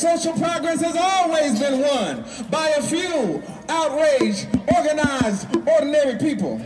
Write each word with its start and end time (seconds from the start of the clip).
social 0.00 0.32
progress 0.32 0.80
has 0.80 0.96
always 0.96 1.60
been 1.60 1.82
won 1.82 2.24
by 2.48 2.70
a 2.70 2.82
few 2.82 3.42
outraged, 3.68 4.48
organized, 4.74 5.46
ordinary 5.68 6.18
people. 6.18 6.56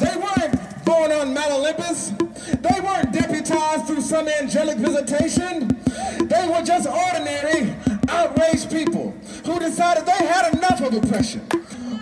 They 0.00 0.16
weren't 0.16 0.84
born 0.84 1.12
on 1.12 1.32
Mount 1.32 1.52
Olympus. 1.52 2.10
They 2.10 2.80
weren't 2.80 3.12
deputized 3.12 3.86
through 3.86 4.00
some 4.00 4.26
angelic 4.26 4.78
visitation. 4.78 5.80
They 6.24 6.48
were 6.48 6.62
just 6.64 6.88
ordinary, 6.88 7.72
outraged 8.08 8.68
people 8.68 9.12
who 9.44 9.60
decided 9.60 10.04
they 10.04 10.26
had 10.26 10.52
enough 10.52 10.80
of 10.80 10.92
oppression. 10.92 11.46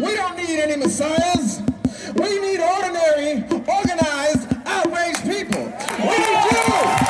We 0.00 0.14
don't 0.14 0.34
need 0.38 0.60
any 0.60 0.76
messiahs. 0.76 1.60
We 2.14 2.40
need 2.40 2.60
ordinary, 2.60 3.44
organized, 3.68 4.48
outraged 4.64 5.24
people. 5.24 5.64
We 6.00 6.18
need 6.18 7.04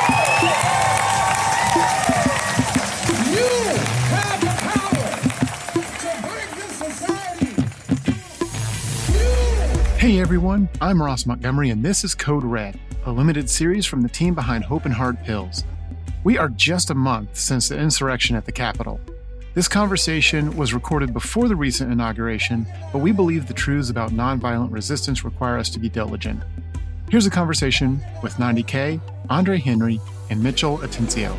Hey 10.05 10.19
everyone, 10.19 10.69
I'm 10.79 11.01
Ross 11.01 11.25
Montgomery, 11.25 11.71
and 11.71 11.83
this 11.83 12.03
is 12.03 12.13
Code 12.13 12.43
Red, 12.43 12.79
a 13.07 13.11
limited 13.11 13.49
series 13.49 13.87
from 13.87 14.01
the 14.01 14.07
team 14.07 14.35
behind 14.35 14.63
Hope 14.63 14.85
and 14.85 14.93
Hard 14.93 15.19
Pills. 15.23 15.63
We 16.23 16.37
are 16.37 16.49
just 16.49 16.91
a 16.91 16.93
month 16.93 17.35
since 17.35 17.69
the 17.69 17.79
insurrection 17.79 18.35
at 18.35 18.45
the 18.45 18.51
Capitol. 18.51 18.99
This 19.55 19.67
conversation 19.67 20.55
was 20.55 20.75
recorded 20.75 21.11
before 21.11 21.47
the 21.47 21.55
recent 21.55 21.91
inauguration, 21.91 22.67
but 22.93 22.99
we 22.99 23.13
believe 23.13 23.47
the 23.47 23.55
truths 23.55 23.89
about 23.89 24.11
nonviolent 24.11 24.71
resistance 24.71 25.25
require 25.25 25.57
us 25.57 25.71
to 25.71 25.79
be 25.79 25.89
diligent. 25.89 26.39
Here's 27.09 27.25
a 27.25 27.31
conversation 27.31 27.99
with 28.21 28.37
Nandi 28.37 28.61
K, 28.61 28.99
Andre 29.31 29.57
Henry, 29.57 29.99
and 30.29 30.43
Mitchell 30.43 30.77
Atencio. 30.77 31.35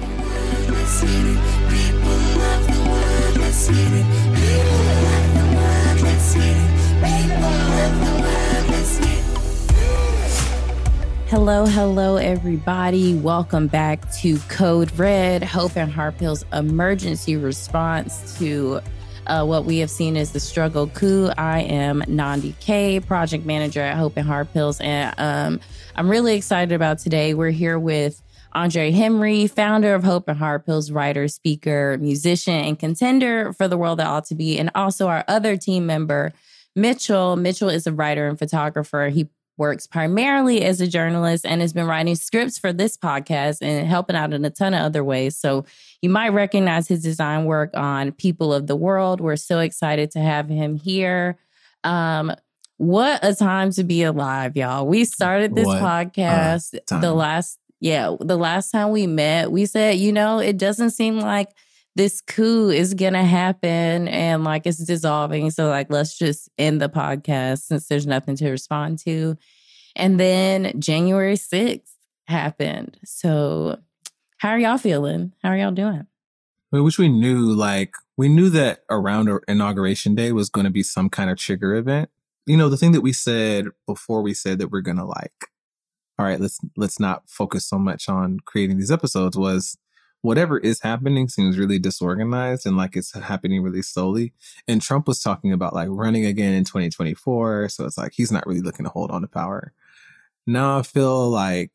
Hello, 11.28 11.66
hello, 11.66 12.18
everybody. 12.18 13.16
Welcome 13.16 13.66
back 13.66 14.08
to 14.18 14.38
Code 14.48 14.96
Red, 14.96 15.42
Hope 15.42 15.76
and 15.76 15.90
Hard 15.90 16.16
Pills 16.18 16.44
emergency 16.52 17.36
response 17.36 18.38
to 18.38 18.80
uh, 19.26 19.44
what 19.44 19.64
we 19.64 19.78
have 19.78 19.90
seen 19.90 20.16
as 20.16 20.30
the 20.30 20.38
struggle 20.38 20.86
coup. 20.86 21.30
I 21.36 21.62
am 21.62 22.04
Nandi 22.06 22.54
K, 22.60 23.00
project 23.00 23.44
manager 23.44 23.80
at 23.80 23.96
Hope 23.96 24.16
and 24.16 24.24
Hard 24.24 24.52
Pills, 24.52 24.80
and 24.80 25.12
um, 25.18 25.60
I'm 25.96 26.08
really 26.08 26.36
excited 26.36 26.72
about 26.72 27.00
today. 27.00 27.34
We're 27.34 27.50
here 27.50 27.76
with 27.76 28.22
Andre 28.52 28.92
Henry, 28.92 29.48
founder 29.48 29.96
of 29.96 30.04
Hope 30.04 30.28
and 30.28 30.38
Hard 30.38 30.64
Pills, 30.64 30.92
writer, 30.92 31.26
speaker, 31.26 31.98
musician, 32.00 32.54
and 32.54 32.78
contender 32.78 33.52
for 33.52 33.66
the 33.66 33.76
world 33.76 33.98
that 33.98 34.06
ought 34.06 34.26
to 34.26 34.36
be, 34.36 34.60
and 34.60 34.70
also 34.76 35.08
our 35.08 35.24
other 35.26 35.56
team 35.56 35.86
member, 35.86 36.32
Mitchell. 36.76 37.34
Mitchell 37.34 37.68
is 37.68 37.88
a 37.88 37.92
writer 37.92 38.28
and 38.28 38.38
photographer. 38.38 39.08
He 39.12 39.28
works 39.56 39.86
primarily 39.86 40.64
as 40.64 40.80
a 40.80 40.86
journalist 40.86 41.46
and 41.46 41.60
has 41.60 41.72
been 41.72 41.86
writing 41.86 42.14
scripts 42.14 42.58
for 42.58 42.72
this 42.72 42.96
podcast 42.96 43.58
and 43.62 43.86
helping 43.86 44.16
out 44.16 44.32
in 44.32 44.44
a 44.44 44.50
ton 44.50 44.74
of 44.74 44.80
other 44.80 45.02
ways. 45.02 45.36
So 45.36 45.64
you 46.02 46.10
might 46.10 46.30
recognize 46.30 46.88
his 46.88 47.02
design 47.02 47.44
work 47.44 47.70
on 47.74 48.12
People 48.12 48.52
of 48.52 48.66
the 48.66 48.76
World. 48.76 49.20
We're 49.20 49.36
so 49.36 49.60
excited 49.60 50.10
to 50.12 50.20
have 50.20 50.48
him 50.48 50.76
here. 50.76 51.38
Um, 51.84 52.34
what 52.78 53.24
a 53.24 53.34
time 53.34 53.70
to 53.72 53.84
be 53.84 54.02
alive, 54.02 54.56
y'all. 54.56 54.86
We 54.86 55.04
started 55.04 55.54
this 55.54 55.66
What 55.66 55.82
podcast 55.82 56.78
the 57.00 57.14
last, 57.14 57.58
yeah, 57.80 58.14
the 58.20 58.36
last 58.36 58.70
time 58.70 58.90
we 58.90 59.06
met, 59.06 59.50
we 59.50 59.64
said, 59.64 59.96
you 59.96 60.12
know, 60.12 60.38
it 60.38 60.58
doesn't 60.58 60.90
seem 60.90 61.18
like 61.18 61.48
this 61.96 62.20
coup 62.20 62.70
is 62.70 62.94
gonna 62.94 63.24
happen 63.24 64.06
and 64.06 64.44
like 64.44 64.66
it's 64.66 64.78
dissolving. 64.78 65.50
So 65.50 65.68
like 65.68 65.90
let's 65.90 66.16
just 66.16 66.48
end 66.58 66.80
the 66.80 66.88
podcast 66.88 67.62
since 67.62 67.88
there's 67.88 68.06
nothing 68.06 68.36
to 68.36 68.50
respond 68.50 69.00
to. 69.00 69.36
And 69.96 70.20
then 70.20 70.78
January 70.78 71.36
6th 71.36 71.90
happened. 72.28 72.98
So 73.04 73.78
how 74.38 74.50
are 74.50 74.58
y'all 74.58 74.78
feeling? 74.78 75.32
How 75.42 75.48
are 75.48 75.56
y'all 75.56 75.70
doing? 75.70 76.06
I 76.72 76.80
wish 76.80 76.98
we 76.98 77.08
knew, 77.08 77.54
like, 77.54 77.94
we 78.18 78.28
knew 78.28 78.50
that 78.50 78.80
around 78.90 79.30
inauguration 79.48 80.14
day 80.14 80.32
was 80.32 80.50
to 80.64 80.70
be 80.70 80.82
some 80.82 81.08
kind 81.08 81.30
of 81.30 81.38
trigger 81.38 81.74
event. 81.74 82.10
You 82.44 82.56
know, 82.56 82.68
the 82.68 82.76
thing 82.76 82.92
that 82.92 83.00
we 83.00 83.12
said 83.14 83.68
before 83.86 84.20
we 84.20 84.34
said 84.34 84.58
that 84.58 84.70
we're 84.70 84.82
to 84.98 85.04
like, 85.04 85.48
all 86.18 86.26
right, 86.26 86.40
let's, 86.40 86.58
let's 86.76 87.00
not 87.00 87.30
focus 87.30 87.66
so 87.66 87.78
much 87.78 88.08
on 88.08 88.40
creating 88.40 88.76
these 88.76 88.90
episodes 88.90 89.38
was 89.38 89.78
whatever 90.26 90.58
is 90.58 90.80
happening 90.80 91.28
seems 91.28 91.56
really 91.56 91.78
disorganized 91.78 92.66
and 92.66 92.76
like 92.76 92.96
it's 92.96 93.14
happening 93.14 93.62
really 93.62 93.80
slowly. 93.80 94.32
And 94.66 94.82
Trump 94.82 95.06
was 95.06 95.22
talking 95.22 95.52
about 95.52 95.72
like 95.72 95.86
running 95.88 96.26
again 96.26 96.52
in 96.52 96.64
2024. 96.64 97.68
So 97.68 97.84
it's 97.84 97.96
like, 97.96 98.12
he's 98.12 98.32
not 98.32 98.44
really 98.44 98.60
looking 98.60 98.84
to 98.84 98.90
hold 98.90 99.12
on 99.12 99.22
to 99.22 99.28
power. 99.28 99.72
Now 100.44 100.80
I 100.80 100.82
feel 100.82 101.30
like 101.30 101.70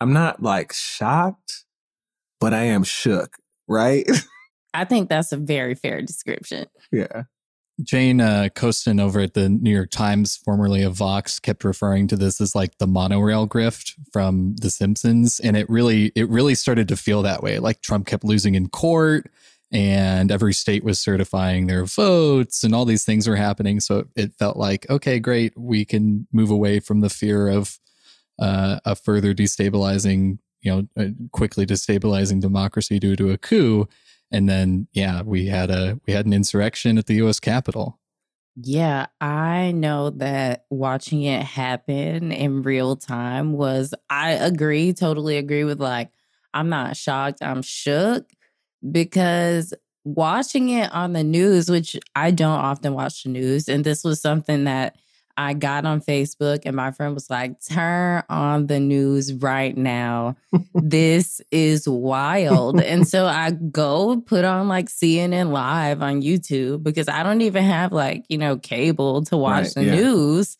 I'm 0.00 0.12
not 0.12 0.42
like 0.42 0.72
shocked, 0.72 1.64
but 2.40 2.52
I 2.52 2.64
am 2.64 2.82
shook, 2.82 3.36
right? 3.68 4.10
I 4.74 4.84
think 4.84 5.08
that's 5.08 5.30
a 5.30 5.36
very 5.36 5.76
fair 5.76 6.02
description. 6.02 6.66
yeah. 6.90 7.22
Jane 7.82 8.20
uh, 8.20 8.48
Coaston 8.54 9.00
over 9.00 9.20
at 9.20 9.34
the 9.34 9.48
New 9.48 9.70
York 9.70 9.90
Times, 9.90 10.36
formerly 10.36 10.82
of 10.82 10.94
Vox, 10.94 11.38
kept 11.38 11.64
referring 11.64 12.08
to 12.08 12.16
this 12.16 12.40
as 12.40 12.54
like 12.54 12.78
the 12.78 12.86
monorail 12.86 13.46
grift 13.46 13.94
from 14.12 14.56
The 14.56 14.70
Simpsons, 14.70 15.40
and 15.40 15.56
it 15.56 15.68
really, 15.68 16.12
it 16.14 16.28
really 16.28 16.54
started 16.54 16.88
to 16.88 16.96
feel 16.96 17.22
that 17.22 17.42
way. 17.42 17.58
Like 17.58 17.80
Trump 17.80 18.06
kept 18.06 18.24
losing 18.24 18.54
in 18.54 18.68
court, 18.68 19.30
and 19.72 20.30
every 20.30 20.52
state 20.52 20.84
was 20.84 21.00
certifying 21.00 21.66
their 21.66 21.84
votes, 21.84 22.64
and 22.64 22.74
all 22.74 22.84
these 22.84 23.04
things 23.04 23.28
were 23.28 23.36
happening. 23.36 23.80
So 23.80 24.06
it, 24.16 24.34
felt 24.34 24.56
like, 24.56 24.88
okay, 24.90 25.18
great, 25.18 25.56
we 25.56 25.84
can 25.84 26.26
move 26.32 26.50
away 26.50 26.80
from 26.80 27.00
the 27.00 27.10
fear 27.10 27.48
of 27.48 27.78
uh, 28.38 28.80
a 28.84 28.96
further 28.96 29.34
destabilizing, 29.34 30.38
you 30.62 30.88
know, 30.96 31.14
quickly 31.32 31.66
destabilizing 31.66 32.40
democracy 32.40 32.98
due 32.98 33.16
to 33.16 33.30
a 33.30 33.38
coup 33.38 33.88
and 34.30 34.48
then 34.48 34.88
yeah 34.92 35.22
we 35.22 35.46
had 35.46 35.70
a 35.70 36.00
we 36.06 36.12
had 36.12 36.26
an 36.26 36.32
insurrection 36.32 36.98
at 36.98 37.06
the 37.06 37.14
US 37.14 37.40
Capitol. 37.40 37.98
Yeah, 38.56 39.06
I 39.20 39.72
know 39.72 40.10
that 40.10 40.64
watching 40.70 41.22
it 41.22 41.42
happen 41.42 42.32
in 42.32 42.62
real 42.62 42.96
time 42.96 43.52
was, 43.52 43.94
I 44.10 44.32
agree, 44.32 44.92
totally 44.92 45.38
agree 45.38 45.64
with 45.64 45.80
like, 45.80 46.10
I'm 46.52 46.68
not 46.68 46.96
shocked, 46.96 47.42
I'm 47.42 47.62
shook 47.62 48.28
because 48.90 49.72
watching 50.04 50.70
it 50.70 50.92
on 50.92 51.12
the 51.12 51.24
news, 51.24 51.70
which 51.70 51.96
I 52.14 52.32
don't 52.32 52.50
often 52.50 52.92
watch 52.92 53.22
the 53.22 53.30
news, 53.30 53.68
and 53.68 53.84
this 53.84 54.02
was 54.04 54.20
something 54.20 54.64
that 54.64 54.96
I 55.40 55.54
got 55.54 55.86
on 55.86 56.02
Facebook, 56.02 56.62
and 56.66 56.76
my 56.76 56.90
friend 56.90 57.14
was 57.14 57.30
like, 57.30 57.60
turn 57.64 58.22
on 58.28 58.66
the 58.66 58.78
news 58.78 59.32
right 59.32 59.74
now. 59.76 60.36
this 60.74 61.40
is 61.50 61.88
wild. 61.88 62.80
and 62.80 63.08
so 63.08 63.26
I 63.26 63.52
go 63.52 64.20
put 64.20 64.44
on 64.44 64.68
like 64.68 64.88
CNN 64.88 65.50
Live 65.50 66.02
on 66.02 66.20
YouTube 66.20 66.82
because 66.82 67.08
I 67.08 67.22
don't 67.22 67.40
even 67.40 67.64
have 67.64 67.90
like, 67.92 68.24
you 68.28 68.36
know, 68.36 68.56
cable 68.58 69.22
to 69.24 69.36
watch 69.36 69.64
Right, 69.64 69.74
the 69.76 69.84
yeah. 69.84 69.94
news. 69.94 70.58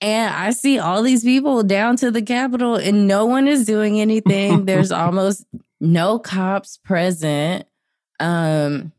And 0.00 0.32
I 0.34 0.50
see 0.50 0.78
all 0.78 1.02
these 1.02 1.24
people 1.24 1.62
down 1.62 1.96
to 1.96 2.10
the 2.10 2.22
Capitol 2.22 2.76
and 2.76 3.08
no 3.08 3.24
one 3.26 3.48
is 3.48 3.64
doing 3.64 4.00
anything. 4.00 4.64
There's 4.66 4.92
almost 4.92 5.44
no 5.80 6.18
cops 6.18 6.76
present. 6.76 7.66
Um, 8.20 8.92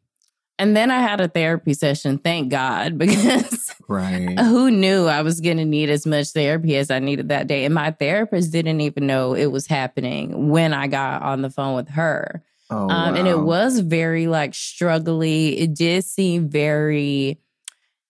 and 0.60 0.76
then 0.78 0.92
I 0.92 1.00
had 1.00 1.20
a 1.22 1.28
therapy 1.28 1.74
session, 1.74 2.20
thank 2.20 2.50
God, 2.52 2.98
because 3.00 3.72
Right. 3.88 4.38
who 4.40 4.70
knew 4.70 5.08
I 5.08 5.24
was 5.24 5.42
going 5.42 5.58
to 5.58 5.66
need 5.66 5.90
as 5.90 6.06
much 6.06 6.28
therapy 6.30 6.78
as 6.78 6.92
I 6.92 7.00
needed 7.00 7.30
that 7.30 7.48
day? 7.48 7.66
And 7.66 7.74
my 7.74 7.90
therapist 7.90 8.52
didn't 8.52 8.82
even 8.82 9.08
know 9.08 9.34
it 9.34 9.48
was 9.48 9.66
happening 9.66 10.50
when 10.50 10.74
I 10.74 10.86
got 10.86 11.24
on 11.24 11.42
the 11.42 11.50
phone 11.50 11.76
with 11.76 11.90
her. 11.90 12.44
Oh, 12.70 12.88
um, 12.88 13.16
And 13.16 13.28
it 13.28 13.40
was 13.40 13.80
very 13.80 14.28
like 14.28 14.52
struggly. 14.52 15.60
It 15.60 15.74
did 15.74 16.04
seem 16.04 16.50
very 16.50 17.40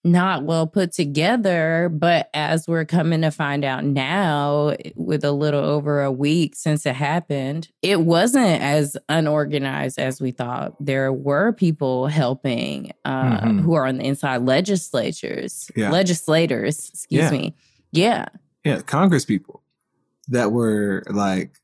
not 0.03 0.43
well 0.43 0.65
put 0.67 0.93
together. 0.93 1.89
But 1.91 2.29
as 2.33 2.67
we're 2.67 2.85
coming 2.85 3.21
to 3.21 3.31
find 3.31 3.65
out 3.65 3.83
now, 3.83 4.75
with 4.95 5.23
a 5.23 5.31
little 5.31 5.63
over 5.63 6.01
a 6.01 6.11
week 6.11 6.55
since 6.55 6.85
it 6.85 6.95
happened, 6.95 7.69
it 7.81 8.01
wasn't 8.01 8.61
as 8.61 8.95
unorganized 9.09 9.99
as 9.99 10.21
we 10.21 10.31
thought. 10.31 10.73
There 10.83 11.11
were 11.11 11.51
people 11.51 12.07
helping 12.07 12.91
uh, 13.05 13.41
Mhm. 13.41 13.61
who 13.61 13.73
are 13.73 13.85
on 13.85 13.97
the 13.97 14.05
inside 14.05 14.43
legislatures, 14.43 15.69
Yeah. 15.75 15.89
legislators, 15.91 16.89
excuse 16.93 17.23
Yeah. 17.23 17.31
me. 17.31 17.55
Yeah. 17.91 18.25
yeah, 18.63 18.81
Congress 18.81 19.25
people 19.25 19.63
that 20.27 20.51
were 20.51 21.03
like 21.09 21.59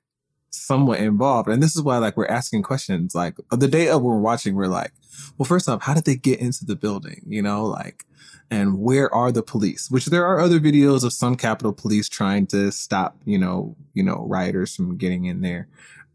somewhat 0.56 1.00
involved. 1.00 1.50
And 1.50 1.62
this 1.62 1.76
is 1.76 1.82
why 1.82 1.98
like 1.98 2.18
we're 2.18 2.28
asking 2.28 2.64
questions. 2.64 3.14
Like 3.16 3.36
the 3.52 3.68
day 3.68 3.90
of 3.90 4.02
we're 4.02 4.18
watching, 4.20 4.56
we're 4.56 4.68
like, 4.68 4.92
well, 5.38 5.46
first 5.46 5.68
off, 5.70 5.84
how 5.84 5.94
did 5.94 6.06
they 6.06 6.16
get 6.16 6.40
into 6.40 6.66
the 6.66 6.76
building? 6.76 7.22
You 7.28 7.42
know, 7.42 7.66
like, 7.66 8.06
and 8.52 8.80
where 8.80 9.14
are 9.14 9.32
the 9.32 9.44
police? 9.44 9.90
Which 9.90 10.06
there 10.08 10.26
are 10.26 10.40
other 10.40 10.60
videos 10.60 11.04
of 11.04 11.14
some 11.14 11.36
Capitol 11.36 11.74
police 11.74 12.08
trying 12.10 12.48
to 12.48 12.72
stop, 12.72 13.18
you 13.26 13.38
know, 13.40 13.76
you 13.94 14.04
know, 14.04 14.26
rioters 14.28 14.76
from 14.76 14.98
getting 14.98 15.26
in 15.26 15.42
there. 15.42 15.68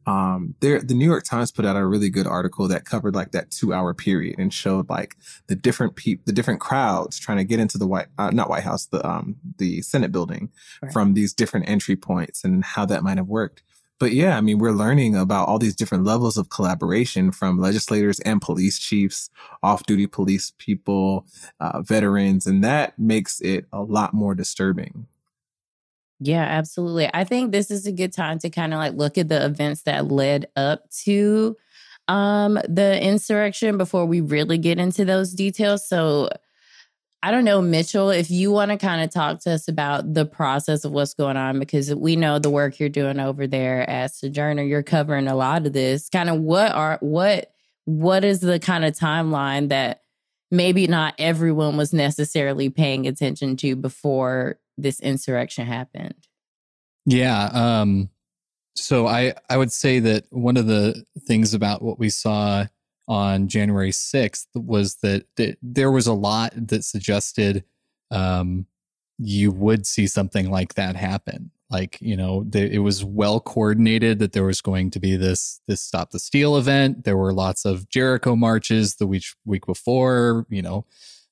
um, 0.06 0.54
there, 0.60 0.80
the 0.80 0.94
New 0.94 1.04
York 1.04 1.24
Times 1.24 1.52
put 1.52 1.66
out 1.66 1.76
a 1.76 1.84
really 1.86 2.08
good 2.08 2.26
article 2.26 2.66
that 2.68 2.84
covered 2.86 3.14
like 3.14 3.32
that 3.32 3.50
two 3.50 3.72
hour 3.74 3.92
period 3.94 4.38
and 4.38 4.52
showed 4.52 4.88
like 4.88 5.14
the 5.46 5.54
different 5.54 5.94
peop 5.94 6.24
the 6.24 6.32
different 6.32 6.58
crowds 6.60 7.18
trying 7.18 7.36
to 7.38 7.44
get 7.44 7.60
into 7.60 7.76
the 7.78 7.86
White, 7.86 8.06
uh, 8.18 8.30
not 8.30 8.48
White 8.48 8.62
House, 8.64 8.86
the, 8.86 9.06
um, 9.06 9.36
the 9.58 9.82
Senate 9.82 10.10
building 10.10 10.50
Right. 10.82 10.92
from 10.92 11.14
these 11.14 11.34
different 11.34 11.68
entry 11.68 11.96
points 11.96 12.44
and 12.44 12.64
how 12.64 12.86
that 12.86 13.02
might 13.02 13.18
have 13.18 13.28
worked. 13.28 13.62
But 14.00 14.12
yeah, 14.12 14.36
I 14.36 14.40
mean, 14.40 14.58
we're 14.58 14.72
learning 14.72 15.14
about 15.14 15.46
all 15.46 15.58
these 15.58 15.76
different 15.76 16.04
levels 16.04 16.38
of 16.38 16.48
collaboration 16.48 17.30
from 17.30 17.60
legislators 17.60 18.18
and 18.20 18.40
police 18.40 18.78
chiefs, 18.78 19.28
off 19.62 19.84
duty 19.84 20.06
police 20.06 20.52
people, 20.56 21.26
uh, 21.60 21.82
veterans, 21.82 22.46
and 22.46 22.64
that 22.64 22.98
makes 22.98 23.42
it 23.42 23.66
a 23.72 23.82
lot 23.82 24.14
more 24.14 24.34
disturbing. 24.34 25.06
Yeah, 26.18 26.42
absolutely. 26.42 27.10
I 27.12 27.24
think 27.24 27.52
this 27.52 27.70
is 27.70 27.86
a 27.86 27.92
good 27.92 28.12
time 28.12 28.38
to 28.40 28.50
kind 28.50 28.72
of 28.72 28.78
like 28.78 28.94
look 28.94 29.18
at 29.18 29.28
the 29.28 29.44
events 29.44 29.82
that 29.82 30.10
led 30.10 30.46
up 30.56 30.90
to 31.04 31.56
um 32.08 32.54
the 32.68 33.00
insurrection 33.00 33.78
before 33.78 34.04
we 34.04 34.20
really 34.20 34.58
get 34.58 34.78
into 34.78 35.04
those 35.04 35.32
details. 35.32 35.86
So 35.86 36.30
I 37.22 37.30
don't 37.30 37.44
know, 37.44 37.60
Mitchell, 37.60 38.08
if 38.08 38.30
you 38.30 38.50
want 38.50 38.70
to 38.70 38.78
kind 38.78 39.02
of 39.02 39.10
talk 39.10 39.40
to 39.40 39.52
us 39.52 39.68
about 39.68 40.14
the 40.14 40.24
process 40.24 40.84
of 40.84 40.92
what's 40.92 41.12
going 41.12 41.36
on, 41.36 41.58
because 41.58 41.94
we 41.94 42.16
know 42.16 42.38
the 42.38 42.48
work 42.48 42.80
you're 42.80 42.88
doing 42.88 43.20
over 43.20 43.46
there 43.46 43.88
as 43.88 44.16
Sojourner, 44.16 44.62
you're 44.62 44.82
covering 44.82 45.28
a 45.28 45.34
lot 45.34 45.66
of 45.66 45.74
this. 45.74 46.08
Kind 46.08 46.30
of 46.30 46.40
what 46.40 46.72
are 46.72 46.96
what 47.00 47.52
what 47.84 48.24
is 48.24 48.40
the 48.40 48.58
kind 48.58 48.84
of 48.84 48.96
timeline 48.96 49.68
that 49.68 50.02
maybe 50.50 50.86
not 50.86 51.14
everyone 51.18 51.76
was 51.76 51.92
necessarily 51.92 52.70
paying 52.70 53.06
attention 53.06 53.56
to 53.58 53.76
before 53.76 54.58
this 54.78 54.98
insurrection 55.00 55.66
happened? 55.66 56.26
Yeah. 57.04 57.50
Um, 57.52 58.08
so 58.74 59.06
I, 59.06 59.34
I 59.48 59.56
would 59.56 59.72
say 59.72 59.98
that 60.00 60.24
one 60.30 60.56
of 60.56 60.66
the 60.66 61.04
things 61.26 61.54
about 61.54 61.82
what 61.82 61.98
we 61.98 62.08
saw 62.08 62.66
on 63.10 63.48
January 63.48 63.90
6th 63.90 64.46
was 64.54 64.98
that, 65.02 65.26
there 65.60 65.90
was 65.90 66.06
a 66.06 66.12
lot 66.12 66.52
that 66.54 66.84
suggested 66.84 67.64
um, 68.12 68.66
you 69.18 69.50
would 69.50 69.84
see 69.84 70.06
something 70.06 70.48
like 70.48 70.74
that 70.74 70.94
happen. 70.94 71.50
Like, 71.70 72.00
you 72.00 72.16
know, 72.16 72.46
it 72.52 72.82
was 72.82 73.04
well 73.04 73.40
coordinated 73.40 74.20
that 74.20 74.32
there 74.32 74.44
was 74.44 74.60
going 74.60 74.90
to 74.92 75.00
be 75.00 75.16
this 75.16 75.60
this 75.68 75.80
Stop 75.80 76.10
the 76.10 76.18
Steal 76.18 76.56
event. 76.56 77.04
There 77.04 77.16
were 77.16 77.32
lots 77.32 77.64
of 77.64 77.88
Jericho 77.88 78.34
marches 78.34 78.96
the 78.96 79.06
week 79.06 79.24
week 79.44 79.66
before. 79.66 80.46
You 80.48 80.62
know, 80.62 80.86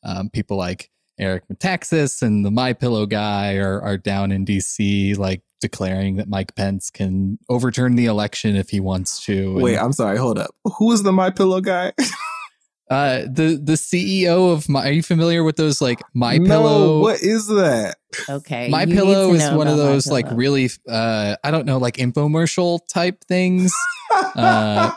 um, 0.04 0.30
people 0.30 0.56
like 0.56 0.90
Eric 1.18 1.44
Metaxas 1.52 2.22
and 2.22 2.44
the 2.44 2.50
My 2.50 2.72
Pillow 2.72 3.06
guy 3.06 3.56
are 3.56 3.80
are 3.82 3.96
down 3.96 4.32
in 4.32 4.44
DC, 4.44 5.16
like 5.18 5.42
declaring 5.60 6.16
that 6.16 6.28
Mike 6.28 6.54
Pence 6.54 6.90
can 6.90 7.38
overturn 7.48 7.96
the 7.96 8.06
election 8.06 8.56
if 8.56 8.70
he 8.70 8.80
wants 8.80 9.24
to. 9.24 9.54
And, 9.54 9.62
Wait, 9.62 9.78
I'm 9.78 9.92
sorry. 9.92 10.18
Hold 10.18 10.38
up. 10.38 10.54
Who 10.78 10.92
is 10.92 11.02
the 11.02 11.12
My 11.12 11.30
Pillow 11.30 11.60
guy? 11.60 11.92
uh, 12.90 13.22
the 13.22 13.60
the 13.62 13.74
CEO 13.74 14.52
of 14.52 14.68
my, 14.68 14.88
are 14.88 14.92
you 14.92 15.02
familiar 15.02 15.42
with 15.42 15.56
those 15.56 15.80
like 15.80 16.00
My 16.14 16.38
no, 16.38 16.46
Pillow? 16.48 17.00
What 17.00 17.20
is 17.22 17.46
that? 17.48 17.96
Okay. 18.28 18.68
My 18.68 18.84
you 18.84 18.94
Pillow 18.94 19.32
is 19.32 19.42
one 19.50 19.66
of 19.66 19.74
about 19.74 19.84
My 19.84 19.92
those 19.92 20.06
like 20.06 20.26
really, 20.30 20.70
uh, 20.88 21.36
I 21.42 21.50
don't 21.50 21.66
know, 21.66 21.78
like 21.78 21.96
infomercial 21.96 22.80
type 22.92 23.24
things. 23.24 23.74
Uh, 24.34 24.90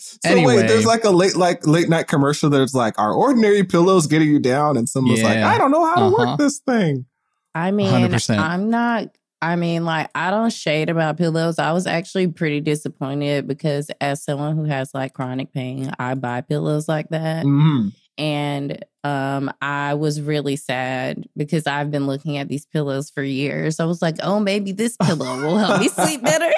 so 0.00 0.18
anyway. 0.24 0.56
wait, 0.56 0.68
there's 0.68 0.86
like 0.86 1.04
a 1.04 1.10
late 1.10 1.36
like 1.36 1.66
late 1.66 1.88
night 1.88 2.06
commercial 2.08 2.50
that's 2.50 2.74
like 2.74 2.98
our 2.98 3.12
ordinary 3.12 3.64
pillows 3.64 4.06
getting 4.06 4.28
you 4.28 4.38
down, 4.38 4.76
and 4.76 4.88
someone's 4.88 5.22
like, 5.22 5.38
I 5.38 5.58
don't 5.58 5.70
know 5.70 5.84
how 5.84 5.96
to 5.96 6.04
Uh-huh. 6.06 6.26
work 6.30 6.38
this 6.38 6.58
thing. 6.58 7.06
I 7.54 7.70
mean, 7.70 7.90
100%. 7.90 8.38
I'm 8.38 8.68
not. 8.70 9.08
I 9.42 9.56
mean, 9.56 9.84
like, 9.84 10.08
I 10.14 10.30
don't 10.30 10.52
shade 10.52 10.88
about 10.88 11.18
pillows. 11.18 11.58
I 11.58 11.72
was 11.72 11.86
actually 11.86 12.28
pretty 12.28 12.60
disappointed 12.60 13.46
because, 13.46 13.90
as 14.00 14.22
someone 14.22 14.56
who 14.56 14.64
has 14.64 14.92
like 14.94 15.12
chronic 15.12 15.52
pain, 15.52 15.92
I 15.98 16.14
buy 16.14 16.40
pillows 16.40 16.88
like 16.88 17.08
that, 17.10 17.44
Mhm. 17.44 17.92
and 18.18 18.84
um, 19.04 19.52
I 19.62 19.94
was 19.94 20.20
really 20.20 20.56
sad 20.56 21.28
because 21.36 21.66
I've 21.68 21.90
been 21.92 22.06
looking 22.08 22.38
at 22.38 22.48
these 22.48 22.66
pillows 22.66 23.08
for 23.08 23.22
years. 23.22 23.78
I 23.78 23.84
was 23.84 24.02
like, 24.02 24.16
oh, 24.22 24.40
maybe 24.40 24.72
this 24.72 24.96
pillow 24.96 25.40
will 25.42 25.58
help 25.58 25.80
me 25.80 25.88
sleep 25.90 26.22
better. 26.24 26.50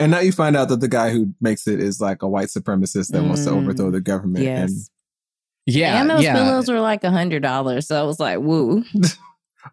And 0.00 0.10
now 0.10 0.20
you 0.20 0.32
find 0.32 0.56
out 0.56 0.68
that 0.70 0.80
the 0.80 0.88
guy 0.88 1.10
who 1.10 1.32
makes 1.40 1.66
it 1.68 1.80
is 1.80 2.00
like 2.00 2.22
a 2.22 2.28
white 2.28 2.48
supremacist 2.48 3.08
that 3.12 3.22
wants 3.22 3.44
to 3.44 3.50
Mm. 3.50 3.62
overthrow 3.62 3.90
the 3.90 4.00
government. 4.00 4.44
yes, 4.44 4.90
yeah, 5.66 6.00
and 6.00 6.10
those 6.10 6.22
yeah. 6.24 6.34
pillows 6.34 6.68
were 6.68 6.80
like 6.80 7.04
a 7.04 7.10
hundred 7.10 7.42
dollars. 7.42 7.86
So 7.88 7.98
I 7.98 8.02
was 8.04 8.18
like, 8.20 8.38
woo. 8.40 8.84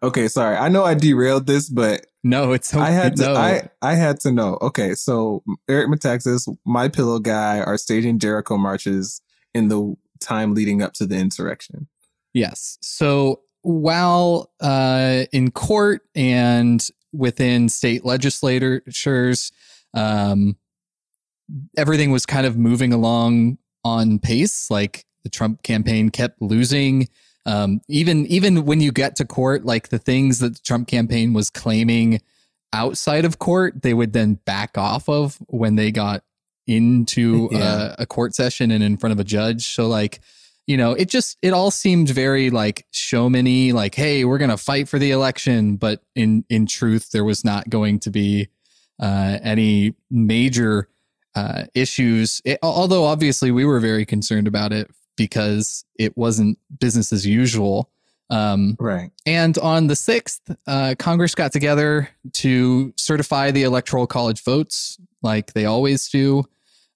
Okay, 0.02 0.26
sorry, 0.26 0.56
I 0.56 0.70
know 0.70 0.84
I 0.84 0.94
derailed 0.94 1.46
this, 1.46 1.68
but 1.68 2.06
No, 2.24 2.52
it's 2.52 2.72
okay. 2.72 2.82
I 2.82 2.90
had 2.90 3.14
to. 3.16 3.24
no. 3.24 3.34
I 3.34 3.68
I 3.82 3.94
had 3.94 4.18
to 4.20 4.32
know. 4.32 4.56
Okay, 4.62 4.94
so 4.94 5.42
Eric 5.68 5.90
Metaxas, 5.90 6.48
my 6.64 6.88
pillow 6.88 7.18
guy, 7.18 7.60
are 7.60 7.76
staging 7.76 8.18
Jericho 8.18 8.56
marches 8.56 9.20
in 9.52 9.68
the 9.68 9.94
time 10.18 10.54
leading 10.54 10.80
up 10.80 10.94
to 10.94 11.06
the 11.06 11.16
insurrection. 11.16 11.88
Yes. 12.32 12.78
So 12.80 13.40
while 13.60 14.50
uh, 14.62 15.24
in 15.30 15.50
court 15.50 16.00
and 16.14 16.88
within 17.12 17.68
state 17.68 18.02
legislatures, 18.02 19.52
um, 19.94 20.56
everything 21.76 22.10
was 22.10 22.26
kind 22.26 22.46
of 22.46 22.56
moving 22.56 22.92
along 22.92 23.58
on 23.84 24.18
pace. 24.18 24.70
Like 24.70 25.04
the 25.24 25.28
Trump 25.30 25.62
campaign 25.62 26.10
kept 26.10 26.40
losing. 26.40 27.08
Um, 27.44 27.80
even 27.88 28.26
even 28.26 28.64
when 28.64 28.80
you 28.80 28.92
get 28.92 29.16
to 29.16 29.24
court, 29.24 29.64
like 29.64 29.88
the 29.88 29.98
things 29.98 30.38
that 30.38 30.54
the 30.54 30.60
Trump 30.60 30.88
campaign 30.88 31.32
was 31.32 31.50
claiming 31.50 32.20
outside 32.72 33.24
of 33.24 33.38
court, 33.38 33.82
they 33.82 33.94
would 33.94 34.12
then 34.12 34.34
back 34.34 34.78
off 34.78 35.08
of 35.08 35.36
when 35.48 35.74
they 35.76 35.90
got 35.90 36.22
into 36.66 37.48
Yeah. 37.52 37.58
uh, 37.58 37.96
a 37.98 38.06
court 38.06 38.34
session 38.34 38.70
and 38.70 38.84
in 38.84 38.96
front 38.96 39.12
of 39.12 39.18
a 39.20 39.24
judge. 39.24 39.66
So 39.74 39.88
like 39.88 40.20
you 40.68 40.76
know, 40.76 40.92
it 40.92 41.08
just 41.08 41.36
it 41.42 41.52
all 41.52 41.72
seemed 41.72 42.08
very 42.08 42.50
like 42.50 42.86
showmany, 42.92 43.72
like, 43.72 43.96
hey, 43.96 44.24
we're 44.24 44.38
gonna 44.38 44.56
fight 44.56 44.88
for 44.88 45.00
the 45.00 45.10
election, 45.10 45.74
but 45.76 46.00
in 46.14 46.44
in 46.48 46.66
truth, 46.66 47.10
there 47.10 47.24
was 47.24 47.44
not 47.44 47.68
going 47.68 47.98
to 48.00 48.10
be 48.10 48.48
uh, 49.02 49.38
any 49.42 49.94
major 50.10 50.88
uh, 51.34 51.64
issues. 51.74 52.40
It, 52.44 52.58
although 52.62 53.04
obviously 53.04 53.50
we 53.50 53.64
were 53.66 53.80
very 53.80 54.06
concerned 54.06 54.46
about 54.46 54.72
it 54.72 54.90
because 55.16 55.84
it 55.98 56.16
wasn't 56.16 56.58
business 56.80 57.12
as 57.12 57.26
usual. 57.26 57.90
Um, 58.30 58.76
Right. 58.80 59.10
and 59.26 59.58
on 59.58 59.88
the 59.88 59.94
6th, 59.94 60.56
uh, 60.66 60.94
Congress 60.98 61.34
got 61.34 61.52
together 61.52 62.08
to 62.34 62.94
certify 62.96 63.50
the 63.50 63.64
electoral 63.64 64.06
college 64.06 64.42
votes 64.42 64.96
like 65.20 65.52
they 65.52 65.66
always 65.66 66.08
do. 66.08 66.44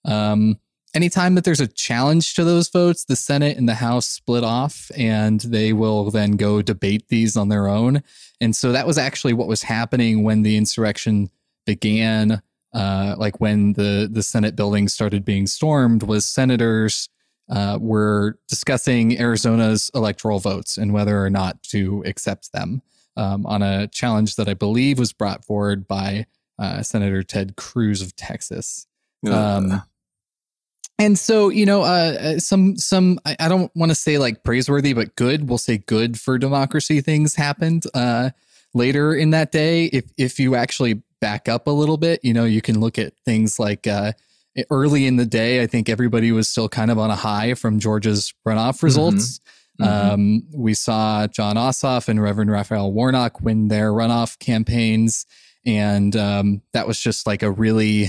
Um, 0.06 0.58
anytime 0.94 1.34
that 1.34 1.44
there's 1.44 1.60
a 1.60 1.66
challenge 1.66 2.34
to 2.34 2.44
those 2.44 2.68
votes, 2.70 3.04
the 3.04 3.16
Senate 3.16 3.58
and 3.58 3.68
the 3.68 3.74
House 3.74 4.06
split 4.08 4.44
off 4.44 4.90
and 4.96 5.40
they 5.40 5.74
will 5.74 6.10
then 6.10 6.32
go 6.32 6.62
debate 6.62 7.08
these 7.08 7.36
on 7.36 7.48
their 7.50 7.68
own. 7.68 8.02
And 8.40 8.56
so 8.56 8.72
that 8.72 8.86
was 8.86 8.96
actually 8.96 9.34
what 9.34 9.48
was 9.48 9.62
happening 9.62 10.22
when 10.22 10.40
the 10.42 10.56
insurrection 10.56 11.28
began. 11.66 12.42
Uh, 12.72 13.14
like 13.16 13.40
when 13.40 13.72
the, 13.74 14.08
the 14.10 14.22
Senate 14.22 14.54
building 14.54 14.88
started 14.88 15.24
being 15.24 15.46
stormed, 15.46 16.02
was 16.02 16.26
senators 16.26 17.08
uh, 17.48 17.78
were 17.80 18.38
discussing 18.48 19.18
Arizona's 19.18 19.90
electoral 19.94 20.40
votes 20.40 20.76
and 20.76 20.92
whether 20.92 21.22
or 21.22 21.30
not 21.30 21.62
to 21.64 22.02
accept 22.06 22.52
them 22.52 22.82
um, 23.16 23.46
on 23.46 23.62
a 23.62 23.88
challenge 23.88 24.36
that 24.36 24.48
I 24.48 24.54
believe 24.54 24.98
was 24.98 25.12
brought 25.12 25.44
forward 25.44 25.86
by 25.86 26.26
uh, 26.58 26.82
Senator 26.82 27.22
Ted 27.22 27.56
Cruz 27.56 28.02
of 28.02 28.14
Texas. 28.16 28.86
Um, 29.26 29.82
and 30.98 31.18
so, 31.18 31.50
you 31.50 31.66
know, 31.66 31.82
uh, 31.82 32.16
uh, 32.20 32.38
some 32.38 32.76
some 32.76 33.18
I, 33.26 33.36
I 33.38 33.48
don't 33.48 33.70
want 33.76 33.90
to 33.90 33.94
say 33.94 34.18
like 34.18 34.44
praiseworthy, 34.44 34.92
but 34.92 35.14
good. 35.16 35.48
We'll 35.48 35.58
say 35.58 35.78
good 35.78 36.18
for 36.18 36.38
democracy. 36.38 37.00
Things 37.00 37.34
happened 37.34 37.84
uh, 37.92 38.30
later 38.72 39.14
in 39.14 39.30
that 39.30 39.52
day. 39.52 39.86
If 39.86 40.04
if 40.16 40.40
you 40.40 40.54
actually 40.54 41.02
back 41.20 41.48
up 41.48 41.66
a 41.66 41.70
little 41.70 41.96
bit, 41.96 42.20
you 42.22 42.34
know, 42.34 42.44
you 42.44 42.62
can 42.62 42.80
look 42.80 42.98
at 42.98 43.12
things 43.24 43.58
like 43.58 43.86
uh, 43.86 44.12
early 44.70 45.06
in 45.06 45.16
the 45.16 45.26
day. 45.26 45.62
I 45.62 45.66
think 45.66 45.88
everybody 45.88 46.32
was 46.32 46.48
still 46.48 46.68
kind 46.68 46.90
of 46.90 46.98
on 46.98 47.10
a 47.10 47.16
high 47.16 47.54
from 47.54 47.78
Georgia's 47.78 48.32
runoff 48.46 48.82
results. 48.82 49.40
mhm. 49.80 49.86
Um, 49.86 50.42
we 50.54 50.74
saw 50.74 51.26
Jon 51.26 51.56
Ossoff 51.56 52.08
and 52.08 52.22
Reverend 52.22 52.50
Raphael 52.50 52.92
Warnock 52.92 53.40
win 53.40 53.68
their 53.68 53.92
runoff 53.92 54.38
campaigns. 54.38 55.26
And 55.66 56.16
um, 56.16 56.62
that 56.72 56.86
was 56.86 56.98
just 56.98 57.26
like 57.26 57.42
a 57.42 57.50
really, 57.50 58.06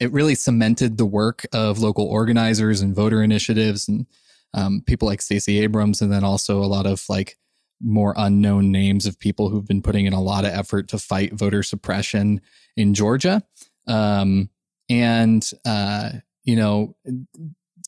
it 0.00 0.12
really 0.12 0.34
cemented 0.34 0.96
the 0.96 1.06
work 1.06 1.44
of 1.52 1.80
local 1.80 2.06
organizers 2.06 2.80
and 2.80 2.94
voter 2.94 3.22
initiatives 3.22 3.88
and 3.88 4.06
um, 4.54 4.82
people 4.86 5.06
like 5.06 5.20
Stacey 5.20 5.60
Abrams. 5.60 6.00
And 6.00 6.12
then 6.12 6.24
also 6.24 6.62
a 6.62 6.66
lot 6.66 6.86
of 6.86 7.04
like 7.08 7.36
more 7.84 8.14
unknown 8.16 8.72
names 8.72 9.06
of 9.06 9.18
people 9.18 9.50
who've 9.50 9.66
been 9.66 9.82
putting 9.82 10.06
in 10.06 10.12
a 10.12 10.22
lot 10.22 10.44
of 10.44 10.52
effort 10.52 10.88
to 10.88 10.98
fight 10.98 11.34
voter 11.34 11.62
suppression 11.62 12.40
in 12.76 12.94
Georgia. 12.94 13.42
Um, 13.86 14.48
and, 14.88 15.48
uh, 15.66 16.10
you 16.44 16.56
know, 16.56 16.96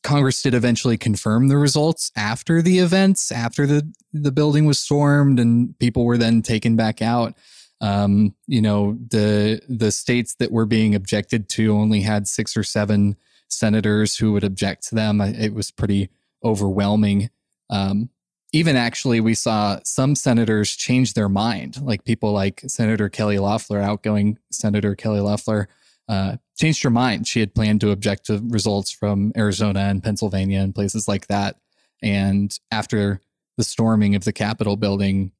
Congress 0.03 0.41
did 0.41 0.53
eventually 0.53 0.97
confirm 0.97 1.47
the 1.47 1.57
results 1.57 2.11
after 2.15 2.61
the 2.61 2.79
events, 2.79 3.31
after 3.31 3.65
the 3.65 3.91
the 4.13 4.31
building 4.31 4.65
was 4.65 4.79
stormed 4.79 5.39
and 5.39 5.77
people 5.79 6.05
were 6.05 6.17
then 6.17 6.41
taken 6.41 6.75
back 6.75 7.01
out. 7.01 7.35
Um, 7.81 8.35
you 8.47 8.61
know, 8.61 8.97
the 9.09 9.61
the 9.67 9.91
states 9.91 10.35
that 10.35 10.51
were 10.51 10.65
being 10.65 10.95
objected 10.95 11.49
to 11.49 11.75
only 11.75 12.01
had 12.01 12.27
six 12.27 12.55
or 12.55 12.63
seven 12.63 13.17
senators 13.49 14.17
who 14.17 14.33
would 14.33 14.43
object 14.43 14.87
to 14.89 14.95
them. 14.95 15.21
It 15.21 15.53
was 15.53 15.71
pretty 15.71 16.09
overwhelming. 16.43 17.29
Um, 17.69 18.09
even 18.53 18.75
actually, 18.75 19.19
we 19.19 19.33
saw 19.33 19.79
some 19.83 20.15
senators 20.15 20.75
change 20.75 21.13
their 21.13 21.29
mind, 21.29 21.81
like 21.81 22.05
people 22.05 22.31
like 22.31 22.61
Senator 22.67 23.09
Kelly 23.09 23.39
Loeffler, 23.39 23.81
outgoing 23.81 24.37
Senator 24.51 24.95
Kelly 24.95 25.19
Loeffler, 25.19 25.67
uh, 26.07 26.37
changed 26.57 26.83
her 26.83 26.89
mind. 26.89 27.27
She 27.27 27.41
had 27.41 27.53
planned 27.53 27.81
to 27.81 27.91
object 27.91 28.27
to 28.27 28.41
results 28.47 28.89
from 28.91 29.33
Arizona 29.35 29.81
and 29.81 30.03
Pennsylvania 30.03 30.61
and 30.61 30.73
places 30.73 31.07
like 31.07 31.27
that. 31.27 31.57
And 32.01 32.57
after 32.71 33.19
the 33.57 33.63
storming 33.63 34.15
of 34.15 34.23
the 34.23 34.31
Capitol 34.31 34.77
building, 34.77 35.31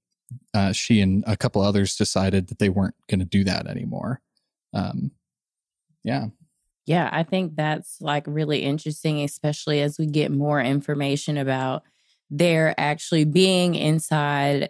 uh, 0.54 0.74
she 0.74 1.00
and 1.00 1.24
a 1.26 1.38
couple 1.38 1.62
others 1.62 1.96
decided 1.96 2.48
that 2.48 2.60
they 2.60 2.70
weren't 2.70 2.96
going 3.10 3.20
to 3.20 3.26
do 3.26 3.46
that 3.46 3.68
anymore. 3.68 4.20
Um, 4.74 5.12
yeah. 6.04 6.28
Yeah, 6.86 7.10
I 7.12 7.24
think 7.24 7.56
that's 7.56 8.02
like 8.02 8.24
really 8.28 8.64
interesting, 8.64 9.22
especially 9.22 9.82
as 9.82 9.98
we 9.98 10.06
get 10.06 10.32
more 10.32 10.62
information 10.62 11.38
about 11.38 11.84
there 12.29 12.74
actually 12.77 13.25
being 13.25 13.75
inside. 13.75 14.69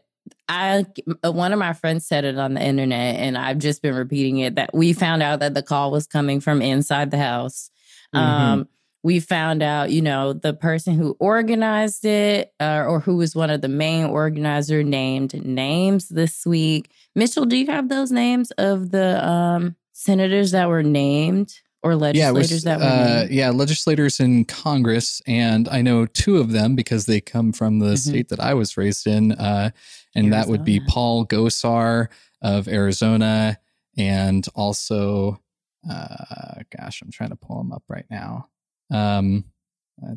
I 0.49 0.85
uh, 1.23 1.31
one 1.31 1.53
of 1.53 1.59
my 1.59 1.73
friends 1.73 2.07
said 2.07 2.25
it 2.25 2.37
on 2.37 2.53
the 2.53 2.61
internet, 2.61 3.15
and 3.15 3.37
I've 3.37 3.57
just 3.57 3.81
been 3.81 3.95
repeating 3.95 4.39
it 4.39 4.55
that 4.55 4.73
we 4.73 4.93
found 4.93 5.23
out 5.23 5.39
that 5.39 5.53
the 5.53 5.63
call 5.63 5.91
was 5.91 6.07
coming 6.07 6.39
from 6.39 6.61
inside 6.61 7.11
the 7.11 7.17
house. 7.17 7.69
Um, 8.13 8.67
we 9.03 9.19
found 9.19 9.61
out, 9.63 9.91
you 9.91 10.01
know, 10.01 10.33
the 10.33 10.53
person 10.53 10.95
who 10.95 11.15
organized 11.19 12.03
it, 12.03 12.53
uh, 12.59 12.83
or 12.87 12.99
who 12.99 13.17
was 13.17 13.35
one 13.35 13.49
of 13.49 13.61
the 13.61 13.67
main 13.67 14.05
organizer, 14.05 14.83
named 14.83 15.45
names 15.45 16.09
this 16.09 16.45
week. 16.45 16.91
Mitchell, 17.15 17.45
do 17.45 17.57
you 17.57 17.67
have 17.67 17.89
those 17.89 18.11
names 18.11 18.51
of 18.51 18.91
the 18.91 19.25
um, 19.25 19.75
senators 19.93 20.51
that 20.51 20.67
were 20.67 20.83
named? 20.83 21.53
Or 21.83 21.95
legislators 21.95 22.51
Yeah, 22.51 22.55
was, 22.55 22.63
that 22.63 22.81
uh, 22.81 23.27
yeah, 23.29 23.49
legislators 23.51 24.19
in 24.19 24.45
Congress, 24.45 25.21
and 25.27 25.67
I 25.69 25.81
know 25.81 26.05
two 26.05 26.37
of 26.37 26.51
them 26.51 26.75
because 26.75 27.05
they 27.05 27.21
come 27.21 27.51
from 27.53 27.79
the 27.79 27.93
Mhm. 27.93 27.97
state 28.09 28.29
that 28.29 28.39
I 28.39 28.53
was 28.53 28.77
raised 28.77 29.05
in, 29.07 29.33
uh, 29.33 29.69
and 30.15 30.33
that 30.33 30.47
would 30.47 30.63
be 30.63 30.79
Paul 30.79 31.25
Gosar 31.25 32.07
of 32.41 32.67
Arizona, 32.67 33.59
and 33.97 34.45
also, 34.55 35.41
uh, 35.89 36.63
gosh, 36.75 37.01
I'm 37.01 37.11
trying 37.11 37.29
to 37.29 37.35
pull 37.35 37.61
him 37.61 37.71
up 37.71 37.83
right 37.87 38.05
now. 38.09 38.49
Um, 38.91 39.45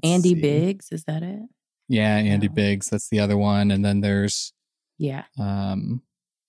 Andy 0.02 0.34
see. 0.34 0.40
Biggs, 0.40 0.90
is 0.92 1.04
that 1.04 1.22
it? 1.22 1.40
yeah, 1.88 2.16
Andy 2.16 2.48
No. 2.48 2.54
Biggs. 2.54 2.88
That's 2.88 3.08
the 3.08 3.20
other 3.20 3.36
one, 3.36 3.70
and 3.70 3.84
then 3.84 4.00
there's 4.00 4.52
Yeah. 4.98 5.24
um, 5.38 6.02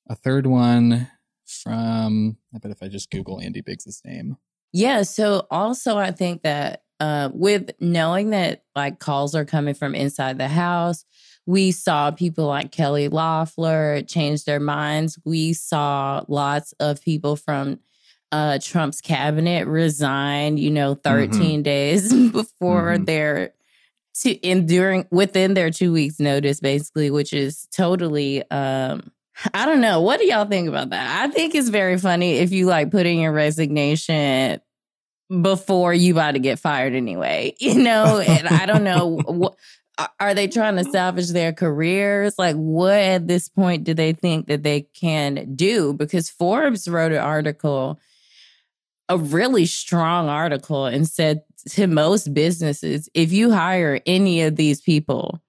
a 0.08 0.16
third 0.16 0.46
one 0.48 1.10
from. 1.46 2.38
I 2.54 2.58
bet 2.60 2.72
if 2.72 2.82
I 2.84 2.88
just 2.88 3.10
Google 3.12 3.40
Andy 3.42 3.62
Biggs's 3.62 4.02
name. 4.06 4.38
Yeah. 4.74 5.04
So 5.04 5.48
also, 5.52 5.98
I 5.98 6.12
think 6.12 6.44
that 6.44 6.84
uh, 7.00 7.30
with 7.34 7.72
knowing 7.80 8.30
that 8.30 8.64
like 8.76 9.00
calls 9.00 9.36
are 9.36 9.46
coming 9.46 9.74
from 9.74 9.96
inside 9.96 10.38
the 10.38 10.48
house, 10.48 11.04
we 11.46 11.72
saw 11.72 12.12
people 12.12 12.46
like 12.46 12.72
Kelly 12.72 13.08
Loeffler 13.08 14.02
change 14.04 14.46
their 14.46 14.60
minds. 14.60 15.18
We 15.26 15.54
saw 15.54 16.24
lots 16.28 16.74
of 16.80 17.02
people 17.02 17.36
from 17.36 17.80
uh, 18.32 18.60
Trump's 18.62 19.02
cabinet 19.02 19.68
resign. 19.68 20.58
You 20.58 20.70
know, 20.72 20.94
13 20.96 21.64
days 21.64 22.14
before 22.32 22.98
Mhm. 22.98 23.06
their 23.06 23.54
to 24.24 24.48
enduring 24.48 25.08
within 25.12 25.54
their 25.54 25.72
two 25.72 25.92
weeks 25.94 26.20
notice, 26.20 26.60
basically, 26.60 27.10
which 27.12 27.34
is 27.34 27.68
totally 27.76 28.50
um 28.52 29.12
I 29.54 29.66
don't 29.66 29.82
know. 29.82 30.02
What 30.02 30.20
do 30.20 30.26
y'all 30.26 30.46
think 30.46 30.68
about 30.68 30.90
that? 30.92 31.24
I 31.24 31.32
think 31.32 31.56
it's 31.56 31.70
very 31.70 31.98
funny 31.98 32.34
if 32.34 32.52
you 32.52 32.66
like 32.66 32.92
put 32.92 33.06
in 33.06 33.20
your 33.20 33.32
resignation 33.32 34.62
before 35.42 35.94
you 35.94 36.14
about 36.14 36.32
to 36.32 36.40
get 36.40 36.60
fired 36.60 36.94
anyway, 36.94 37.56
you 37.60 37.76
know? 37.76 38.20
And 38.20 38.48
I 38.48 38.66
don't 38.66 38.84
know 38.84 39.08
what 39.26 39.56
are 40.20 40.34
they 40.34 40.48
trying 40.48 40.78
to 40.78 40.84
salvage 40.86 41.30
their 41.30 41.54
careers? 41.54 42.36
Like 42.38 42.56
what 42.56 42.94
at 42.94 43.28
this 43.28 43.50
point 43.50 43.84
do 43.84 43.94
they 43.94 44.14
think 44.14 44.48
that 44.48 44.64
they 44.64 44.82
can 44.82 45.56
do? 45.56 45.94
Because 45.94 46.30
Forbes 46.30 46.88
wrote 46.88 47.12
an 47.12 47.20
article, 47.20 48.00
a 49.10 49.18
really 49.18 49.66
strong 49.66 50.28
article, 50.28 50.86
and 50.86 51.08
said 51.08 51.44
to 51.70 51.88
most 51.88 52.34
businesses, 52.34 53.10
if 53.14 53.32
you 53.32 53.52
hire 53.52 54.02
any 54.06 54.42
of 54.42 54.56
these 54.56 54.82
people, 54.82 55.40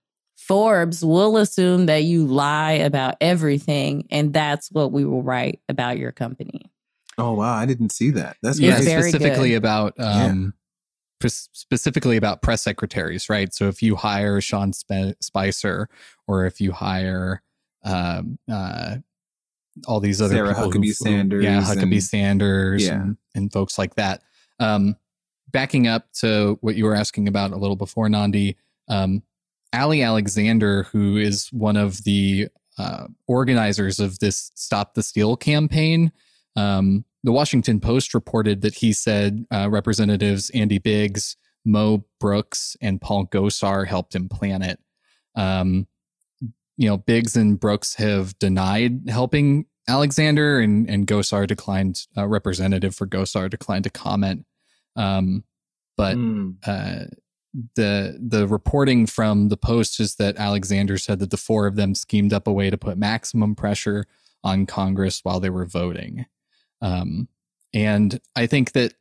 Forbes 0.47 1.05
will 1.05 1.37
assume 1.37 1.87
that 1.87 2.05
you 2.05 2.27
lie 2.27 2.73
about 2.73 3.17
everything, 3.21 4.07
and 4.11 4.33
that's 4.33 4.71
what 4.71 4.93
we 4.93 5.05
will 5.05 5.23
write 5.23 5.61
about 5.69 5.99
your 5.99 6.13
company. 6.13 6.71
Oh 7.19 7.35
wow, 7.35 7.55
I 7.55 7.67
didn't 7.67 7.91
see 7.91 8.11
that. 8.11 8.37
That's 8.43 8.59
yeah, 8.59 8.81
very 8.81 9.11
specifically 9.11 9.51
good. 9.51 9.57
about 9.57 9.95
um, 9.99 10.55
pres- 11.21 11.49
specifically 11.53 12.17
about 12.17 12.43
press 12.43 12.63
secretaries, 12.63 13.29
right? 13.29 13.53
So 13.55 13.69
if 13.69 13.83
you 13.83 13.97
hire 13.97 14.41
Sean 14.41 14.73
Spe- 14.73 15.15
Spicer, 15.21 15.89
or 16.27 16.47
if 16.47 16.61
you 16.61 16.73
hire 16.73 17.43
um, 17.85 18.39
uh, 18.51 18.97
all 19.87 20.01
these 20.01 20.21
other 20.21 20.35
Sarah 20.35 20.55
people, 20.55 20.71
Huckabee 20.73 20.87
who- 20.87 20.93
Sanders 20.93 21.45
yeah, 21.45 21.63
Huckabee 21.63 21.93
and- 21.93 22.03
Sanders, 22.03 22.87
Yeah. 22.87 22.95
and, 23.03 23.17
and 23.35 23.53
folks 23.53 23.79
like 23.79 23.95
that. 23.95 24.23
Um, 24.59 24.97
backing 25.51 25.87
up 25.87 26.11
to 26.15 26.59
what 26.63 26.75
you 26.75 26.85
were 26.85 26.95
asking 26.95 27.29
about 27.29 27.53
a 27.53 27.57
little 27.57 27.77
before, 27.77 28.09
Nandi, 28.09 28.57
um, 28.89 29.23
Ali 29.75 30.03
Alexander, 30.03 30.85
who 30.85 31.17
is 31.17 31.49
one 31.53 31.77
of 31.77 32.05
the 32.05 32.49
uh, 32.79 33.07
organizers 33.27 34.01
of 34.01 34.19
this 34.19 34.51
Stop 34.55 34.95
the 34.95 35.03
Steal 35.03 35.37
campaign. 35.37 36.13
Um, 36.57 37.05
the 37.25 37.33
Washington 37.33 37.81
Post 37.81 38.15
reported 38.15 38.63
that 38.63 38.75
he 38.75 38.93
said 38.93 39.47
uh, 39.53 39.69
Representatives 39.71 40.51
Andy 40.51 40.79
Biggs, 40.79 41.37
Mo 41.65 42.05
Brooks, 42.19 42.77
and 42.81 43.01
Paul 43.01 43.27
Gosar 43.27 43.87
helped 43.87 44.15
him 44.15 44.29
plan 44.29 44.63
it. 44.63 44.81
Um, 45.37 45.87
you 46.77 46.89
know, 46.89 46.97
Biggs 46.97 47.37
and 47.37 47.61
Brooks 47.61 47.95
have 47.95 48.39
denied 48.39 49.09
helping 49.09 49.67
Alexander, 49.89 50.59
and 50.61 50.89
and 50.89 51.07
Gosar 51.07 51.47
declined. 51.47 52.01
Uh, 52.17 52.27
representative 52.27 52.95
for 52.95 53.07
Gosar 53.07 53.49
declined 53.51 53.85
to 53.85 53.91
comment. 53.91 54.45
Um, 54.97 55.45
but 55.97 56.17
Mm. 56.17 56.57
uh, 56.67 57.05
the 57.75 58.19
the 58.21 58.49
reporting 58.49 59.07
from 59.07 59.49
the 59.49 59.57
Post 59.57 60.01
is 60.01 60.17
that 60.17 60.37
Alexander 60.37 60.97
said 60.99 61.19
that 61.19 61.31
the 61.31 61.37
four 61.37 61.67
of 61.67 61.77
them 61.77 61.95
schemed 61.95 62.33
up 62.33 62.47
a 62.47 62.53
way 62.53 62.71
to 62.71 62.79
put 62.79 62.97
maximum 62.97 63.55
pressure 63.55 64.07
on 64.43 64.67
Congress 64.67 65.21
while 65.23 65.41
they 65.41 65.51
were 65.51 65.67
voting. 65.67 66.27
Um, 66.81 67.29
and 67.75 68.21
I 68.35 68.47
think 68.47 68.73
that 68.73 68.95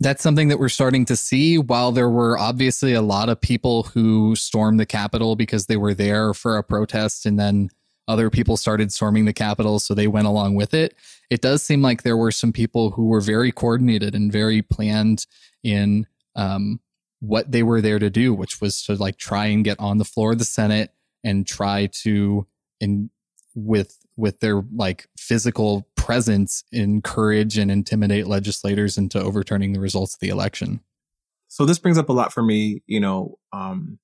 that's 0.00 0.22
something 0.22 0.48
that 0.48 0.58
we're 0.58 0.68
starting 0.68 1.04
to 1.06 1.16
see. 1.16 1.58
While 1.58 1.92
there 1.92 2.08
were 2.08 2.38
obviously 2.38 2.94
a 2.94 3.02
lot 3.02 3.28
of 3.28 3.40
people 3.40 3.84
who 3.84 4.34
stormed 4.36 4.80
the 4.80 4.86
Capitol 4.86 5.36
because 5.36 5.66
they 5.66 5.76
were 5.76 5.94
there 5.94 6.32
for 6.34 6.56
a 6.56 6.62
protest, 6.62 7.26
and 7.26 7.38
then 7.38 7.70
other 8.06 8.30
people 8.30 8.56
started 8.56 8.92
storming 8.92 9.26
the 9.26 9.32
Capitol, 9.32 9.78
so 9.78 9.94
they 9.94 10.06
went 10.06 10.26
along 10.26 10.54
with 10.54 10.72
it. 10.72 10.94
It 11.30 11.42
does 11.42 11.62
seem 11.62 11.82
like 11.82 12.02
there 12.02 12.16
were 12.16 12.32
some 12.32 12.52
people 12.52 12.90
who 12.90 13.06
were 13.06 13.20
very 13.20 13.52
coordinated 13.52 14.14
and 14.14 14.32
very 14.32 14.62
planned 14.62 15.26
in 15.62 16.06
um, 16.34 16.80
what 17.20 17.50
they 17.50 17.62
were 17.62 17.80
there 17.80 17.98
to 17.98 18.10
do, 18.10 18.32
which 18.32 18.60
was 18.60 18.82
to 18.84 18.94
like 18.94 19.16
try 19.16 19.46
and 19.46 19.64
get 19.64 19.78
on 19.80 19.98
the 19.98 20.04
floor 20.04 20.32
of 20.32 20.38
the 20.38 20.44
Senate 20.44 20.92
and 21.24 21.46
try 21.46 21.88
to 22.02 22.46
in 22.80 23.10
with 23.54 23.98
with 24.16 24.40
their 24.40 24.62
like 24.74 25.08
physical 25.16 25.88
presence 25.96 26.64
encourage 26.72 27.58
and 27.58 27.70
intimidate 27.70 28.26
legislators 28.26 28.96
into 28.96 29.20
overturning 29.20 29.72
the 29.72 29.80
results 29.80 30.14
of 30.14 30.20
the 30.20 30.28
election. 30.28 30.80
So 31.48 31.64
this 31.64 31.78
brings 31.78 31.98
up 31.98 32.08
a 32.08 32.12
lot 32.12 32.32
for 32.32 32.42
me, 32.42 32.82
you 32.86 33.00
know, 33.00 33.38
um, 33.52 33.98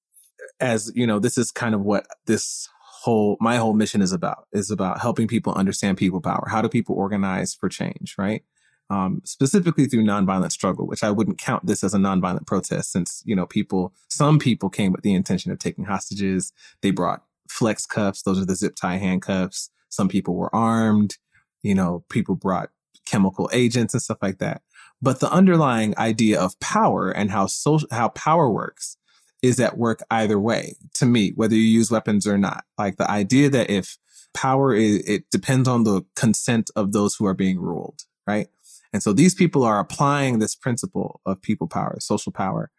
as 0.60 0.90
you 0.94 1.06
know, 1.06 1.18
this 1.18 1.38
is 1.38 1.50
kind 1.50 1.74
of 1.74 1.82
what 1.82 2.06
this 2.26 2.68
whole 2.80 3.36
my 3.40 3.56
whole 3.56 3.74
mission 3.74 4.00
is 4.00 4.12
about 4.12 4.46
is 4.52 4.70
about 4.70 5.00
helping 5.00 5.28
people 5.28 5.52
understand 5.54 5.98
people 5.98 6.20
power. 6.20 6.46
How 6.48 6.62
do 6.62 6.68
people 6.68 6.94
organize 6.96 7.54
for 7.54 7.68
change, 7.68 8.14
right? 8.18 8.42
Um, 8.90 9.22
specifically 9.24 9.86
through 9.86 10.04
nonviolent 10.04 10.52
struggle, 10.52 10.86
which 10.86 11.02
I 11.02 11.10
wouldn't 11.10 11.38
count 11.38 11.64
this 11.64 11.82
as 11.82 11.94
a 11.94 11.98
nonviolent 11.98 12.46
protest, 12.46 12.92
since 12.92 13.22
you 13.24 13.34
know 13.34 13.46
people, 13.46 13.94
some 14.08 14.38
people 14.38 14.68
came 14.68 14.92
with 14.92 15.02
the 15.02 15.14
intention 15.14 15.50
of 15.50 15.58
taking 15.58 15.84
hostages. 15.84 16.52
They 16.82 16.90
brought 16.90 17.24
flex 17.48 17.86
cuffs; 17.86 18.22
those 18.22 18.38
are 18.38 18.44
the 18.44 18.54
zip 18.54 18.76
tie 18.76 18.98
handcuffs. 18.98 19.70
Some 19.88 20.08
people 20.08 20.34
were 20.34 20.54
armed. 20.54 21.16
You 21.62 21.74
know, 21.74 22.04
people 22.10 22.34
brought 22.34 22.70
chemical 23.06 23.48
agents 23.52 23.94
and 23.94 24.02
stuff 24.02 24.18
like 24.20 24.38
that. 24.38 24.62
But 25.00 25.20
the 25.20 25.30
underlying 25.30 25.96
idea 25.98 26.40
of 26.40 26.58
power 26.60 27.10
and 27.10 27.30
how 27.30 27.46
social, 27.46 27.88
how 27.90 28.08
power 28.08 28.50
works 28.50 28.96
is 29.42 29.60
at 29.60 29.76
work 29.76 30.02
either 30.10 30.40
way 30.40 30.74
to 30.94 31.04
me, 31.04 31.32
whether 31.34 31.54
you 31.54 31.60
use 31.60 31.90
weapons 31.90 32.26
or 32.26 32.38
not. 32.38 32.64
Like 32.78 32.96
the 32.96 33.10
idea 33.10 33.50
that 33.50 33.68
if 33.68 33.98
power 34.32 34.74
is, 34.74 35.06
it 35.06 35.30
depends 35.30 35.68
on 35.68 35.84
the 35.84 36.02
consent 36.16 36.70
of 36.74 36.92
those 36.92 37.16
who 37.16 37.26
are 37.26 37.34
being 37.34 37.60
ruled, 37.60 38.04
right? 38.26 38.48
And 38.94 39.02
so 39.02 39.12
these 39.12 39.34
people 39.34 39.64
are 39.64 39.80
applying 39.80 40.38
this 40.38 40.54
principle 40.54 41.20
of 41.26 41.42
people 41.42 41.66
power, 41.66 41.96
social 42.00 42.30
power, 42.32 42.70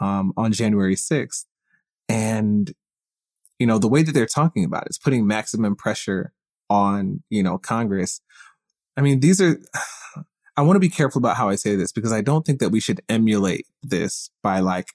um, 0.00 0.32
on 0.36 0.50
January 0.52 0.96
6th. 0.96 1.44
And, 2.08 2.72
you 3.58 3.66
know, 3.66 3.78
the 3.78 3.86
way 3.88 4.02
that 4.02 4.12
they're 4.12 4.24
talking 4.26 4.64
about 4.64 4.84
it 4.86 4.90
is 4.90 4.98
putting 4.98 5.26
maximum 5.26 5.76
pressure 5.76 6.32
on, 6.70 7.22
you 7.28 7.42
know, 7.42 7.58
Congress. 7.58 8.20
I 8.96 9.02
mean, 9.02 9.20
these 9.20 9.40
are, 9.42 9.60
I 10.56 10.62
want 10.62 10.76
to 10.76 10.80
be 10.80 10.88
careful 10.88 11.18
about 11.20 11.36
how 11.36 11.50
I 11.50 11.54
say 11.54 11.76
this 11.76 11.92
because 11.92 12.12
I 12.12 12.22
don't 12.22 12.44
think 12.46 12.60
that 12.60 12.70
we 12.70 12.80
should 12.80 13.00
emulate 13.08 13.66
this 13.82 14.30
by 14.42 14.60
like 14.60 14.86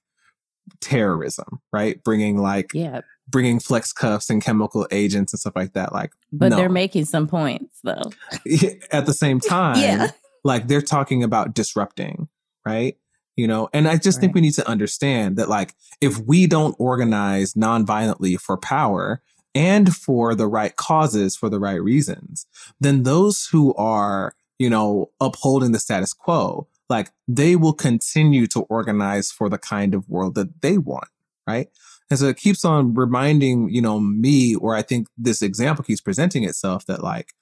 terrorism, 0.82 1.62
right? 1.72 2.04
Bringing 2.04 2.38
like, 2.38 2.72
Yeah. 2.74 3.02
bringing 3.30 3.60
flex 3.60 3.94
cuffs 3.94 4.30
and 4.30 4.44
chemical 4.44 4.88
agents 4.92 5.34
and 5.34 5.40
stuff 5.40 5.54
like 5.56 5.74
that. 5.74 5.94
Like, 5.94 6.12
But 6.32 6.50
no. 6.50 6.56
they're 6.58 6.68
making 6.70 7.06
some 7.06 7.28
points 7.28 7.80
though. 7.84 8.12
at 8.92 9.06
the 9.06 9.14
same 9.14 9.40
time, 9.56 9.78
Yeah. 9.78 10.12
Like 10.44 10.68
they're 10.68 10.82
talking 10.82 11.24
about 11.24 11.54
disrupting, 11.54 12.28
right? 12.66 12.98
You 13.36 13.48
know, 13.48 13.70
and 13.74 13.88
I 13.88 13.98
just 13.98 14.20
think 14.20 14.36
we 14.36 14.42
need 14.42 14.54
to 14.56 14.68
understand 14.68 15.38
that 15.38 15.50
like 15.50 15.74
if 16.02 16.20
we 16.20 16.46
don't 16.46 16.76
organize 16.78 17.54
nonviolently 17.54 18.40
for 18.40 18.58
power 18.58 19.22
and 19.56 19.96
for 19.96 20.36
the 20.36 20.48
right 20.48 20.76
causes 20.76 21.36
for 21.36 21.50
the 21.50 21.60
right 21.60 21.82
reasons, 21.82 22.46
then 22.80 23.04
those 23.04 23.48
who 23.48 23.74
are, 23.74 24.36
you 24.60 24.70
know, 24.70 25.10
upholding 25.20 25.72
the 25.72 25.80
status 25.80 26.14
quo, 26.14 26.68
like 26.90 27.12
they 27.28 27.56
will 27.56 27.74
continue 27.74 28.46
to 28.48 28.62
organize 28.62 29.32
for 29.32 29.50
the 29.50 29.58
kind 29.58 29.96
of 29.96 30.08
world 30.10 30.36
that 30.36 30.62
they 30.62 30.78
want, 30.78 31.08
right? 31.48 31.70
And 32.10 32.20
so 32.20 32.28
it 32.28 32.38
keeps 32.38 32.64
on 32.64 32.94
reminding, 32.94 33.70
you 33.70 33.82
know, 33.82 34.00
me, 34.00 34.56
or 34.56 34.76
I 34.76 34.84
think 34.84 35.08
this 35.18 35.42
example 35.42 35.84
keeps 35.84 36.02
presenting 36.02 36.44
itself 36.44 36.86
that 36.86 37.02
like 37.02 37.34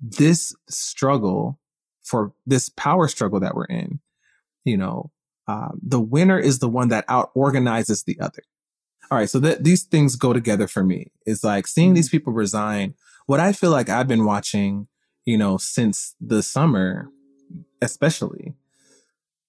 this 0.00 0.54
struggle 0.68 1.58
for 2.08 2.32
this 2.46 2.70
power 2.70 3.06
struggle 3.06 3.40
that 3.40 3.54
we're 3.54 3.64
in, 3.66 4.00
you 4.64 4.76
know, 4.76 5.10
um, 5.46 5.80
the 5.82 6.00
winner 6.00 6.38
is 6.38 6.58
the 6.58 6.68
one 6.68 6.88
that 6.88 7.04
out 7.08 7.30
organizes 7.34 8.04
the 8.04 8.18
other. 8.20 8.42
All 9.10 9.18
right. 9.18 9.28
So 9.28 9.38
that 9.40 9.64
these 9.64 9.84
things 9.84 10.16
go 10.16 10.32
together 10.32 10.68
for 10.68 10.84
me. 10.84 11.10
It's 11.24 11.42
like 11.42 11.66
seeing 11.66 11.94
these 11.94 12.10
people 12.10 12.32
resign. 12.32 12.94
What 13.26 13.40
I 13.40 13.52
feel 13.52 13.70
like 13.70 13.88
I've 13.88 14.08
been 14.08 14.24
watching, 14.24 14.88
you 15.24 15.38
know, 15.38 15.56
since 15.56 16.14
the 16.20 16.42
summer, 16.42 17.08
especially. 17.80 18.54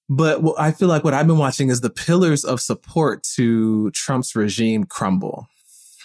But 0.10 0.42
what 0.42 0.60
I 0.60 0.72
feel 0.72 0.88
like 0.88 1.04
what 1.04 1.14
I've 1.14 1.28
been 1.28 1.38
watching 1.38 1.70
is 1.70 1.82
the 1.82 1.90
pillars 1.90 2.44
of 2.44 2.62
support 2.62 3.24
to 3.36 3.92
Trump's 3.92 4.36
regime 4.36 4.86
crumble. 4.86 5.48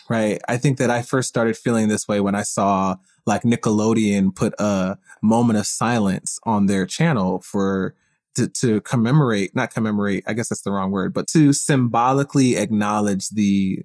Right. 0.09 0.41
I 0.49 0.59
think 0.59 0.79
that 0.79 0.91
I 0.91 1.03
first 1.03 1.29
started 1.29 1.57
feeling 1.57 1.89
this 1.89 2.07
way 2.07 2.21
when 2.21 2.35
I 2.35 2.43
saw 2.43 2.97
like 3.27 3.43
Nickelodeon 3.43 4.35
put 4.35 4.55
a 4.59 4.99
moment 5.23 5.59
of 5.59 5.67
silence 5.67 6.39
on 6.45 6.67
their 6.67 6.87
channel 6.87 7.41
for 7.41 7.95
to, 8.35 8.49
to 8.49 8.81
commemorate, 8.81 9.55
not 9.55 9.73
commemorate, 9.73 10.25
I 10.27 10.33
guess 10.33 10.49
that's 10.49 10.63
the 10.63 10.73
wrong 10.73 10.91
word, 10.91 11.15
but 11.15 11.29
to 11.29 11.53
symbolically 11.53 12.57
acknowledge 12.57 13.29
the 13.31 13.85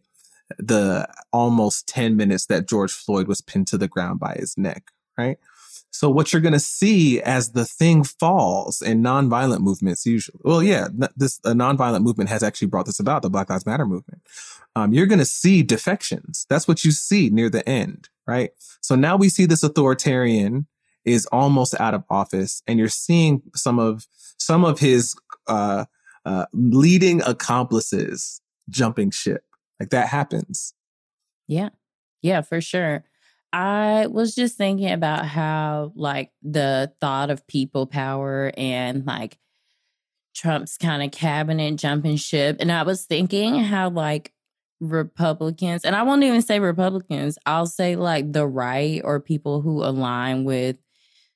the 0.57 1.07
almost 1.31 1.87
10 1.87 2.17
minutes 2.17 2.47
that 2.47 2.67
George 2.67 2.91
Floyd 2.91 3.27
was 3.27 3.39
pinned 3.39 3.67
to 3.67 3.77
the 3.77 3.87
ground 3.87 4.19
by 4.19 4.33
his 4.33 4.57
neck, 4.57 4.89
right? 5.15 5.37
So 5.91 6.09
what 6.09 6.31
you're 6.31 6.41
going 6.41 6.53
to 6.53 6.59
see 6.59 7.21
as 7.21 7.51
the 7.51 7.65
thing 7.65 8.03
falls 8.03 8.81
in 8.81 9.01
nonviolent 9.01 9.61
movements 9.61 10.05
usually, 10.05 10.39
well, 10.43 10.61
yeah, 10.61 10.87
this 11.15 11.39
a 11.43 11.51
nonviolent 11.51 12.03
movement 12.03 12.29
has 12.29 12.43
actually 12.43 12.67
brought 12.67 12.85
this 12.85 12.99
about, 12.99 13.21
the 13.21 13.29
Black 13.29 13.49
Lives 13.49 13.65
Matter 13.65 13.85
movement. 13.85 14.21
Um, 14.75 14.93
you're 14.93 15.07
going 15.07 15.19
to 15.19 15.25
see 15.25 15.63
defections. 15.63 16.45
That's 16.49 16.67
what 16.67 16.85
you 16.85 16.91
see 16.91 17.29
near 17.29 17.49
the 17.49 17.67
end, 17.67 18.09
right? 18.27 18.51
So 18.81 18.95
now 18.95 19.17
we 19.17 19.29
see 19.29 19.45
this 19.45 19.63
authoritarian 19.63 20.67
is 21.05 21.25
almost 21.27 21.79
out 21.79 21.93
of 21.93 22.03
office, 22.09 22.61
and 22.67 22.77
you're 22.77 22.87
seeing 22.87 23.41
some 23.55 23.79
of 23.79 24.05
some 24.37 24.63
of 24.63 24.79
his 24.79 25.15
uh, 25.47 25.85
uh, 26.23 26.45
leading 26.53 27.21
accomplices 27.23 28.41
jumping 28.69 29.11
ship. 29.11 29.43
Like 29.79 29.89
that 29.89 30.09
happens. 30.09 30.73
Yeah. 31.47 31.69
Yeah, 32.21 32.41
for 32.41 32.61
sure. 32.61 33.05
I 33.51 34.07
was 34.07 34.35
just 34.35 34.57
thinking 34.57 34.91
about 34.91 35.25
how, 35.25 35.91
like, 35.95 36.31
the 36.43 36.91
thought 37.01 37.29
of 37.31 37.47
people 37.47 37.87
power 37.87 38.51
and, 38.55 39.05
like, 39.05 39.37
Trump's 40.35 40.77
kind 40.77 41.03
of 41.03 41.11
cabinet 41.11 41.75
jumping 41.77 42.15
ship. 42.17 42.57
And 42.59 42.71
I 42.71 42.83
was 42.83 43.05
thinking 43.05 43.59
how, 43.63 43.89
like, 43.89 44.33
Republicans, 44.79 45.83
and 45.83 45.95
I 45.95 46.03
won't 46.03 46.23
even 46.23 46.41
say 46.41 46.59
Republicans, 46.59 47.37
I'll 47.45 47.65
say, 47.65 47.95
like, 47.95 48.31
the 48.31 48.47
right 48.47 49.01
or 49.03 49.19
people 49.19 49.61
who 49.61 49.83
align 49.83 50.43
with 50.43 50.77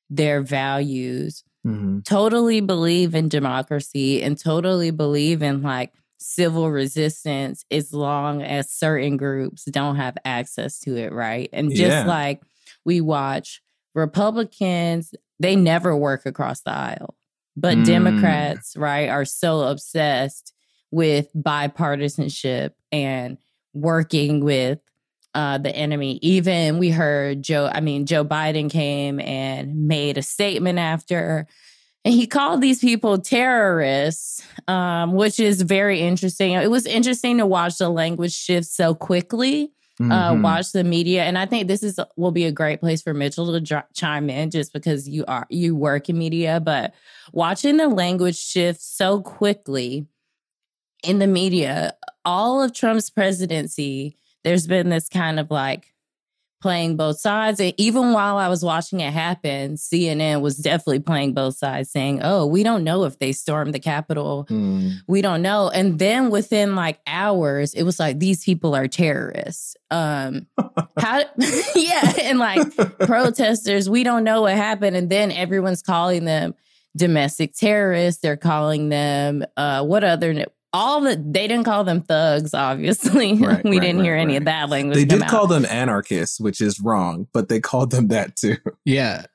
their 0.10 0.42
values 0.42 1.44
Mm-hmm. 1.66 2.00
totally 2.00 2.60
believe 2.60 3.16
in 3.16 3.30
democracy 3.30 4.22
and 4.22 4.38
totally 4.38 4.92
believe 4.92 5.42
in 5.42 5.62
like 5.62 5.94
civil 6.20 6.72
resistance 6.72 7.66
as 7.72 7.94
long 7.94 8.42
as 8.42 8.72
certain 8.72 9.18
groups 9.18 9.66
don't 9.66 9.98
have 9.98 10.18
access 10.26 10.80
to 10.80 10.96
it, 10.96 11.12
right? 11.12 11.50
And 11.54 11.70
just 11.70 11.80
Yeah. 11.80 12.08
like 12.08 12.42
we 12.86 13.02
watch 13.02 13.62
Republicans, 13.96 15.14
they 15.40 15.56
never 15.56 15.96
work 15.96 16.26
across 16.26 16.62
the 16.62 16.72
aisle. 16.72 17.16
But 17.56 17.78
Mm. 17.80 17.86
Democrats, 17.86 18.76
right, 18.78 19.10
are 19.10 19.26
so 19.26 19.62
obsessed 19.62 20.54
with 20.92 21.28
bipartisanship 21.36 22.72
and 22.92 23.38
working 23.74 24.44
with 24.44 24.80
uh, 25.36 25.58
the 25.58 25.76
enemy. 25.76 26.20
Even 26.22 26.78
we 26.78 26.90
heard 26.92 27.42
Joe, 27.42 27.68
I 27.74 27.80
mean, 27.82 28.06
Joe 28.06 28.24
Biden 28.24 28.70
came 28.70 29.20
and 29.20 29.88
made 29.88 30.18
a 30.18 30.22
statement 30.22 30.78
after, 30.78 31.48
and 32.06 32.14
he 32.14 32.28
called 32.28 32.62
these 32.62 32.80
people 32.80 33.18
terrorists, 33.20 34.42
um, 34.68 35.14
which 35.14 35.40
is 35.40 35.62
very 35.62 36.02
interesting. 36.02 36.54
It 36.54 36.70
was 36.72 36.86
interesting 36.86 37.38
to 37.38 37.46
watch 37.46 37.78
the 37.78 37.90
language 37.90 38.34
shift 38.34 38.68
so 38.68 38.94
quickly. 38.96 39.72
Uh, 40.00 40.32
Mhm. 40.34 40.42
watch 40.42 40.72
the 40.72 40.84
media, 40.84 41.24
and 41.24 41.38
I 41.38 41.46
think 41.46 41.68
this 41.68 41.84
is 41.84 42.00
will 42.18 42.32
be 42.32 42.46
a 42.46 42.52
great 42.52 42.80
place 42.80 43.04
for 43.04 43.14
Mitchell 43.14 43.58
to 43.58 43.84
chime 43.94 44.28
in, 44.28 44.50
just 44.50 44.74
because 44.74 45.08
you 45.08 45.24
are 45.28 45.46
you 45.52 45.76
work 45.76 46.10
in 46.10 46.18
media. 46.18 46.60
But 46.60 46.96
watching 47.32 47.78
the 47.78 47.88
language 47.88 48.36
shift 48.36 48.82
so 48.82 49.22
quickly 49.22 50.08
in 51.04 51.20
the 51.20 51.28
media, 51.28 51.96
all 52.26 52.64
of 52.64 52.74
Trump's 52.74 53.12
presidency, 53.12 54.18
there's 54.44 54.66
been 54.66 54.90
this 54.90 55.08
kind 55.08 55.40
of 55.40 55.52
like 55.52 55.93
playing 56.64 56.96
both 56.96 57.20
sides. 57.20 57.60
And 57.60 57.74
even 57.78 58.14
while 58.14 58.38
I 58.38 58.48
was 58.48 58.64
watching 58.64 59.02
it 59.02 59.12
happen, 59.12 59.76
CNN 59.76 60.40
was 60.40 60.56
definitely 60.56 61.02
playing 61.02 61.34
both 61.34 61.58
sides, 61.58 61.92
saying, 61.92 62.22
Oh, 62.24 62.48
we 62.48 62.64
don't 62.64 62.86
know 62.86 63.04
if 63.04 63.20
they 63.20 63.34
stormed 63.34 63.74
the 63.74 63.80
Capitol. 63.80 64.48
Mm. 64.50 64.94
We 65.06 65.22
don't 65.22 65.42
know. 65.42 65.70
And 65.70 66.00
then 66.00 66.30
within 66.30 66.74
like 66.74 67.00
hours, 67.06 67.74
it 67.74 67.84
was 67.84 68.00
like, 68.00 68.18
These 68.18 68.46
people 68.46 68.76
are 68.76 68.88
terrorists. 68.88 69.76
Um, 69.92 70.48
how, 70.98 71.26
yeah. 71.76 72.14
And 72.22 72.40
like 72.40 72.76
protesters, 73.00 73.90
we 73.90 74.06
don't 74.06 74.24
know 74.24 74.44
what 74.44 74.56
happened. 74.56 74.96
And 74.96 75.10
then 75.10 75.34
everyone's 75.34 75.82
calling 75.82 76.24
them 76.24 76.56
domestic 76.96 77.56
terrorists. 77.56 78.22
They're 78.22 78.38
calling 78.38 78.88
them, 78.88 79.44
uh, 79.58 79.84
what 79.84 80.06
other, 80.06 80.46
all 80.74 81.02
the, 81.02 81.16
they 81.16 81.48
didn't 81.48 81.66
call 81.66 81.84
them 81.84 82.02
thugs, 82.02 82.54
obviously. 82.54 83.34
Right, 83.44 83.64
we 83.64 83.72
right, 83.72 83.82
didn't 83.82 83.98
right, 83.98 84.06
hear 84.06 84.16
any 84.16 84.36
of 84.38 84.46
that 84.46 84.70
language. 84.70 84.96
They 84.96 85.06
come 85.06 85.20
did 85.20 85.26
out. 85.26 85.30
call 85.30 85.48
them 85.48 85.66
anarchists, 85.66 86.40
which 86.40 86.62
is 86.62 86.80
wrong, 86.80 87.28
but 87.34 87.50
they 87.50 87.60
called 87.60 87.92
them 87.92 88.08
that 88.10 88.36
too. 88.36 88.58
Yeah. 88.86 89.26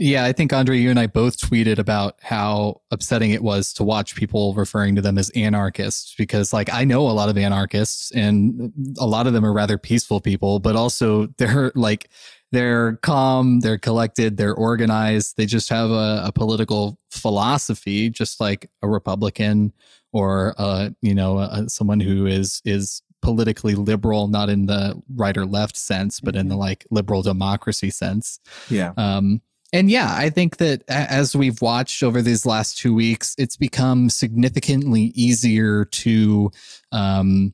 Yeah, 0.00 0.24
I 0.24 0.32
think 0.32 0.52
Andre, 0.52 0.78
you 0.78 0.90
and 0.90 0.98
I 0.98 1.08
both 1.08 1.38
tweeted 1.38 1.78
about 1.78 2.20
how 2.22 2.82
upsetting 2.92 3.32
it 3.32 3.42
was 3.42 3.72
to 3.74 3.84
watch 3.84 4.14
people 4.14 4.54
referring 4.54 4.94
to 4.94 5.02
them 5.02 5.18
as 5.18 5.28
anarchists 5.30 6.14
because, 6.16 6.52
like, 6.52 6.72
I 6.72 6.84
know 6.84 7.00
a 7.00 7.10
lot 7.10 7.28
of 7.28 7.36
anarchists 7.36 8.12
and 8.12 8.72
a 9.00 9.06
lot 9.06 9.26
of 9.26 9.32
them 9.32 9.44
are 9.44 9.52
rather 9.52 9.76
peaceful 9.76 10.20
people, 10.20 10.60
but 10.60 10.76
also 10.76 11.26
they're 11.38 11.72
like, 11.74 12.10
they're 12.52 12.96
calm, 12.98 13.58
they're 13.58 13.76
collected, 13.76 14.36
they're 14.36 14.54
organized. 14.54 15.36
They 15.36 15.46
just 15.46 15.68
have 15.68 15.90
a, 15.90 16.22
a 16.26 16.32
political 16.32 16.96
philosophy, 17.10 18.08
just 18.08 18.40
like 18.40 18.70
a 18.82 18.88
Republican 18.88 19.72
or, 20.12 20.54
uh, 20.58 20.90
you 21.02 21.14
know, 21.14 21.38
uh, 21.38 21.66
someone 21.68 22.00
who 22.00 22.26
is 22.26 22.60
is 22.64 23.02
politically 23.20 23.74
liberal, 23.74 24.28
not 24.28 24.48
in 24.48 24.66
the 24.66 25.00
right 25.14 25.36
or 25.36 25.44
left 25.44 25.76
sense, 25.76 26.20
but 26.20 26.36
in 26.36 26.48
the 26.48 26.56
like 26.56 26.86
liberal 26.90 27.22
democracy 27.22 27.90
sense. 27.90 28.38
Yeah. 28.70 28.92
Um, 28.96 29.42
and 29.72 29.90
yeah, 29.90 30.14
I 30.16 30.30
think 30.30 30.56
that 30.58 30.82
as 30.88 31.36
we've 31.36 31.60
watched 31.60 32.02
over 32.02 32.22
these 32.22 32.46
last 32.46 32.78
two 32.78 32.94
weeks, 32.94 33.34
it's 33.36 33.56
become 33.56 34.08
significantly 34.08 35.12
easier 35.14 35.84
to 35.84 36.50
um, 36.90 37.52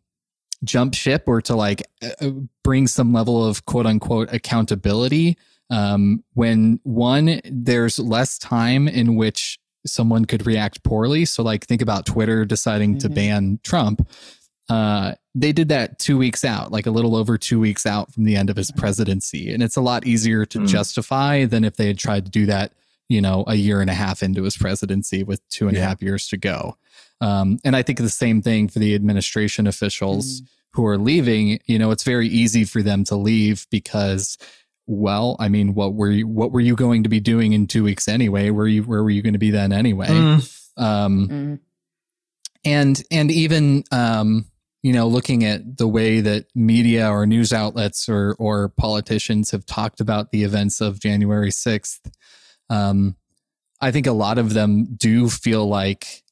jump 0.63 0.95
ship 0.95 1.25
or 1.27 1.41
to 1.43 1.57
like 1.57 1.83
uh, 2.03 2.11
uh, 2.21 2.31
bring 2.63 2.87
some 2.87 3.13
level 3.13 3.45
of 3.45 3.65
quote 3.65 3.87
unquote 3.87 4.33
accountability. 4.33 5.37
Um, 5.71 6.23
when 6.35 6.79
one, 6.85 7.41
there's 7.45 7.99
less 7.99 8.39
time 8.39 8.87
in 8.87 9.17
which 9.17 9.59
someone 9.87 10.25
could 10.25 10.47
react 10.47 10.83
poorly. 10.83 11.25
So, 11.25 11.43
like, 11.43 11.67
think 11.67 11.83
about 11.83 12.07
Twitter 12.07 12.45
deciding 12.45 12.99
to 12.99 13.09
Mhm. 13.09 13.15
ban 13.15 13.61
Trump. 13.63 14.09
Uh, 14.69 15.15
they 15.35 15.53
did 15.53 15.69
that 15.69 15.99
two 15.99 16.17
weeks 16.17 16.45
out, 16.45 16.73
like 16.73 16.87
a 16.87 16.91
little 16.91 17.15
over 17.17 17.37
two 17.37 17.61
weeks 17.61 17.85
out 17.85 18.13
from 18.15 18.25
the 18.25 18.35
end 18.37 18.49
of 18.49 18.57
his 18.57 18.71
presidency. 18.73 19.53
And 19.53 19.63
it's 19.63 19.77
a 19.77 19.83
lot 19.83 20.07
easier 20.07 20.47
to 20.47 20.61
Mm. 20.61 20.69
justify 20.69 21.45
than 21.45 21.65
if 21.65 21.77
they 21.77 21.87
had 21.89 21.99
tried 21.99 22.25
to 22.25 22.31
do 22.31 22.47
that, 22.47 22.73
you 23.09 23.21
know, 23.21 23.45
a 23.47 23.57
year 23.57 23.81
and 23.83 23.91
a 23.91 23.95
half 23.95 24.23
into 24.23 24.45
his 24.45 24.57
presidency 24.57 25.23
with 25.23 25.47
two 25.51 25.69
and 25.69 25.77
a 25.77 25.81
half 25.81 26.01
years 26.01 26.29
to 26.29 26.37
go. 26.39 26.77
Um, 27.21 27.59
and 27.63 27.77
I 27.77 27.83
think 27.83 27.99
the 27.99 28.09
same 28.09 28.41
thing 28.41 28.69
for 28.69 28.79
the 28.79 28.95
administration 28.95 29.67
officials 29.67 30.43
who 30.73 30.87
are 30.87 30.99
leaving. 30.99 31.61
You 31.67 31.79
know, 31.79 31.91
it's 31.91 32.03
very 32.03 32.29
easy 32.29 32.65
for 32.65 32.83
them 32.83 33.05
to 33.05 33.17
leave 33.17 33.67
because 33.71 34.39
well, 34.87 35.37
I 35.39 35.49
mean, 35.49 35.75
what 35.75 35.95
were 35.95 36.11
you 36.11 36.27
what 36.29 36.53
were 36.53 36.61
you 36.61 36.77
going 36.77 37.03
to 37.05 37.09
be 37.09 37.21
doing 37.21 37.53
in 37.53 37.67
two 37.67 37.85
weeks 37.85 38.07
anyway? 38.09 38.51
Where 38.51 38.67
you 38.67 38.83
where 38.83 39.03
were 39.03 39.11
you 39.11 39.23
going 39.23 39.33
to 39.33 39.39
be 39.39 39.51
then 39.51 39.73
anyway? 39.73 40.09
Mm, 40.09 40.61
Um, 40.77 41.29
Mm. 41.29 41.59
and 42.65 43.03
and 43.11 43.31
even 43.31 43.85
um, 43.91 44.47
you 44.83 44.93
know 44.93 45.07
looking 45.09 45.45
at 45.45 45.79
the 45.79 45.89
way 45.89 46.21
that 46.21 46.47
media 46.55 47.09
or 47.09 47.27
news 47.27 47.53
outlets 47.53 48.09
or 48.09 48.37
or 48.39 48.69
politicians 48.71 49.51
have 49.51 49.67
talked 49.67 50.01
about 50.01 50.31
the 50.31 50.45
events 50.45 50.81
of 50.81 51.01
January 51.01 51.51
sixth, 51.51 52.11
um, 52.71 53.17
I 53.81 53.91
think 53.91 54.07
a 54.07 54.13
lot 54.13 54.39
of 54.39 54.55
them 54.55 54.85
do 54.97 55.29
feel 55.29 55.67
like 55.67 56.23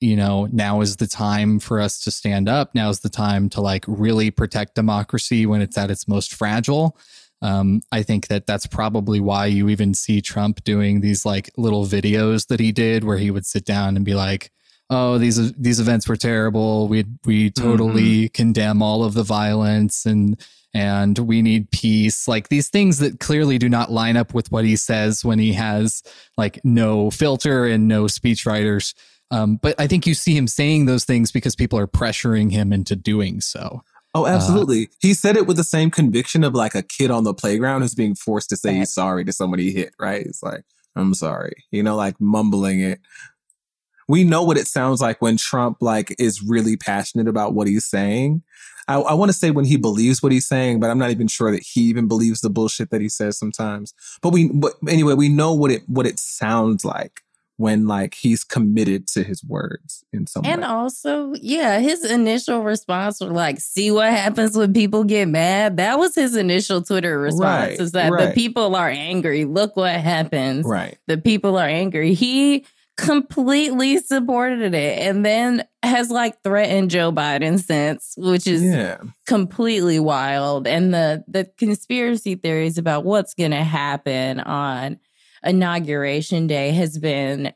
you 0.00 0.16
know 0.16 0.48
now 0.52 0.80
is 0.80 0.96
the 0.96 1.06
time 1.06 1.58
for 1.60 1.80
us 1.80 2.00
to 2.04 2.10
stand 2.10 2.48
up. 2.48 2.74
Now 2.74 2.90
is 2.90 3.00
the 3.00 3.08
time 3.08 3.48
to 3.50 3.60
like 3.60 3.84
really 3.86 4.30
protect 4.30 4.74
democracy 4.74 5.46
when 5.46 5.62
it's 5.62 5.78
at 5.78 5.90
its 5.90 6.06
most 6.08 6.34
fragile. 6.34 6.98
Um, 7.42 7.82
I 7.90 8.02
think 8.02 8.28
that 8.28 8.46
that's 8.46 8.66
probably 8.66 9.18
why 9.18 9.46
you 9.46 9.68
even 9.68 9.94
see 9.94 10.20
Trump 10.20 10.62
doing 10.62 11.00
these 11.00 11.26
like 11.26 11.50
little 11.56 11.84
videos 11.84 12.46
that 12.46 12.60
he 12.60 12.70
did 12.70 13.02
where 13.02 13.18
he 13.18 13.32
would 13.32 13.44
sit 13.44 13.64
down 13.64 13.96
and 13.96 14.04
be 14.04 14.14
like, 14.14 14.52
"Oh, 14.88 15.18
these 15.18 15.52
these 15.54 15.80
events 15.80 16.08
were 16.08 16.16
terrible. 16.16 16.86
We 16.86 17.04
we 17.24 17.50
totally 17.50 18.28
condemn 18.28 18.80
all 18.80 19.02
of 19.02 19.14
the 19.14 19.24
violence 19.24 20.06
and 20.06 20.40
and 20.72 21.18
we 21.18 21.42
need 21.42 21.72
peace." 21.72 22.28
Like 22.28 22.48
these 22.48 22.68
things 22.68 23.00
that 23.00 23.18
clearly 23.18 23.58
do 23.58 23.68
not 23.68 23.90
line 23.90 24.16
up 24.16 24.32
with 24.34 24.52
what 24.52 24.64
he 24.64 24.76
says 24.76 25.24
when 25.24 25.40
he 25.40 25.52
has 25.54 26.04
like 26.38 26.60
no 26.64 27.10
filter 27.10 27.66
and 27.66 27.88
no 27.88 28.04
speechwriters. 28.04 28.94
Um, 29.32 29.56
but 29.56 29.74
I 29.80 29.88
think 29.88 30.06
you 30.06 30.14
see 30.14 30.36
him 30.36 30.46
saying 30.46 30.84
those 30.84 31.04
things 31.04 31.32
because 31.32 31.56
people 31.56 31.78
are 31.78 31.88
pressuring 31.88 32.52
him 32.52 32.72
into 32.72 32.94
doing 32.94 33.40
so. 33.40 33.82
Oh, 34.14 34.24
uh-huh. 34.24 34.34
absolutely. 34.34 34.90
he 35.00 35.14
said 35.14 35.36
it 35.36 35.46
with 35.46 35.56
the 35.56 35.64
same 35.64 35.90
conviction 35.90 36.44
of 36.44 36.54
like 36.54 36.74
a 36.74 36.82
kid 36.82 37.10
on 37.10 37.24
the 37.24 37.32
playground 37.32 37.80
who's 37.80 37.94
being 37.94 38.14
forced 38.14 38.50
to 38.50 38.56
say 38.56 38.74
he's 38.74 38.92
sorry 38.92 39.24
to 39.24 39.32
somebody 39.32 39.70
he 39.70 39.72
hit, 39.72 39.94
right? 39.98 40.24
It's 40.26 40.42
like, 40.42 40.64
I'm 40.94 41.14
sorry, 41.14 41.64
you 41.70 41.82
know, 41.82 41.96
like 41.96 42.20
mumbling 42.20 42.80
it. 42.80 43.00
We 44.08 44.24
know 44.24 44.42
what 44.42 44.58
it 44.58 44.66
sounds 44.66 45.00
like 45.00 45.22
when 45.22 45.38
Trump 45.38 45.78
like 45.80 46.14
is 46.18 46.42
really 46.42 46.76
passionate 46.76 47.28
about 47.28 47.54
what 47.54 47.66
he's 47.66 47.86
saying. 47.86 48.42
I, 48.88 48.96
I 48.96 49.14
want 49.14 49.30
to 49.30 49.36
say 49.36 49.50
when 49.50 49.64
he 49.64 49.76
believes 49.76 50.22
what 50.22 50.32
he's 50.32 50.46
saying, 50.46 50.80
but 50.80 50.90
I'm 50.90 50.98
not 50.98 51.10
even 51.10 51.28
sure 51.28 51.50
that 51.50 51.62
he 51.62 51.82
even 51.82 52.08
believes 52.08 52.40
the 52.40 52.50
bullshit 52.50 52.90
that 52.90 53.00
he 53.00 53.08
says 53.08 53.38
sometimes. 53.38 53.94
But 54.20 54.30
we, 54.30 54.48
but 54.48 54.74
anyway, 54.88 55.14
we 55.14 55.28
know 55.28 55.54
what 55.54 55.70
it 55.70 55.82
what 55.86 56.06
it 56.06 56.18
sounds 56.18 56.84
like 56.84 57.22
when 57.58 57.86
like 57.86 58.14
he's 58.14 58.42
committed 58.44 59.06
to 59.08 59.22
his 59.22 59.44
words 59.44 60.04
in 60.12 60.26
some 60.26 60.44
And 60.44 60.62
way. 60.62 60.66
also, 60.66 61.32
yeah, 61.40 61.78
his 61.78 62.04
initial 62.10 62.62
response 62.62 63.20
was 63.20 63.30
like, 63.30 63.60
see 63.60 63.90
what 63.90 64.10
happens 64.10 64.56
when 64.56 64.72
people 64.72 65.04
get 65.04 65.28
mad. 65.28 65.76
That 65.76 65.98
was 65.98 66.14
his 66.14 66.34
initial 66.34 66.82
Twitter 66.82 67.18
response 67.20 67.70
Right, 67.70 67.80
is 67.80 67.92
that 67.92 68.10
the 68.10 68.32
people 68.34 68.74
are 68.74 68.88
angry. 68.88 69.44
Look 69.44 69.76
what 69.76 69.92
happens. 69.94 70.64
right. 70.66 70.96
The 71.06 71.18
people 71.18 71.56
are 71.58 71.68
angry. 71.68 72.14
He 72.14 72.64
completely 72.96 73.98
supported 73.98 74.74
it 74.74 74.98
and 74.98 75.24
then 75.24 75.64
has 75.82 76.10
like 76.10 76.42
threatened 76.42 76.90
Joe 76.90 77.10
Biden 77.12 77.58
since, 77.60 78.14
which 78.16 78.46
is 78.46 78.62
Yeah. 78.62 78.98
completely 79.26 79.98
wild 79.98 80.66
and 80.66 80.92
the 80.94 81.24
the 81.28 81.44
conspiracy 81.58 82.34
theories 82.34 82.78
about 82.78 83.04
what's 83.04 83.34
going 83.34 83.50
to 83.52 83.64
happen 83.64 84.40
on 84.40 84.98
inauguration 85.44 86.46
day 86.46 86.70
has 86.70 86.98
been 86.98 87.52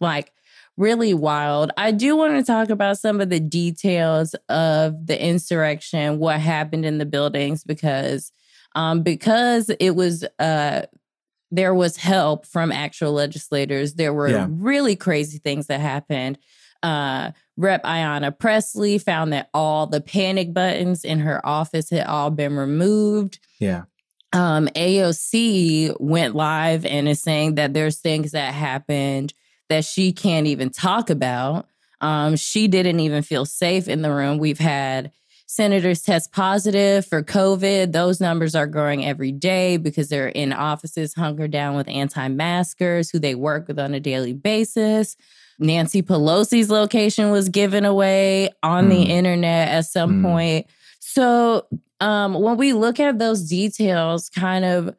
like 0.00 0.32
really 0.76 1.12
wild. 1.14 1.70
I 1.76 1.90
do 1.90 2.16
want 2.16 2.34
to 2.34 2.42
talk 2.44 2.70
about 2.70 2.98
some 2.98 3.20
of 3.20 3.28
the 3.28 3.40
details 3.40 4.34
of 4.48 5.06
the 5.06 5.22
insurrection, 5.22 6.18
what 6.18 6.40
happened 6.40 6.84
in 6.86 6.98
the 6.98 7.06
buildings 7.06 7.64
because 7.64 8.32
um 8.74 9.02
because 9.02 9.68
it 9.80 9.90
was 9.96 10.24
uh 10.38 10.82
there 11.50 11.74
was 11.74 11.96
help 11.96 12.46
from 12.46 12.70
actual 12.70 13.12
legislators. 13.12 13.94
There 13.94 14.14
were 14.14 14.28
Yeah. 14.28 14.46
really 14.48 14.94
crazy 14.96 15.38
things 15.38 15.66
that 15.66 15.80
happened. 15.80 16.38
Uh 16.82 17.32
Rep 17.56 17.82
Ayanna 17.84 18.38
Pressley 18.38 18.96
found 18.96 19.32
that 19.34 19.50
all 19.52 19.86
the 19.86 20.00
panic 20.00 20.54
buttons 20.54 21.04
in 21.04 21.18
her 21.18 21.44
office 21.46 21.90
had 21.90 22.06
all 22.06 22.30
been 22.30 22.56
removed. 22.56 23.38
Yeah. 23.58 23.82
Um, 24.32 24.68
AOC 24.76 25.96
went 25.98 26.34
live 26.36 26.84
and 26.86 27.08
is 27.08 27.20
saying 27.22 27.56
that 27.56 27.74
there's 27.74 27.98
things 27.98 28.32
that 28.32 28.54
happened 28.54 29.34
that 29.68 29.84
she 29.84 30.12
can't 30.12 30.46
even 30.46 30.70
talk 30.70 31.10
about. 31.10 31.66
Um, 32.00 32.36
she 32.36 32.68
didn't 32.68 33.00
even 33.00 33.22
feel 33.22 33.44
safe 33.44 33.88
in 33.88 34.02
the 34.02 34.12
room. 34.12 34.38
We've 34.38 34.58
had 34.58 35.12
senators 35.46 36.02
test 36.02 36.32
positive 36.32 37.04
for 37.04 37.22
COVID. 37.24 37.92
Those 37.92 38.20
numbers 38.20 38.54
are 38.54 38.68
growing 38.68 39.04
every 39.04 39.32
day 39.32 39.76
because 39.76 40.08
they're 40.08 40.28
in 40.28 40.52
offices 40.52 41.12
hunkered 41.14 41.50
down 41.50 41.74
with 41.74 41.88
anti 41.88 42.28
maskers 42.28 43.10
who 43.10 43.18
they 43.18 43.34
work 43.34 43.66
with 43.68 43.78
on 43.80 43.94
a 43.94 44.00
daily 44.00 44.32
basis. 44.32 45.16
Nancy 45.58 46.02
Pelosi's 46.02 46.70
location 46.70 47.30
was 47.30 47.48
given 47.48 47.84
away 47.84 48.50
on 48.62 48.88
the 48.88 49.04
Hmm. 49.04 49.10
internet 49.10 49.68
at 49.68 49.86
some 49.86 50.14
Hmm. 50.20 50.22
point. 50.24 50.66
So, 51.00 51.66
um, 52.00 52.34
when 52.34 52.56
we 52.56 52.72
look 52.72 52.98
at 52.98 53.18
those 53.18 53.48
details, 53.48 54.28
kind 54.30 54.64
of 54.64 54.94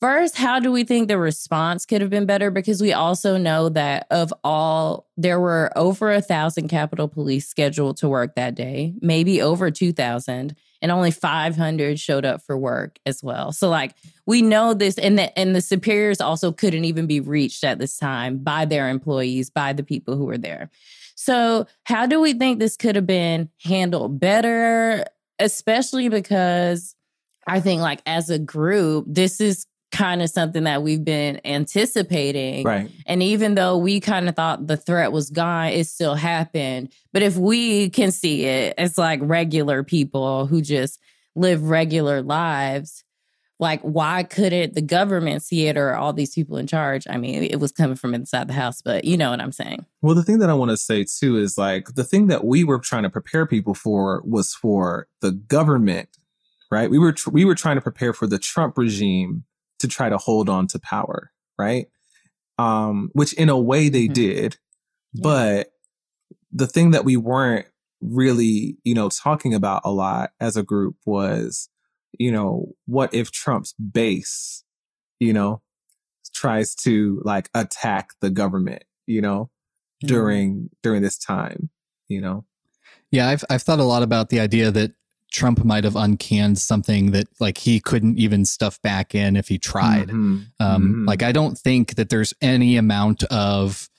first, 0.00 0.36
how 0.36 0.58
do 0.58 0.72
we 0.72 0.84
think 0.84 1.08
the 1.08 1.18
response 1.18 1.84
could 1.84 2.00
have 2.00 2.10
been 2.10 2.26
better? 2.26 2.50
Because 2.50 2.80
we 2.80 2.92
also 2.92 3.36
know 3.36 3.68
that 3.68 4.06
of 4.10 4.32
all, 4.42 5.06
there 5.16 5.38
were 5.38 5.70
over 5.76 6.10
a 6.10 6.22
thousand 6.22 6.68
Capitol 6.68 7.06
Police 7.08 7.46
scheduled 7.46 7.98
to 7.98 8.08
work 8.08 8.34
that 8.34 8.54
day, 8.54 8.94
maybe 9.00 9.42
over 9.42 9.70
2,000, 9.70 10.56
and 10.82 10.90
only 10.90 11.10
500 11.10 12.00
showed 12.00 12.24
up 12.24 12.42
for 12.42 12.56
work 12.56 12.98
as 13.04 13.22
well. 13.22 13.52
So, 13.52 13.68
like, 13.68 13.94
we 14.26 14.40
know 14.40 14.72
this, 14.72 14.96
and 14.96 15.18
the, 15.18 15.38
and 15.38 15.54
the 15.54 15.60
superiors 15.60 16.20
also 16.20 16.52
couldn't 16.52 16.86
even 16.86 17.06
be 17.06 17.20
reached 17.20 17.64
at 17.64 17.78
this 17.78 17.98
time 17.98 18.38
by 18.38 18.64
their 18.64 18.88
employees, 18.88 19.50
by 19.50 19.74
the 19.74 19.82
people 19.82 20.16
who 20.16 20.24
were 20.24 20.38
there. 20.38 20.70
So, 21.16 21.66
how 21.84 22.06
do 22.06 22.18
we 22.18 22.32
think 22.32 22.58
this 22.58 22.78
could 22.78 22.96
have 22.96 23.06
been 23.06 23.50
handled 23.62 24.18
better? 24.18 25.04
Especially 25.40 26.08
because 26.08 26.94
I 27.46 27.60
think, 27.60 27.82
like, 27.82 28.02
as 28.06 28.30
a 28.30 28.38
group, 28.38 29.06
this 29.08 29.40
is 29.40 29.66
kind 29.90 30.22
of 30.22 30.30
something 30.30 30.64
that 30.64 30.82
we've 30.82 31.04
been 31.04 31.40
anticipating. 31.44 32.64
Right. 32.64 32.90
And 33.06 33.22
even 33.22 33.56
though 33.56 33.76
we 33.76 33.98
kind 33.98 34.28
of 34.28 34.36
thought 34.36 34.66
the 34.66 34.76
threat 34.76 35.10
was 35.10 35.30
gone, 35.30 35.68
it 35.68 35.88
still 35.88 36.14
happened. 36.14 36.92
But 37.12 37.22
if 37.22 37.36
we 37.36 37.90
can 37.90 38.12
see 38.12 38.44
it 38.44 38.74
as 38.78 38.96
like 38.96 39.18
regular 39.22 39.82
people 39.82 40.46
who 40.46 40.62
just 40.62 41.00
live 41.34 41.64
regular 41.64 42.22
lives, 42.22 43.02
like 43.60 43.80
why 43.82 44.22
couldn't 44.24 44.74
the 44.74 44.80
government 44.80 45.42
see 45.42 45.66
it 45.66 45.76
or 45.76 45.94
all 45.94 46.12
these 46.12 46.34
people 46.34 46.56
in 46.56 46.66
charge? 46.66 47.06
I 47.08 47.18
mean, 47.18 47.44
it 47.44 47.60
was 47.60 47.70
coming 47.72 47.94
from 47.94 48.14
inside 48.14 48.48
the 48.48 48.54
house, 48.54 48.80
but 48.82 49.04
you 49.04 49.16
know 49.16 49.30
what 49.30 49.40
I'm 49.40 49.52
saying. 49.52 49.84
Well, 50.02 50.14
the 50.14 50.24
thing 50.24 50.38
that 50.38 50.48
I 50.50 50.54
want 50.54 50.70
to 50.70 50.76
say 50.78 51.04
too 51.04 51.36
is 51.36 51.56
like 51.58 51.94
the 51.94 52.02
thing 52.04 52.26
that 52.28 52.44
we 52.44 52.64
were 52.64 52.78
trying 52.78 53.02
to 53.04 53.10
prepare 53.10 53.46
people 53.46 53.74
for 53.74 54.22
was 54.24 54.54
for 54.54 55.06
the 55.20 55.30
government, 55.32 56.08
right? 56.72 56.90
We 56.90 56.98
were 56.98 57.12
tr- 57.12 57.30
we 57.30 57.44
were 57.44 57.54
trying 57.54 57.76
to 57.76 57.82
prepare 57.82 58.12
for 58.14 58.26
the 58.26 58.38
Trump 58.38 58.78
regime 58.78 59.44
to 59.78 59.86
try 59.86 60.08
to 60.08 60.16
hold 60.18 60.48
on 60.48 60.66
to 60.68 60.78
power, 60.80 61.30
right? 61.58 61.86
Um, 62.58 63.10
which 63.12 63.32
in 63.34 63.48
a 63.48 63.58
way 63.58 63.88
they 63.88 64.08
Mhm. 64.08 64.12
did, 64.14 64.56
Yeah. 65.12 65.20
but 65.22 65.72
the 66.52 66.66
thing 66.66 66.90
that 66.92 67.04
we 67.04 67.16
weren't 67.16 67.66
really, 68.00 68.78
you 68.84 68.94
know, 68.94 69.08
talking 69.10 69.52
about 69.54 69.82
a 69.84 69.90
lot 69.92 70.30
as 70.40 70.56
a 70.56 70.62
group 70.62 70.96
was, 71.04 71.68
you 72.18 72.32
know, 72.32 72.74
what 72.86 73.12
if 73.14 73.30
Trump's 73.30 73.72
base, 73.74 74.64
you 75.18 75.32
know, 75.32 75.62
tries 76.34 76.74
to 76.76 77.20
like 77.24 77.50
attack 77.54 78.10
the 78.20 78.30
government, 78.30 78.84
you 79.06 79.20
know, 79.20 79.50
during 80.00 80.70
during 80.82 81.02
this 81.02 81.18
time, 81.18 81.70
you 82.08 82.20
know. 82.20 82.44
Yeah, 83.10 83.28
I've 83.28 83.44
I've 83.50 83.62
thought 83.62 83.80
a 83.80 83.84
lot 83.84 84.02
about 84.02 84.30
the 84.30 84.40
idea 84.40 84.70
that 84.70 84.92
Trump 85.32 85.64
might 85.64 85.84
have 85.84 85.96
uncanned 85.96 86.58
something 86.58 87.10
that 87.12 87.28
like 87.38 87.58
he 87.58 87.80
couldn't 87.80 88.18
even 88.18 88.44
stuff 88.44 88.80
back 88.82 89.14
in 89.14 89.36
if 89.36 89.48
he 89.48 89.58
tried. 89.58 90.08
Mhm. 90.08 90.46
Um, 90.58 90.94
Mhm. 90.94 91.06
Like 91.06 91.22
I 91.22 91.32
don't 91.32 91.58
think 91.58 91.96
that 91.96 92.08
there's 92.08 92.32
any 92.40 92.76
amount 92.76 93.24
of 93.24 93.89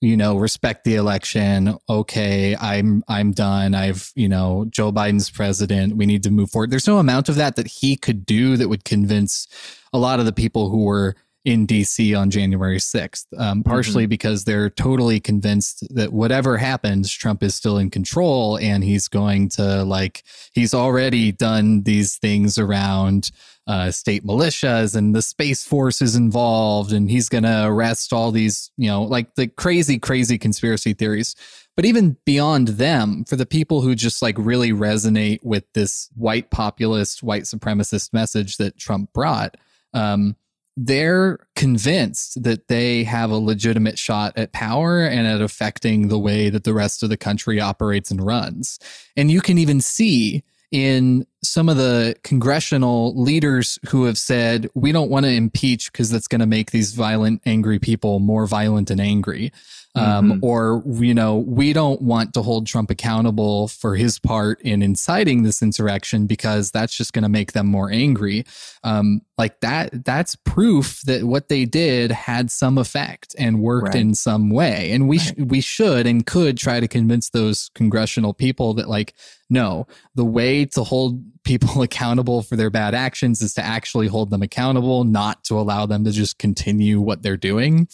you 0.00 0.16
know 0.16 0.36
respect 0.36 0.84
the 0.84 0.94
election. 0.94 1.76
Okay, 1.88 2.56
I'm 2.56 3.02
I'm 3.08 3.32
done. 3.32 3.74
I've 3.74 4.10
you 4.14 4.28
know 4.28 4.66
Joe 4.70 4.92
Biden's 4.92 5.30
president. 5.30 5.96
We 5.96 6.06
need 6.06 6.22
to 6.24 6.30
move 6.30 6.50
forward. 6.50 6.70
There's 6.70 6.86
no 6.86 6.98
amount 6.98 7.28
of 7.28 7.36
that 7.36 7.56
that 7.56 7.66
he 7.66 7.96
could 7.96 8.24
do 8.24 8.56
that 8.56 8.68
would 8.68 8.84
convince 8.84 9.46
a 9.92 9.98
lot 9.98 10.20
of 10.20 10.26
the 10.26 10.32
people 10.32 10.70
who 10.70 10.84
were 10.84 11.16
in 11.48 11.66
DC 11.66 12.14
on 12.14 12.28
January 12.28 12.76
6th, 12.76 13.24
um, 13.38 13.62
partially 13.62 14.04
because 14.04 14.44
they're 14.44 14.68
totally 14.68 15.18
convinced 15.18 15.82
that 15.94 16.12
whatever 16.12 16.58
happens, 16.58 17.10
Trump 17.10 17.42
is 17.42 17.54
still 17.54 17.78
in 17.78 17.88
control 17.88 18.58
and 18.58 18.84
he's 18.84 19.08
going 19.08 19.48
to, 19.48 19.82
like, 19.82 20.24
he's 20.52 20.74
already 20.74 21.32
done 21.32 21.84
these 21.84 22.16
things 22.16 22.58
around 22.58 23.30
uh, 23.66 23.90
state 23.90 24.26
militias 24.26 24.94
and 24.94 25.14
the 25.14 25.22
Space 25.22 25.64
Force 25.64 26.02
is 26.02 26.16
involved 26.16 26.92
and 26.92 27.10
he's 27.10 27.30
going 27.30 27.44
to 27.44 27.64
arrest 27.64 28.12
all 28.12 28.30
these, 28.30 28.70
you 28.76 28.90
know, 28.90 29.02
like 29.04 29.34
the 29.36 29.46
crazy, 29.46 29.98
crazy 29.98 30.36
conspiracy 30.36 30.92
theories. 30.92 31.34
But 31.76 31.86
even 31.86 32.18
beyond 32.26 32.68
them, 32.68 33.24
for 33.24 33.36
the 33.36 33.46
people 33.46 33.80
who 33.80 33.94
just 33.94 34.20
like 34.20 34.36
really 34.36 34.72
resonate 34.72 35.42
with 35.42 35.64
this 35.72 36.10
white 36.14 36.50
populist, 36.50 37.22
white 37.22 37.44
supremacist 37.44 38.12
message 38.12 38.58
that 38.58 38.76
Trump 38.76 39.14
brought, 39.14 39.56
um, 39.94 40.36
they're 40.80 41.40
convinced 41.56 42.40
that 42.44 42.68
they 42.68 43.02
have 43.02 43.32
a 43.32 43.36
legitimate 43.36 43.98
shot 43.98 44.32
at 44.36 44.52
power 44.52 45.02
and 45.04 45.26
at 45.26 45.40
affecting 45.40 46.06
the 46.06 46.18
way 46.18 46.50
that 46.50 46.62
the 46.62 46.72
rest 46.72 47.02
of 47.02 47.08
the 47.08 47.16
country 47.16 47.58
operates 47.58 48.12
and 48.12 48.24
runs. 48.24 48.78
And 49.16 49.28
you 49.28 49.40
can 49.40 49.58
even 49.58 49.80
see 49.80 50.44
in 50.70 51.26
some 51.42 51.68
of 51.68 51.76
the 51.76 52.16
congressional 52.24 53.20
leaders 53.20 53.78
who 53.88 54.04
have 54.04 54.18
said, 54.18 54.68
we 54.74 54.90
don't 54.92 55.10
want 55.10 55.24
to 55.26 55.32
impeach 55.32 55.92
because 55.92 56.10
that's 56.10 56.26
going 56.28 56.40
to 56.40 56.46
make 56.46 56.70
these 56.70 56.92
violent, 56.94 57.42
angry 57.46 57.78
people 57.78 58.18
more 58.18 58.46
violent 58.46 58.90
and 58.90 59.00
angry. 59.00 59.52
Um, 59.94 60.32
Mhm. 60.34 60.38
Or, 60.42 60.82
you 60.86 61.14
know, 61.14 61.38
we 61.38 61.72
don't 61.72 62.00
want 62.02 62.34
to 62.34 62.42
hold 62.42 62.66
Trump 62.66 62.90
accountable 62.90 63.68
for 63.68 63.96
his 63.96 64.18
part 64.18 64.60
in 64.62 64.82
inciting 64.82 65.42
this 65.42 65.62
insurrection 65.62 66.26
because 66.26 66.70
that's 66.70 66.94
just 66.94 67.12
going 67.12 67.22
to 67.24 67.28
make 67.28 67.52
them 67.52 67.66
more 67.66 67.90
angry. 67.90 68.44
Um, 68.84 69.22
like 69.38 69.60
that, 69.60 70.04
that's 70.04 70.36
proof 70.36 71.00
that 71.06 71.24
what 71.24 71.48
they 71.48 71.64
did 71.64 72.12
had 72.12 72.50
some 72.50 72.78
effect 72.78 73.34
and 73.38 73.60
worked 73.60 73.88
Right. 73.94 73.96
in 74.02 74.14
some 74.14 74.50
way. 74.50 74.92
And 74.92 75.08
we, 75.08 75.18
sh- 75.18 75.32
we 75.38 75.60
should 75.60 76.06
and 76.06 76.24
could 76.26 76.58
try 76.58 76.80
to 76.80 76.86
convince 76.88 77.30
those 77.30 77.70
congressional 77.74 78.34
people 78.34 78.74
that, 78.74 78.88
like, 78.88 79.14
no, 79.50 79.86
the 80.14 80.24
way 80.24 80.64
to 80.66 80.84
hold 80.84 81.22
people 81.48 81.82
accountable 81.88 82.42
for 82.42 82.54
their 82.54 82.70
bad 82.70 82.94
actions 82.94 83.40
is 83.40 83.54
to 83.54 83.64
actually 83.64 84.06
hold 84.06 84.30
them 84.30 84.42
accountable, 84.42 85.02
not 85.02 85.42
to 85.44 85.58
allow 85.58 85.86
them 85.86 86.04
to 86.04 86.12
just 86.12 86.38
continue 86.38 87.00
what 87.00 87.22
they're 87.22 87.36
doing. 87.36 87.88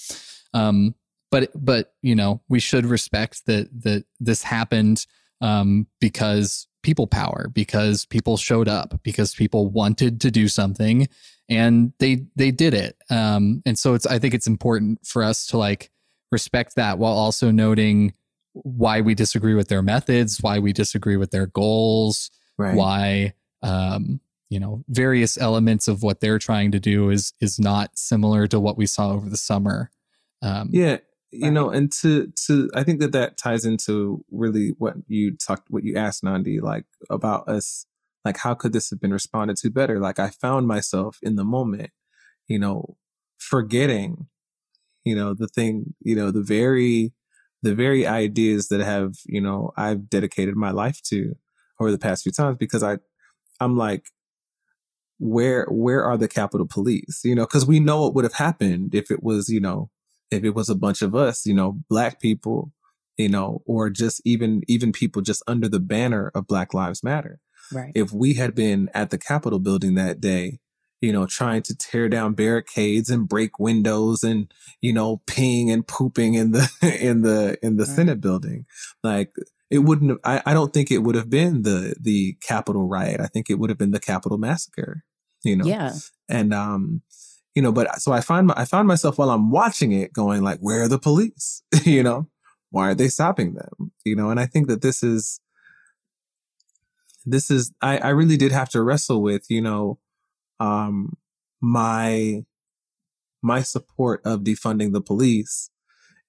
Um, 0.53 0.95
but 1.31 1.51
but 1.55 1.95
you 2.03 2.15
know 2.15 2.43
we 2.49 2.61
should 2.61 2.85
respect 2.85 3.47
that 3.47 3.69
that 3.83 4.05
this 4.21 4.43
happened 4.43 5.07
um, 5.41 5.87
because 6.01 6.67
people 6.83 7.07
power, 7.07 7.49
because 7.53 8.05
people 8.05 8.37
showed 8.37 8.69
up, 8.69 9.01
because 9.03 9.35
people 9.35 9.69
wanted 9.69 10.21
to 10.21 10.31
do 10.31 10.49
something, 10.49 11.09
and 11.49 11.93
they 11.99 12.27
they 12.37 12.51
did 12.51 12.75
it. 12.75 12.97
Um, 13.11 13.63
and 13.65 13.79
so 13.79 13.95
it's 13.95 14.07
I 14.07 14.19
think 14.19 14.35
it's 14.35 14.47
important 14.47 15.07
for 15.07 15.23
us 15.23 15.47
to 15.49 15.59
like 15.59 15.91
respect 16.31 16.77
that 16.77 16.99
while 16.99 17.13
also 17.15 17.51
noting 17.51 18.13
why 18.53 19.01
we 19.01 19.15
disagree 19.15 19.55
with 19.55 19.69
their 19.69 19.83
methods, 19.83 20.39
why 20.41 20.61
we 20.61 20.73
disagree 20.73 21.17
with 21.17 21.31
their 21.33 21.47
goals, 21.47 22.31
Right. 22.57 22.77
why 22.77 23.35
um 23.65 24.21
you 24.51 24.61
know 24.61 24.85
various 24.89 25.37
elements 25.39 25.89
of 25.89 26.03
what 26.03 26.21
they're 26.21 26.39
trying 26.39 26.71
to 26.71 26.79
do 26.79 27.11
is 27.11 27.33
is 27.41 27.59
not 27.59 27.99
similar 27.99 28.47
to 28.47 28.61
what 28.61 28.77
we 28.77 28.87
saw 28.87 29.11
over 29.11 29.29
the 29.29 29.37
summer 29.37 29.91
um 30.43 30.69
Yeah, 30.73 30.99
you 31.35 31.51
know, 31.51 31.71
and 31.71 31.91
to 32.01 32.33
to 32.47 32.71
I 32.75 32.85
think 32.85 33.01
that 33.01 33.13
that 33.13 33.37
ties 33.37 33.65
into 33.65 34.25
really 34.31 34.75
what 34.79 34.95
you 35.09 35.37
talked, 35.37 35.69
what 35.69 35.83
you 35.83 35.97
asked 35.97 36.23
Nandi, 36.23 36.61
like 36.61 36.85
about 37.11 37.49
us, 37.49 37.87
like 38.25 38.37
how 38.39 38.55
could 38.55 38.73
this 38.73 38.91
have 38.91 39.01
been 39.01 39.13
responded 39.13 39.57
to 39.59 39.71
better? 39.71 39.99
Like 39.99 40.19
I 40.21 40.31
found 40.31 40.69
myself 40.69 41.19
in 41.23 41.35
the 41.37 41.45
moment, 41.45 41.91
you 42.47 42.59
know, 42.59 42.97
forgetting, 43.39 44.29
you 45.05 45.17
know, 45.17 45.35
the 45.35 45.49
thing, 45.49 45.95
you 46.01 46.15
know, 46.15 46.31
the 46.31 46.43
very, 46.43 47.13
the 47.63 47.75
very 47.75 48.07
ideas 48.07 48.69
that 48.69 48.81
have, 48.81 49.15
you 49.27 49.41
know, 49.41 49.73
I've 49.77 50.09
dedicated 50.09 50.55
my 50.57 50.71
life 50.71 51.03
to 51.05 51.35
over 51.81 51.91
the 51.91 51.99
past 51.99 52.23
few 52.23 52.33
times 52.33 52.59
because 52.59 52.83
I, 52.85 52.99
I'm 53.61 53.77
like, 53.77 54.07
where 55.19 55.67
where 55.71 56.05
are 56.05 56.17
the 56.17 56.29
Capitol 56.29 56.67
Police? 56.67 57.21
You 57.25 57.35
know, 57.35 57.45
because 57.45 57.67
we 57.67 57.81
know 57.81 58.03
what 58.03 58.15
would 58.15 58.25
have 58.25 58.35
happened 58.35 58.95
if 58.95 59.11
it 59.11 59.23
was, 59.23 59.49
you 59.49 59.61
know, 59.61 59.91
if 60.31 60.45
it 60.45 60.55
was 60.55 60.69
a 60.69 60.75
bunch 60.75 61.03
of 61.03 61.15
us, 61.15 61.47
you 61.47 61.55
know, 61.55 61.81
black 61.89 62.21
people, 62.21 62.73
you 63.17 63.29
know, 63.29 63.63
or 63.67 63.91
just 63.91 64.21
even 64.25 64.63
even 64.69 64.93
people 64.93 65.23
just 65.23 65.43
under 65.47 65.69
the 65.69 65.81
banner 65.81 66.31
of 66.35 66.47
Black 66.47 66.75
Lives 66.75 67.03
Matter. 67.03 67.41
Right. 67.73 67.93
If 67.95 68.13
we 68.13 68.35
had 68.35 68.55
been 68.55 68.91
at 68.93 69.11
the 69.11 69.19
Capitol 69.19 69.59
building 69.59 69.95
that 69.95 70.21
day, 70.21 70.59
you 71.01 71.13
know, 71.13 71.27
trying 71.27 71.63
to 71.63 71.77
tear 71.77 72.09
down 72.09 72.35
barricades 72.35 73.09
and 73.09 73.29
break 73.29 73.59
windows 73.59 74.23
and, 74.23 74.53
you 74.81 74.93
know, 74.93 75.23
peeing 75.27 75.73
and 75.73 75.87
pooping 75.87 76.35
in 76.35 76.53
the 76.53 76.69
in 77.01 77.23
the 77.23 77.57
in 77.63 77.77
the 77.77 77.85
Right. 77.85 77.95
Senate 77.97 78.21
building, 78.21 78.67
like 79.03 79.33
it 79.75 79.79
wouldn't 79.79 80.11
have, 80.13 80.21
I, 80.25 80.51
I 80.51 80.55
don't 80.55 80.73
think 80.73 80.91
it 80.91 80.99
would 80.99 81.15
have 81.17 81.29
been 81.31 81.63
the 81.63 81.95
the 82.01 82.37
Capitol 82.41 82.87
riot. 82.89 83.21
I 83.21 83.27
think 83.27 83.51
it 83.51 83.59
would 83.59 83.71
have 83.71 83.79
been 83.79 83.91
the 83.91 84.01
Capitol 84.01 84.39
massacre. 84.39 85.03
You 85.43 85.57
know, 85.57 85.67
Yeah. 85.67 85.93
and 86.29 86.55
um 86.55 87.03
you 87.55 87.63
know 87.63 87.71
but 87.71 88.01
so 88.01 88.13
i 88.13 88.21
find 88.21 88.47
my, 88.49 88.55
i 88.57 88.65
found 88.65 88.89
myself 88.89 89.19
while 89.19 89.31
i'm 89.31 89.51
watching 89.51 89.93
it 89.93 90.13
going 90.13 90.43
like 90.43 90.59
where 90.61 90.83
are 90.83 90.89
the 90.89 90.99
police 90.99 91.63
you 91.85 92.03
know 92.03 92.27
why 92.71 92.89
are 92.91 92.95
they 92.95 93.09
stopping 93.09 93.55
them 93.55 93.93
you 94.05 94.17
know 94.17 94.31
and 94.31 94.41
i 94.41 94.47
think 94.47 94.67
that 94.69 94.81
this 94.83 95.03
is 95.05 95.39
this 97.27 97.51
is 97.51 97.73
i 97.81 97.99
i 97.99 98.09
really 98.09 98.37
did 98.37 98.53
have 98.53 98.69
to 98.71 98.83
wrestle 98.83 99.23
with 99.23 99.45
you 99.49 99.61
know 99.63 99.99
um 100.61 101.13
my 101.61 102.43
my 103.43 103.63
support 103.63 104.21
of 104.25 104.41
defunding 104.41 104.93
the 104.93 105.01
police 105.03 105.71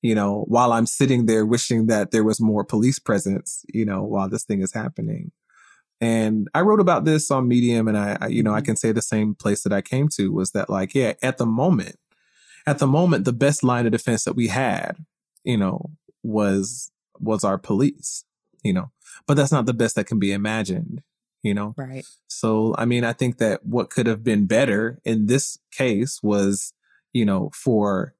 you 0.01 0.15
know 0.15 0.45
while 0.47 0.71
i'm 0.73 0.85
sitting 0.85 1.25
there 1.25 1.45
wishing 1.45 1.87
that 1.87 2.11
there 2.11 2.23
was 2.23 2.39
more 2.39 2.63
police 2.63 2.99
presence 2.99 3.63
you 3.73 3.85
know 3.85 4.03
while 4.03 4.29
this 4.29 4.43
thing 4.43 4.61
is 4.61 4.73
happening 4.73 5.31
and 6.01 6.49
I 6.53 6.61
wrote 6.61 6.81
about 6.81 7.05
this 7.05 7.31
on 7.31 7.47
Medium, 7.47 7.87
and 7.87 7.97
I, 7.97 8.17
I, 8.19 8.27
you 8.27 8.43
know, 8.43 8.53
I 8.53 8.57
mm-hmm. 8.57 8.65
can 8.65 8.75
say 8.75 8.91
the 8.91 9.01
same 9.01 9.33
place 9.33 9.63
that 9.63 9.71
I 9.71 9.81
came 9.81 10.09
to 10.09 10.31
was 10.31 10.51
that, 10.51 10.69
like, 10.69 10.93
yeah, 10.93 11.13
at 11.21 11.37
the 11.37 11.45
moment, 11.45 11.97
at 12.67 12.79
the 12.79 12.87
moment, 12.87 13.25
the 13.25 13.33
best 13.33 13.63
line 13.63 13.85
of 13.85 13.91
defense 13.91 14.23
that 14.25 14.35
we 14.35 14.47
had, 14.47 14.97
you 15.43 15.57
know, 15.57 15.91
was 16.23 16.91
was 17.19 17.43
our 17.43 17.57
police, 17.57 18.25
you 18.63 18.73
know, 18.73 18.91
but 19.25 19.37
that's 19.37 19.51
not 19.51 19.65
the 19.65 19.73
best 19.73 19.95
that 19.95 20.07
can 20.07 20.19
be 20.19 20.33
imagined, 20.33 21.01
you 21.43 21.53
know. 21.53 21.73
Right. 21.77 22.05
So, 22.27 22.75
I 22.77 22.85
mean, 22.85 23.03
I 23.05 23.13
think 23.13 23.37
that 23.37 23.65
what 23.65 23.89
could 23.89 24.07
have 24.07 24.23
been 24.23 24.47
better 24.47 24.99
in 25.05 25.27
this 25.27 25.57
case 25.71 26.21
was, 26.21 26.73
you 27.13 27.23
know, 27.23 27.51
for 27.53 28.14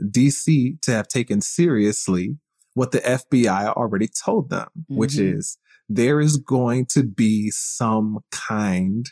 DC 0.00 0.80
to 0.82 0.90
have 0.92 1.08
taken 1.08 1.40
seriously 1.40 2.36
what 2.74 2.92
the 2.92 3.00
FBI 3.00 3.68
already 3.74 4.08
told 4.08 4.50
them, 4.50 4.68
which 4.88 5.14
Mhm. 5.14 5.36
is 5.38 5.58
there 5.88 6.20
is 6.20 6.36
going 6.36 6.84
to 6.86 7.02
be 7.04 7.50
some 7.50 8.18
kind 8.30 9.10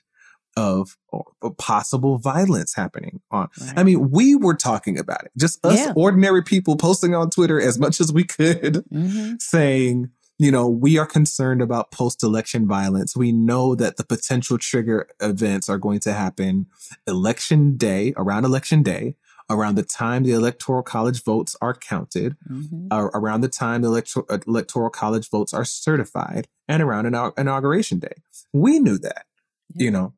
of 0.57 0.97
of 1.43 1.57
possible 1.59 2.19
violence 2.19 2.75
happening 2.75 3.21
on. 3.33 3.49
right. 3.61 3.73
I 3.77 3.83
mean, 3.83 4.11
we 4.11 4.35
were 4.37 4.55
talking 4.55 4.99
about 4.99 5.25
it, 5.25 5.33
just 5.37 5.65
us 5.65 5.79
Yeah. 5.79 5.93
ordinary 5.97 6.43
people 6.43 6.77
posting 6.77 7.13
on 7.15 7.31
Twitter 7.31 7.61
as 7.61 7.77
much 7.79 8.01
as 8.01 8.13
we 8.13 8.23
could 8.25 8.85
Mhm. 8.93 9.41
saying, 9.43 10.11
you 10.39 10.51
know, 10.53 10.69
we 10.69 10.97
are 10.99 11.07
concerned 11.07 11.61
about 11.63 11.91
post 11.91 12.23
election 12.23 12.67
violence. 12.69 13.17
We 13.17 13.33
know 13.33 13.75
that 13.77 13.97
the 13.97 14.05
potential 14.05 14.59
trigger 14.59 15.09
events 15.21 15.69
are 15.69 15.79
going 15.79 16.01
to 16.01 16.13
happen 16.13 16.67
election 17.07 17.77
day, 17.77 18.13
around 18.17 18.45
election 18.45 18.83
day, 18.85 19.17
around 19.51 19.75
the 19.75 19.83
time 19.83 20.23
the 20.23 20.33
electoral 20.33 20.83
college 20.83 21.23
votes 21.23 21.55
are 21.61 21.75
counted, 21.75 22.37
Mhm. 22.51 22.89
uh, 22.91 23.11
around 23.15 23.43
the 23.43 23.49
time 23.49 23.83
the 23.83 23.89
electoral, 23.89 24.27
electoral 24.47 24.91
college 24.91 25.29
votes 25.29 25.53
are 25.53 25.65
certified, 25.65 26.49
and 26.69 26.83
around 26.83 27.05
inau- 27.05 27.39
inauguration 27.39 27.99
day. 27.99 28.23
We 28.53 28.79
knew 28.79 28.99
that, 28.99 29.27
Yeah. 29.75 29.85
you 29.85 29.91
know. 29.91 30.15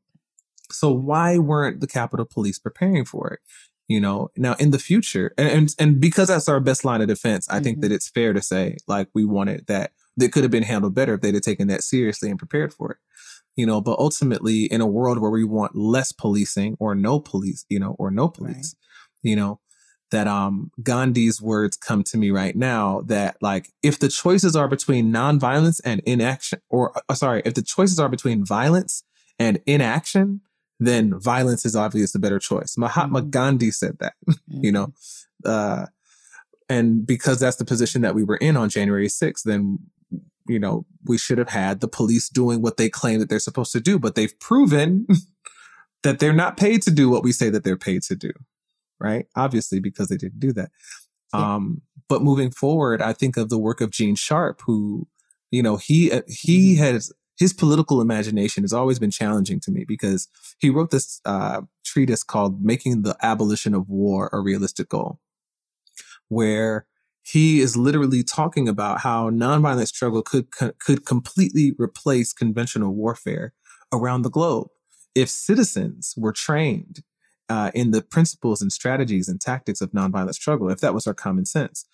So 0.70 0.90
why 0.92 1.38
weren't 1.38 1.80
the 1.80 1.86
Capitol 1.86 2.26
Police 2.26 2.58
preparing 2.58 3.04
for 3.04 3.30
it? 3.32 3.40
You 3.88 4.00
know, 4.00 4.30
now 4.36 4.54
in 4.58 4.70
the 4.72 4.78
future, 4.80 5.32
and 5.38 5.48
and, 5.48 5.74
and 5.78 6.00
because 6.00 6.28
that's 6.28 6.48
our 6.48 6.58
best 6.60 6.84
line 6.84 7.00
of 7.00 7.06
defense, 7.08 7.46
I 7.48 7.60
think 7.60 7.78
Mhm. 7.78 7.82
that 7.82 7.92
it's 7.92 8.08
fair 8.08 8.32
to 8.32 8.42
say 8.42 8.76
like 8.88 9.08
we 9.14 9.24
wanted 9.24 9.66
that 9.68 9.92
that 10.16 10.32
could 10.32 10.42
have 10.42 10.50
been 10.50 10.64
handled 10.64 10.94
better 10.94 11.14
if 11.14 11.20
they'd 11.20 11.34
have 11.34 11.42
taken 11.42 11.68
that 11.68 11.84
seriously 11.84 12.28
and 12.30 12.38
prepared 12.38 12.72
for 12.74 12.90
it. 12.92 12.98
You 13.54 13.64
know, 13.64 13.80
but 13.80 13.98
ultimately, 13.98 14.64
in 14.64 14.80
a 14.80 14.86
world 14.86 15.18
where 15.18 15.30
we 15.30 15.44
want 15.44 15.76
less 15.76 16.10
policing 16.12 16.76
or 16.80 16.94
no 16.96 17.20
police, 17.20 17.64
you 17.68 17.78
know, 17.78 17.94
or 17.98 18.10
no 18.10 18.28
police, 18.28 18.74
you 19.22 19.36
know, 19.36 19.60
that 20.10 20.26
um 20.28 20.70
Gandhi's 20.82 21.42
words 21.42 21.76
come 21.76 22.02
to 22.04 22.16
me 22.16 22.30
right 22.30 22.54
now 22.54 23.02
that 23.06 23.36
like 23.40 23.70
if 23.82 23.98
the 23.98 24.08
choices 24.08 24.54
are 24.54 24.68
between 24.68 25.12
nonviolence 25.12 25.80
and 25.84 26.00
inaction 26.06 26.60
or 26.70 26.92
uh, 27.08 27.14
sorry, 27.14 27.42
if 27.44 27.54
the 27.54 27.62
choices 27.62 27.98
are 27.98 28.08
between 28.08 28.44
violence 28.44 29.02
and 29.38 29.60
inaction, 29.66 30.40
then 30.78 31.18
violence 31.18 31.66
is 31.66 31.74
obviously 31.74 32.18
the 32.18 32.22
better 32.22 32.38
choice. 32.38 32.76
Mahatma 32.78 33.22
Mhm. 33.22 33.30
Gandhi 33.30 33.70
said 33.70 33.98
that, 34.00 34.14
you 34.46 34.70
know. 34.72 34.92
Uh 35.44 35.86
and 36.68 37.06
because 37.06 37.38
that's 37.38 37.56
the 37.56 37.64
position 37.64 38.02
that 38.02 38.14
we 38.14 38.24
were 38.24 38.36
in 38.38 38.56
on 38.56 38.68
January 38.68 39.06
6th, 39.08 39.42
then 39.44 39.78
you 40.48 40.60
know, 40.60 40.86
we 41.04 41.18
should 41.18 41.38
have 41.38 41.48
had 41.48 41.80
the 41.80 41.88
police 41.88 42.28
doing 42.28 42.62
what 42.62 42.76
they 42.76 42.88
claim 42.88 43.18
that 43.18 43.28
they're 43.28 43.40
supposed 43.40 43.72
to 43.72 43.80
do, 43.80 43.98
but 43.98 44.14
they've 44.14 44.38
proven 44.38 45.04
that 46.04 46.20
they're 46.20 46.32
not 46.32 46.56
paid 46.56 46.82
to 46.82 46.90
do 46.92 47.10
what 47.10 47.24
we 47.24 47.32
say 47.32 47.50
that 47.50 47.64
they're 47.64 47.76
paid 47.76 48.02
to 48.02 48.14
do. 48.14 48.30
Right? 49.00 49.26
Obviously, 49.36 49.80
because 49.80 50.08
they 50.08 50.16
didn't 50.16 50.40
do 50.40 50.52
that. 50.52 50.70
Yeah. 51.34 51.54
Um, 51.54 51.82
but 52.08 52.22
moving 52.22 52.50
forward, 52.50 53.02
I 53.02 53.12
think 53.12 53.36
of 53.36 53.48
the 53.48 53.58
work 53.58 53.80
of 53.80 53.90
Gene 53.90 54.14
Sharp, 54.14 54.62
who, 54.64 55.08
you 55.50 55.62
know, 55.62 55.76
he 55.76 56.12
uh, 56.12 56.22
he 56.28 56.76
has 56.76 57.12
his 57.38 57.52
political 57.52 58.00
imagination 58.00 58.62
has 58.62 58.72
always 58.72 58.98
been 58.98 59.10
challenging 59.10 59.60
to 59.60 59.70
me 59.70 59.84
because 59.86 60.28
he 60.58 60.70
wrote 60.70 60.90
this 60.90 61.20
uh, 61.24 61.62
treatise 61.84 62.22
called 62.22 62.62
"Making 62.62 63.02
the 63.02 63.16
Abolition 63.22 63.74
of 63.74 63.88
War 63.88 64.30
a 64.32 64.40
Realistic 64.40 64.88
Goal," 64.88 65.20
where 66.28 66.86
he 67.22 67.60
is 67.60 67.76
literally 67.76 68.22
talking 68.22 68.68
about 68.68 69.00
how 69.00 69.30
nonviolent 69.30 69.88
struggle 69.88 70.22
could 70.22 70.46
could 70.52 71.04
completely 71.04 71.74
replace 71.78 72.32
conventional 72.32 72.94
warfare 72.94 73.52
around 73.92 74.22
the 74.22 74.30
globe 74.30 74.68
if 75.14 75.28
citizens 75.28 76.14
were 76.16 76.32
trained 76.32 77.02
uh, 77.48 77.70
in 77.74 77.90
the 77.90 78.02
principles 78.02 78.60
and 78.62 78.72
strategies 78.72 79.28
and 79.28 79.40
tactics 79.40 79.80
of 79.80 79.92
nonviolent 79.92 80.34
struggle, 80.34 80.68
if 80.70 80.80
that 80.80 80.94
was 80.94 81.06
our 81.06 81.14
common 81.14 81.44
sense. 81.46 81.84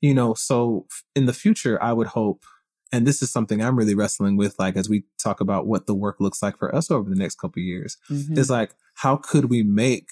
You 0.00 0.14
know, 0.14 0.34
so 0.34 0.86
in 1.14 1.26
the 1.26 1.32
future, 1.32 1.82
I 1.82 1.92
would 1.92 2.08
hope, 2.08 2.44
and 2.92 3.06
this 3.06 3.22
is 3.22 3.30
something 3.30 3.62
I'm 3.62 3.76
really 3.76 3.94
wrestling 3.94 4.36
with, 4.36 4.54
like 4.58 4.76
as 4.76 4.88
we 4.88 5.04
talk 5.22 5.40
about 5.40 5.66
what 5.66 5.86
the 5.86 5.94
work 5.94 6.16
looks 6.20 6.42
like 6.42 6.58
for 6.58 6.74
us 6.74 6.90
over 6.90 7.08
the 7.08 7.16
next 7.16 7.36
couple 7.38 7.60
of 7.60 7.64
years, 7.64 7.96
Mhm. 8.10 8.36
is 8.38 8.50
like, 8.50 8.74
how 8.96 9.16
could 9.16 9.46
we 9.46 9.62
make, 9.62 10.08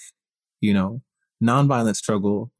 you 0.61 0.73
know, 0.73 1.01
nonviolent 1.43 1.95
struggle 1.95 2.51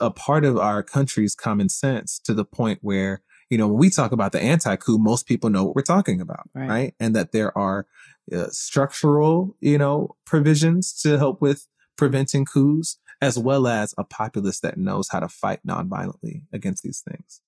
a 0.00 0.10
part 0.10 0.44
of 0.46 0.56
our 0.56 0.82
country's 0.82 1.34
common 1.34 1.68
sense 1.68 2.18
to 2.20 2.32
the 2.32 2.44
point 2.44 2.78
where, 2.82 3.22
you 3.50 3.58
know, 3.58 3.68
when 3.68 3.78
we 3.78 3.90
talk 3.90 4.12
about 4.12 4.32
the 4.32 4.40
anti-coup, 4.42 4.98
most 4.98 5.26
people 5.26 5.50
know 5.50 5.64
what 5.64 5.74
we're 5.76 5.82
talking 5.82 6.20
about, 6.20 6.48
Right. 6.54 6.68
right? 6.68 6.94
And 7.00 7.14
that 7.16 7.32
there 7.32 7.56
are 7.56 7.86
uh, 8.32 8.46
structural, 8.50 9.56
you 9.60 9.78
know, 9.78 10.16
provisions 10.24 10.92
to 11.02 11.18
help 11.18 11.40
with 11.42 11.66
preventing 11.96 12.44
coups, 12.44 12.98
as 13.20 13.38
well 13.38 13.66
as 13.66 13.94
a 13.98 14.04
populace 14.04 14.60
that 14.60 14.76
knows 14.78 15.08
how 15.10 15.20
to 15.20 15.28
fight 15.28 15.60
nonviolently 15.66 16.42
against 16.52 16.82
these 16.82 17.02
things. 17.08 17.40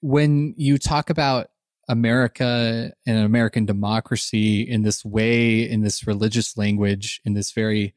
when 0.00 0.52
you 0.56 0.78
talk 0.78 1.10
about 1.10 1.48
America 1.88 2.92
and 3.06 3.18
American 3.18 3.64
democracy 3.66 4.62
in 4.62 4.82
this 4.82 5.04
way, 5.04 5.60
in 5.68 5.82
this 5.82 6.06
religious 6.06 6.56
language, 6.56 7.20
in 7.24 7.34
this 7.34 7.52
very 7.52 7.94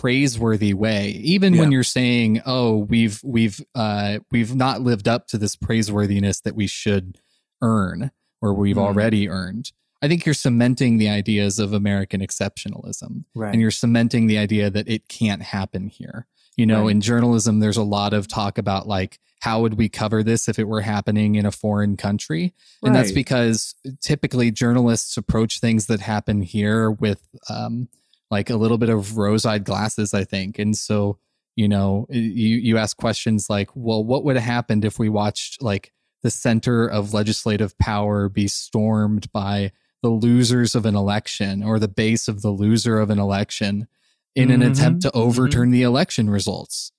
praiseworthy 0.00 0.74
way, 0.74 1.10
even 1.22 1.58
when 1.58 1.72
you're 1.72 1.82
saying, 1.82 2.40
"Oh, 2.46 2.78
we've 2.78 3.20
we've 3.24 3.60
uh, 3.74 4.18
we've 4.30 4.54
not 4.54 4.80
lived 4.80 5.08
up 5.08 5.26
to 5.28 5.38
this 5.38 5.56
praiseworthiness 5.56 6.42
that 6.42 6.54
we 6.54 6.66
should 6.66 7.18
earn 7.60 8.10
or 8.40 8.54
we've 8.54 8.76
Mhm. 8.76 8.80
already 8.82 9.28
earned," 9.28 9.72
I 10.00 10.06
think 10.06 10.24
you're 10.24 10.34
cementing 10.34 10.98
the 10.98 11.08
ideas 11.08 11.58
of 11.58 11.72
American 11.72 12.20
exceptionalism 12.20 13.24
Right. 13.34 13.52
and 13.52 13.60
you're 13.60 13.72
cementing 13.72 14.28
the 14.28 14.38
idea 14.38 14.70
that 14.70 14.88
it 14.88 15.08
can't 15.08 15.42
happen 15.42 15.88
here. 15.88 16.26
You 16.56 16.66
know, 16.66 16.82
Right. 16.84 16.92
in 16.92 17.00
journalism, 17.00 17.58
there's 17.58 17.76
a 17.76 17.82
lot 17.82 18.12
of 18.12 18.28
talk 18.28 18.58
about 18.58 18.86
like, 18.86 19.18
how 19.40 19.60
would 19.62 19.74
we 19.74 19.88
cover 19.88 20.22
this 20.22 20.48
if 20.48 20.58
it 20.58 20.68
were 20.68 20.80
happening 20.82 21.34
in 21.34 21.46
a 21.46 21.50
foreign 21.52 21.96
country? 21.96 22.54
And 22.82 22.94
that's 22.94 23.12
because 23.12 23.74
typically 24.00 24.50
journalists 24.52 25.16
approach 25.16 25.58
things 25.60 25.86
that 25.86 26.00
happen 26.00 26.42
here 26.42 26.90
with 26.90 27.20
um, 27.48 27.88
like 28.30 28.50
a 28.50 28.56
little 28.56 28.78
bit 28.78 28.88
of 28.88 29.16
rose 29.16 29.46
eyed 29.46 29.64
glasses, 29.64 30.12
I 30.14 30.24
think. 30.24 30.58
And 30.58 30.76
so, 30.76 31.18
you 31.56 31.68
know, 31.68 32.06
you, 32.10 32.56
you 32.56 32.78
ask 32.78 32.96
questions 32.96 33.48
like, 33.50 33.70
well, 33.74 34.04
what 34.04 34.24
would 34.24 34.36
have 34.36 34.44
happened 34.44 34.84
if 34.84 34.98
we 34.98 35.08
watched 35.08 35.62
like 35.62 35.92
the 36.22 36.30
center 36.30 36.86
of 36.86 37.14
legislative 37.14 37.76
power 37.78 38.28
be 38.28 38.48
stormed 38.48 39.30
by 39.32 39.72
the 40.02 40.08
losers 40.10 40.74
of 40.74 40.86
an 40.86 40.94
election 40.94 41.62
or 41.62 41.78
the 41.78 41.88
base 41.88 42.28
of 42.28 42.42
the 42.42 42.50
loser 42.50 43.00
of 43.00 43.10
an 43.10 43.18
election 43.18 43.88
in 44.34 44.50
an 44.50 44.60
Mhm, 44.60 44.70
attempt 44.70 45.02
to 45.02 45.10
overturn 45.12 45.70
the 45.70 45.82
election 45.82 46.30
results. 46.30 46.92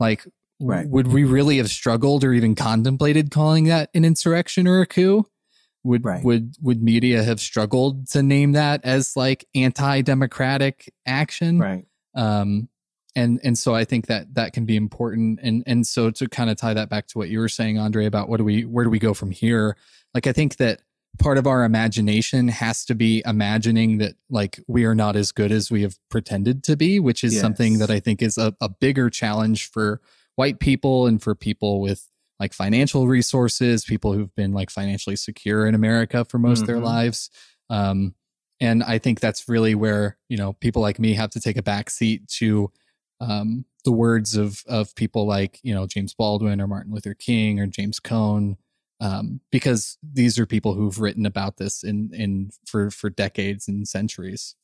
Like, 0.00 0.26
Right. 0.58 0.88
would 0.88 1.06
we 1.06 1.24
really 1.24 1.58
have 1.58 1.70
struggled 1.70 2.24
or 2.24 2.32
even 2.32 2.54
contemplated 2.54 3.30
calling 3.30 3.64
that 3.64 3.90
an 3.94 4.04
insurrection 4.04 4.66
or 4.66 4.80
a 4.80 4.86
coup? 4.86 5.26
Would 5.84 6.04
Right. 6.04 6.22
would 6.24 6.54
would 6.60 6.82
media 6.82 7.22
have 7.22 7.40
struggled 7.40 8.08
to 8.08 8.22
name 8.22 8.52
that 8.52 8.84
as 8.84 9.16
like 9.16 9.46
anti-democratic 9.54 10.92
action? 11.06 11.58
Right. 11.58 11.84
um 12.14 12.68
and 13.16 13.40
and 13.42 13.58
so 13.58 13.74
i 13.74 13.84
think 13.84 14.06
that 14.06 14.34
that 14.34 14.52
can 14.52 14.64
be 14.64 14.76
important 14.76 15.38
and 15.42 15.62
and 15.66 15.86
so 15.86 16.10
to 16.10 16.28
kind 16.28 16.50
of 16.50 16.56
tie 16.56 16.74
that 16.74 16.88
back 16.88 17.06
to 17.08 17.18
what 17.18 17.28
you 17.28 17.38
were 17.38 17.48
saying 17.48 17.78
andre 17.78 18.06
about 18.06 18.28
what 18.28 18.36
do 18.36 18.44
we 18.44 18.64
where 18.64 18.84
do 18.84 18.90
we 18.90 18.98
go 18.98 19.14
from 19.14 19.30
here 19.30 19.76
like 20.14 20.26
i 20.26 20.32
think 20.32 20.56
that 20.56 20.80
part 21.18 21.38
of 21.38 21.46
our 21.46 21.64
imagination 21.64 22.48
has 22.48 22.84
to 22.84 22.94
be 22.94 23.22
imagining 23.26 23.98
that 23.98 24.14
like 24.28 24.60
we 24.68 24.84
are 24.84 24.94
not 24.94 25.16
as 25.16 25.32
good 25.32 25.50
as 25.50 25.70
we 25.70 25.82
have 25.82 25.96
pretended 26.08 26.62
to 26.62 26.76
be 26.76 27.00
which 27.00 27.24
is 27.24 27.38
something 27.40 27.78
that 27.78 27.90
i 27.90 27.98
think 27.98 28.22
is 28.22 28.38
a, 28.38 28.54
a 28.60 28.68
bigger 28.68 29.10
challenge 29.10 29.68
for 29.68 30.00
white 30.36 30.60
people 30.60 31.06
and 31.06 31.20
for 31.22 31.34
people 31.34 31.80
with 31.80 32.09
like 32.40 32.52
financial 32.54 33.06
resources 33.06 33.84
people 33.84 34.12
who've 34.12 34.34
been 34.34 34.52
like 34.52 34.70
financially 34.70 35.16
secure 35.16 35.66
in 35.66 35.74
america 35.74 36.24
for 36.24 36.38
most 36.38 36.62
of 36.62 36.66
their 36.66 36.78
Mhm. 36.78 36.84
lives 36.84 37.30
um 37.70 38.14
and 38.62 38.82
I 38.82 38.98
think 38.98 39.20
that's 39.20 39.48
really 39.48 39.74
where 39.74 40.18
you 40.28 40.36
know 40.36 40.52
people 40.54 40.82
like 40.82 40.98
me 40.98 41.14
have 41.14 41.30
to 41.30 41.40
take 41.40 41.56
a 41.56 41.62
back 41.62 41.88
seat 41.90 42.28
to 42.38 42.70
um, 43.20 43.64
the 43.84 43.92
words 43.92 44.36
of 44.36 44.62
of 44.66 44.94
people 44.94 45.26
like 45.26 45.58
you 45.62 45.74
know 45.74 45.86
James 45.86 46.14
Baldwin 46.14 46.60
or 46.60 46.66
Martin 46.66 46.92
Luther 46.92 47.14
King 47.14 47.58
or 47.58 47.66
James 47.66 47.98
Cone, 48.00 48.56
um, 49.00 49.40
because 49.50 49.96
these 50.02 50.38
are 50.38 50.46
people 50.46 50.74
who've 50.74 51.00
written 51.00 51.24
about 51.26 51.56
this 51.56 51.82
in 51.82 52.10
in 52.12 52.50
for 52.66 52.90
for 52.90 53.08
decades 53.10 53.66
and 53.68 53.88
centuries. 53.88 54.56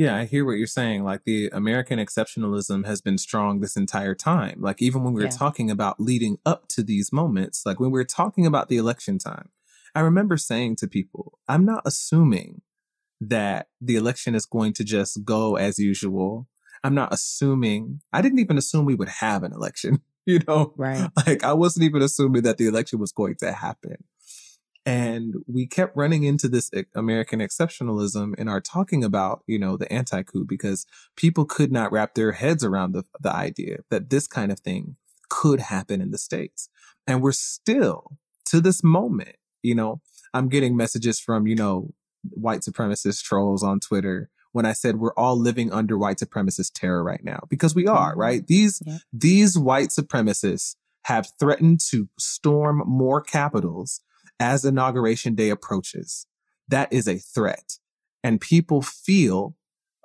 Yeah, 0.00 0.16
I 0.16 0.24
hear 0.24 0.46
what 0.46 0.52
you're 0.56 0.66
saying. 0.66 1.04
Like 1.04 1.24
the 1.24 1.50
American 1.52 1.98
exceptionalism 1.98 2.86
has 2.86 3.02
been 3.02 3.18
strong 3.18 3.60
this 3.60 3.76
entire 3.76 4.14
time. 4.14 4.56
Like 4.62 4.80
even 4.80 5.04
when 5.04 5.12
we 5.12 5.20
were 5.20 5.26
Yeah. 5.26 5.36
talking 5.36 5.70
about 5.70 6.00
leading 6.00 6.38
up 6.46 6.68
to 6.68 6.82
these 6.82 7.12
moments, 7.12 7.66
like 7.66 7.78
when 7.78 7.90
we 7.90 7.98
were 7.98 8.04
talking 8.06 8.46
about 8.46 8.70
the 8.70 8.78
election 8.78 9.18
time, 9.18 9.50
I 9.94 10.00
remember 10.00 10.38
saying 10.38 10.76
to 10.76 10.88
people, 10.88 11.38
I'm 11.48 11.66
not 11.66 11.82
assuming 11.84 12.62
that 13.20 13.68
the 13.78 13.96
election 13.96 14.34
is 14.34 14.46
going 14.46 14.72
to 14.78 14.84
just 14.84 15.22
go 15.22 15.56
as 15.56 15.78
usual. 15.78 16.48
I'm 16.82 16.94
not 16.94 17.12
assuming, 17.12 18.00
I 18.10 18.22
didn't 18.22 18.38
even 18.38 18.56
assume 18.56 18.86
we 18.86 18.94
would 18.94 19.10
have 19.20 19.42
an 19.42 19.52
election, 19.52 20.00
you 20.24 20.40
know? 20.48 20.72
Right. 20.78 21.10
Like 21.26 21.44
I 21.44 21.52
wasn't 21.52 21.84
even 21.84 22.00
assuming 22.00 22.40
that 22.44 22.56
the 22.56 22.68
election 22.68 23.00
was 23.00 23.12
going 23.12 23.34
to 23.40 23.52
happen. 23.52 23.96
And 24.90 25.34
we 25.46 25.66
kept 25.66 25.96
running 25.96 26.24
into 26.24 26.48
this 26.48 26.70
American 26.94 27.40
exceptionalism 27.40 28.34
in 28.38 28.48
our 28.48 28.60
talking 28.60 29.04
about, 29.04 29.42
you 29.46 29.58
know, 29.58 29.76
the 29.76 29.90
anti-coup 29.92 30.46
because 30.48 30.86
people 31.16 31.44
could 31.44 31.70
not 31.70 31.92
wrap 31.92 32.14
their 32.14 32.32
heads 32.32 32.64
around 32.64 32.92
the, 32.92 33.04
the 33.20 33.32
idea 33.34 33.78
that 33.90 34.10
this 34.10 34.26
kind 34.26 34.50
of 34.50 34.60
thing 34.60 34.96
could 35.28 35.60
happen 35.60 36.00
in 36.00 36.10
the 36.10 36.18
States. 36.18 36.68
And 37.06 37.22
we're 37.22 37.32
still 37.32 38.18
to 38.46 38.60
this 38.60 38.82
moment, 38.82 39.36
you 39.62 39.74
know, 39.74 40.00
I'm 40.34 40.48
getting 40.48 40.76
messages 40.76 41.20
from, 41.20 41.46
you 41.46 41.54
know, 41.54 41.94
white 42.30 42.60
supremacist 42.60 43.22
trolls 43.22 43.62
on 43.62 43.80
Twitter 43.80 44.30
when 44.52 44.66
I 44.66 44.72
said 44.72 44.96
we're 44.96 45.14
all 45.14 45.38
living 45.38 45.72
under 45.72 45.96
white 45.96 46.18
supremacist 46.18 46.72
terror 46.74 47.04
right 47.04 47.22
now 47.22 47.44
because 47.48 47.74
we 47.74 47.86
are, 47.86 48.14
Mhm. 48.14 48.18
right? 48.18 48.46
These 48.46 48.82
Yeah. 48.84 48.98
these 49.12 49.56
white 49.56 49.90
supremacists 49.90 50.74
have 51.04 51.30
threatened 51.38 51.80
to 51.90 52.08
storm 52.18 52.82
more 52.86 53.20
capitals 53.20 54.00
as 54.40 54.64
inauguration 54.64 55.34
day 55.36 55.50
approaches. 55.50 56.26
That 56.66 56.92
is 56.92 57.06
a 57.06 57.18
threat. 57.18 57.78
And 58.24 58.40
people 58.40 58.82
feel, 58.82 59.56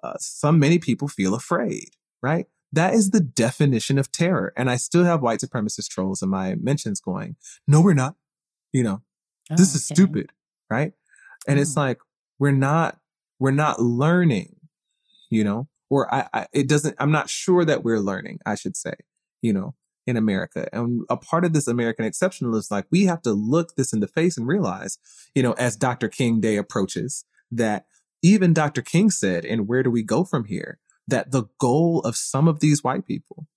uh, 0.04 0.14
some, 0.20 0.60
many 0.60 0.78
people 0.78 1.08
feel 1.08 1.34
afraid, 1.34 1.90
right? 2.22 2.46
That 2.72 2.94
is 2.94 3.12
the 3.12 3.22
definition 3.22 3.98
of 3.98 4.12
terror. 4.12 4.54
And 4.58 4.70
I 4.70 4.76
still 4.76 5.06
have 5.06 5.22
white 5.22 5.40
supremacist 5.40 5.90
trolls 5.90 6.22
in 6.22 6.30
my 6.30 6.56
mentions 6.56 7.00
going, 7.00 7.38
no, 7.68 7.82
we're 7.82 7.94
not. 7.94 8.16
You 8.74 8.84
know, 8.84 9.02
this 9.50 9.74
Oh, 9.74 9.78
is 9.78 9.88
okay. 9.90 9.96
stupid, 9.96 10.32
right? 10.70 10.94
And 11.48 11.60
it's 11.60 11.78
Oh. 11.78 11.82
like, 11.82 12.00
we're 12.40 12.52
not, 12.52 13.00
we're 13.40 13.52
not 13.52 13.82
learning, 13.82 14.58
you 15.30 15.44
know, 15.44 15.70
or 15.90 16.14
I, 16.14 16.28
I, 16.34 16.48
it 16.52 16.68
doesn't, 16.68 16.96
I'm 17.00 17.12
not 17.12 17.30
sure 17.30 17.64
that 17.64 17.84
we're 17.84 18.00
learning, 18.00 18.40
I 18.46 18.56
should 18.56 18.76
say, 18.76 18.94
you 19.42 19.54
know, 19.54 19.76
in 20.08 20.18
America. 20.18 20.68
And 20.72 21.04
a 21.10 21.18
part 21.18 21.46
of 21.46 21.54
this 21.54 21.68
American 21.68 22.06
exceptionalism 22.06 22.58
is 22.58 22.72
like, 22.72 22.86
we 22.92 23.06
have 23.06 23.22
to 23.24 23.34
look 23.34 23.76
this 23.76 23.94
in 23.94 24.00
the 24.00 24.08
face 24.08 24.38
and 24.38 24.48
realize, 24.48 24.98
you 25.34 25.44
know, 25.44 25.54
as 25.54 25.76
Dr. 25.76 26.08
King 26.08 26.40
Day 26.40 26.58
approaches, 26.58 27.26
that 27.52 27.86
even 28.22 28.54
Dr. 28.54 28.82
King 28.82 29.10
said, 29.10 29.46
and 29.46 29.68
where 29.68 29.84
do 29.84 29.90
we 29.90 30.04
go 30.04 30.24
from 30.24 30.46
here? 30.46 30.80
That 31.08 31.32
the 31.32 31.46
goal 31.60 32.02
of 32.02 32.16
some 32.16 32.48
of 32.48 32.60
these 32.60 32.84
white 32.84 33.06
people 33.06 33.48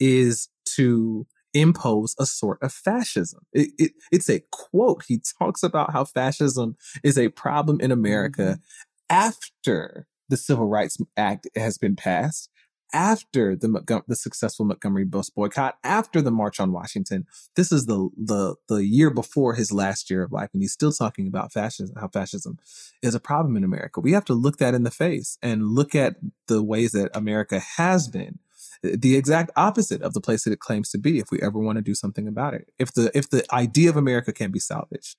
is 0.00 0.48
to 0.76 1.26
impose 1.54 2.14
a 2.18 2.26
sort 2.26 2.58
of 2.62 2.72
fascism. 2.72 3.40
It, 3.52 3.70
it, 3.78 3.92
it's 4.12 4.28
a 4.28 4.42
quote. 4.50 5.04
He 5.06 5.20
talks 5.38 5.62
about 5.62 5.92
how 5.92 6.04
fascism 6.04 6.76
is 7.02 7.18
a 7.18 7.28
problem 7.28 7.80
in 7.80 7.90
America 7.90 8.58
mm-hmm. 8.58 9.16
after 9.16 10.06
the 10.28 10.36
Civil 10.36 10.66
Rights 10.66 10.98
Act 11.16 11.48
has 11.56 11.78
been 11.78 11.96
passed, 11.96 12.50
after 12.92 13.54
the 13.56 14.02
the 14.06 14.16
successful 14.16 14.64
Montgomery 14.64 15.04
bus 15.04 15.30
boycott, 15.30 15.76
after 15.84 16.22
the 16.22 16.30
March 16.30 16.60
on 16.60 16.72
Washington. 16.72 17.26
This 17.56 17.72
is 17.72 17.86
the 17.86 18.08
the 18.16 18.56
the 18.68 18.84
year 18.84 19.10
before 19.10 19.54
his 19.54 19.72
last 19.72 20.10
year 20.10 20.22
of 20.22 20.32
life, 20.32 20.50
and 20.52 20.62
he's 20.62 20.72
still 20.72 20.92
talking 20.92 21.26
about 21.26 21.52
fascism. 21.52 21.96
How 21.98 22.08
fascism 22.08 22.58
is 23.02 23.14
a 23.14 23.20
problem 23.20 23.56
in 23.56 23.64
America. 23.64 24.00
We 24.00 24.12
have 24.12 24.24
to 24.26 24.34
look 24.34 24.58
that 24.58 24.74
in 24.74 24.82
the 24.82 24.90
face 24.90 25.38
and 25.42 25.68
look 25.68 25.94
at 25.94 26.16
the 26.46 26.62
ways 26.62 26.92
that 26.92 27.10
America 27.14 27.60
has 27.76 28.08
been 28.08 28.38
eh, 28.84 28.96
the 28.98 29.16
exact 29.16 29.50
opposite 29.56 30.02
of 30.02 30.14
the 30.14 30.20
place 30.20 30.44
that 30.44 30.52
it 30.52 30.60
claims 30.60 30.90
to 30.90 30.98
be 30.98 31.18
if 31.18 31.30
we 31.30 31.40
ever 31.42 31.58
want 31.58 31.76
to 31.76 31.82
do 31.82 31.94
something 31.94 32.26
about 32.26 32.54
it. 32.54 32.68
If 32.78 32.92
the 32.94 33.10
if 33.14 33.30
the 33.30 33.44
idea 33.52 33.90
of 33.90 33.96
America 33.96 34.32
can 34.32 34.50
be 34.50 34.60
salvaged. 34.60 35.16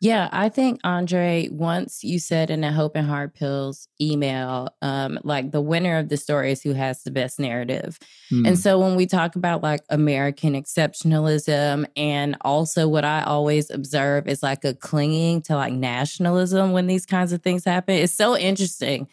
Yeah, 0.00 0.28
I 0.30 0.50
think 0.50 0.80
Andre, 0.84 1.48
once 1.50 2.04
you 2.04 2.18
said 2.18 2.50
in 2.50 2.62
a 2.64 2.72
Hope 2.72 2.96
and 2.96 3.06
Hard 3.06 3.32
Pills 3.34 3.88
email, 3.98 4.68
um, 4.82 5.18
like 5.24 5.52
the 5.52 5.62
winner 5.62 5.96
of 5.96 6.10
the 6.10 6.18
story 6.18 6.52
is 6.52 6.62
who 6.62 6.74
has 6.74 7.02
the 7.02 7.10
best 7.10 7.40
narrative. 7.40 7.98
Hmm. 8.28 8.44
And 8.44 8.58
so 8.58 8.78
when 8.78 8.94
we 8.94 9.06
talk 9.06 9.36
about 9.36 9.62
like 9.62 9.80
American 9.88 10.52
exceptionalism 10.52 11.86
and 11.96 12.36
also 12.42 12.88
what 12.88 13.06
I 13.06 13.22
always 13.22 13.70
observe 13.70 14.28
is 14.28 14.42
like 14.42 14.64
a 14.64 14.74
clinging 14.74 15.40
to 15.42 15.56
like 15.56 15.72
nationalism 15.72 16.72
when 16.72 16.88
these 16.88 17.06
kinds 17.06 17.32
of 17.32 17.42
things 17.42 17.64
happen, 17.64 17.94
it's 17.94 18.12
so 18.12 18.36
interesting 18.36 19.08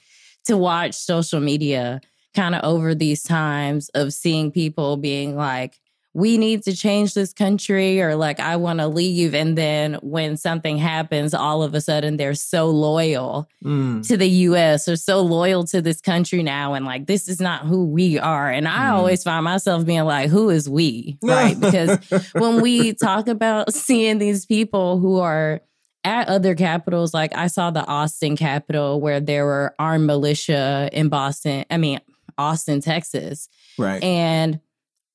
to 0.46 0.58
watch 0.58 0.96
social 0.96 1.40
media 1.40 2.02
kind 2.36 2.56
of 2.56 2.64
over 2.64 2.94
these 2.94 3.24
times 3.24 3.88
of 3.90 4.12
seeing 4.12 4.52
people 4.52 4.98
being 4.98 5.38
like, 5.38 5.80
we 6.16 6.38
need 6.38 6.62
to 6.64 6.76
change 6.76 7.16
this 7.16 7.34
country 7.34 8.00
or 8.02 8.16
like 8.16 8.40
I 8.40 8.56
want 8.58 8.80
to 8.80 8.88
leave. 8.88 9.34
And 9.34 9.58
then 9.58 9.96
when 10.04 10.38
something 10.38 10.78
happens, 10.78 11.34
all 11.34 11.64
of 11.64 11.74
a 11.74 11.82
sudden 11.82 12.18
they're 12.18 12.36
so 12.36 12.68
loyal 12.70 13.50
Mm. 13.64 14.06
to 14.08 14.18
the 14.18 14.30
US 14.30 14.88
or 14.88 14.96
so 14.96 15.22
loyal 15.22 15.64
to 15.66 15.82
this 15.82 16.02
country 16.02 16.44
now. 16.44 16.74
And 16.76 16.86
like, 16.86 17.08
this 17.08 17.28
is 17.28 17.40
not 17.40 17.66
who 17.66 17.86
we 17.86 18.20
are. 18.20 18.50
And 18.52 18.68
I 18.68 18.90
Mm. 18.90 18.94
always 18.94 19.24
find 19.24 19.44
myself 19.44 19.86
being 19.86 20.04
like, 20.06 20.30
who 20.30 20.50
is 20.50 20.70
we? 20.70 21.18
Right. 21.24 21.60
Because 21.60 21.98
when 22.34 22.62
we 22.62 22.94
talk 22.94 23.28
about 23.28 23.74
seeing 23.86 24.20
these 24.20 24.46
people 24.46 25.00
who 25.00 25.20
are 25.20 25.62
at 26.04 26.28
other 26.28 26.54
capitals, 26.54 27.14
like 27.14 27.36
I 27.36 27.48
saw 27.48 27.72
the 27.72 27.86
Austin 27.88 28.36
Capitol 28.36 29.00
where 29.02 29.20
there 29.22 29.46
were 29.46 29.74
armed 29.80 30.06
militia 30.06 30.90
in 30.92 31.10
Boston, 31.10 31.66
I 31.72 31.78
mean, 31.78 32.02
Austin, 32.38 32.82
Texas. 32.82 33.48
right. 33.80 34.04
And 34.04 34.60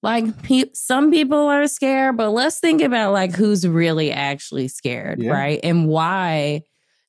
like 0.03 0.43
pe- 0.43 0.71
some 0.75 1.11
people 1.11 1.39
are 1.49 1.67
scared, 1.67 2.17
but 2.17 2.31
let's 2.31 2.61
think 2.61 2.83
about 2.83 3.13
like 3.13 3.35
who's 3.35 3.67
really 3.67 4.13
actually 4.13 4.69
scared, 4.69 5.21
Yeah. 5.21 5.33
right? 5.33 5.61
And 5.63 5.89
why 5.89 6.63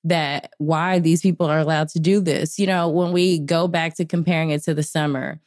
that 0.05 0.53
why 0.59 0.99
these 0.99 1.21
people 1.21 1.45
are 1.47 1.59
allowed 1.59 1.89
to 1.89 1.99
do 1.99 2.19
this. 2.21 2.57
You 2.57 2.67
know, 2.67 2.89
when 2.89 3.11
we 3.11 3.39
go 3.39 3.67
back 3.67 3.95
to 3.97 4.05
comparing 4.05 4.49
it 4.49 4.63
to 4.63 4.73
the 4.73 4.83
summer, 4.83 5.39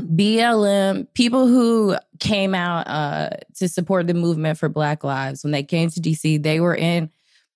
BLM, 0.00 1.06
people 1.14 1.46
who 1.46 1.96
came 2.18 2.54
out 2.54 2.86
uh, 2.88 3.30
to 3.56 3.68
support 3.68 4.06
the 4.06 4.14
movement 4.14 4.58
for 4.58 4.68
Black 4.68 5.04
Lives, 5.04 5.42
when 5.42 5.52
they 5.52 5.62
came 5.62 5.90
to 5.90 6.00
DC, 6.00 6.42
they 6.42 6.60
were 6.60 6.74
in 6.74 7.10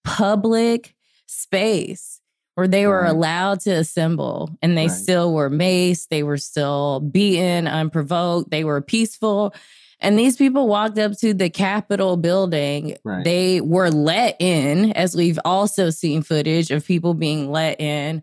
public 0.05 0.95
space 1.27 2.20
where 2.55 2.69
they 2.69 2.87
were 2.87 3.03
Right. 3.03 3.11
allowed 3.11 3.61
to 3.61 3.71
assemble 3.71 4.51
and 4.63 4.77
they 4.77 4.89
Right. 4.89 4.97
still 4.97 5.33
were 5.33 5.51
maced, 5.51 6.09
they 6.09 6.23
were 6.23 6.37
still 6.39 7.01
beaten 7.01 7.67
unprovoked, 7.67 8.51
they 8.51 8.65
were 8.65 8.81
peaceful. 8.81 9.55
And 10.03 10.19
these 10.19 10.37
people 10.37 10.67
walked 10.67 10.99
up 10.99 11.13
to 11.19 11.35
the 11.35 11.51
Capitol 11.51 12.17
building. 12.17 12.97
Right. 13.05 13.23
They 13.23 13.61
were 13.61 13.91
let 13.91 14.37
in, 14.41 14.93
as 14.93 15.15
we've 15.15 15.39
also 15.45 15.91
seen 15.91 16.23
footage 16.23 16.71
of 16.71 16.87
people 16.87 17.13
being 17.15 17.51
let 17.51 17.81
in 17.81 18.23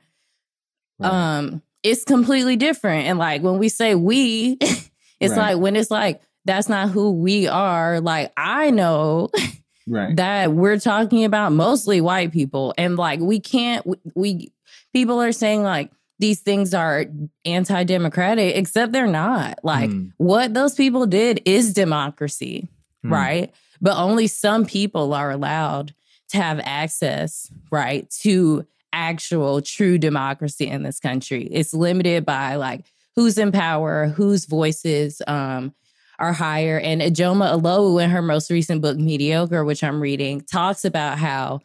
um 0.99 1.61
it's 1.84 2.03
completely 2.03 2.55
different 2.55 3.05
and 3.05 3.19
like 3.19 3.43
when 3.43 3.59
we 3.59 3.69
say 3.69 3.93
we 3.93 4.57
it's 5.19 5.38
like 5.38 5.57
when 5.59 5.75
it's 5.75 5.91
like 5.91 6.19
that's 6.45 6.67
not 6.67 6.89
who 6.89 7.11
we 7.11 7.47
are 7.47 8.01
like 8.01 8.32
i 8.36 8.71
know 8.71 9.30
right. 9.88 10.15
that 10.15 10.51
we're 10.51 10.79
talking 10.79 11.23
about 11.23 11.51
mostly 11.53 12.01
white 12.01 12.31
people 12.31 12.73
and 12.77 12.97
like 12.97 13.19
we 13.19 13.39
can't 13.39 13.85
we, 13.88 13.97
we 14.15 14.51
people 14.93 15.21
are 15.21 15.31
saying 15.31 15.63
like 15.63 15.91
these 16.19 16.39
things 16.41 16.73
are 16.73 17.05
anti-democratic 17.45 18.55
except 18.55 18.91
they're 18.91 19.07
not 19.07 19.59
like 19.63 19.89
Mm. 19.89 20.11
what 20.17 20.53
those 20.53 20.73
people 20.75 21.05
did 21.05 21.41
is 21.45 21.73
democracy 21.73 22.67
Mm. 23.05 23.11
right 23.11 23.53
but 23.81 23.95
only 23.97 24.27
some 24.27 24.65
people 24.65 25.13
are 25.13 25.29
allowed 25.31 25.93
to 26.29 26.38
have 26.38 26.59
access 26.63 27.51
right 27.71 28.09
to 28.21 28.65
actual 28.93 29.61
true 29.61 29.97
democracy 29.97 30.65
in 30.67 30.81
this 30.83 30.99
country 30.99 31.43
it's 31.45 31.73
limited 31.73 32.25
by 32.25 32.55
like 32.55 32.85
who's 33.15 33.38
in 33.38 33.51
power 33.51 34.07
whose 34.07 34.45
voices 34.45 35.21
um 35.27 35.73
are 36.20 36.34
higher 36.34 36.80
and 36.80 37.01
Ijeoma 37.01 37.59
Oluo 37.61 38.03
in 38.03 38.09
her 38.09 38.22
most 38.22 38.49
recent 38.49 38.82
book 38.82 38.97
Mediocre 38.97 39.63
which 39.63 39.84
I'm 39.84 40.01
reading 40.01 40.41
talks 40.41 40.84
about 40.86 41.18
how 41.20 41.59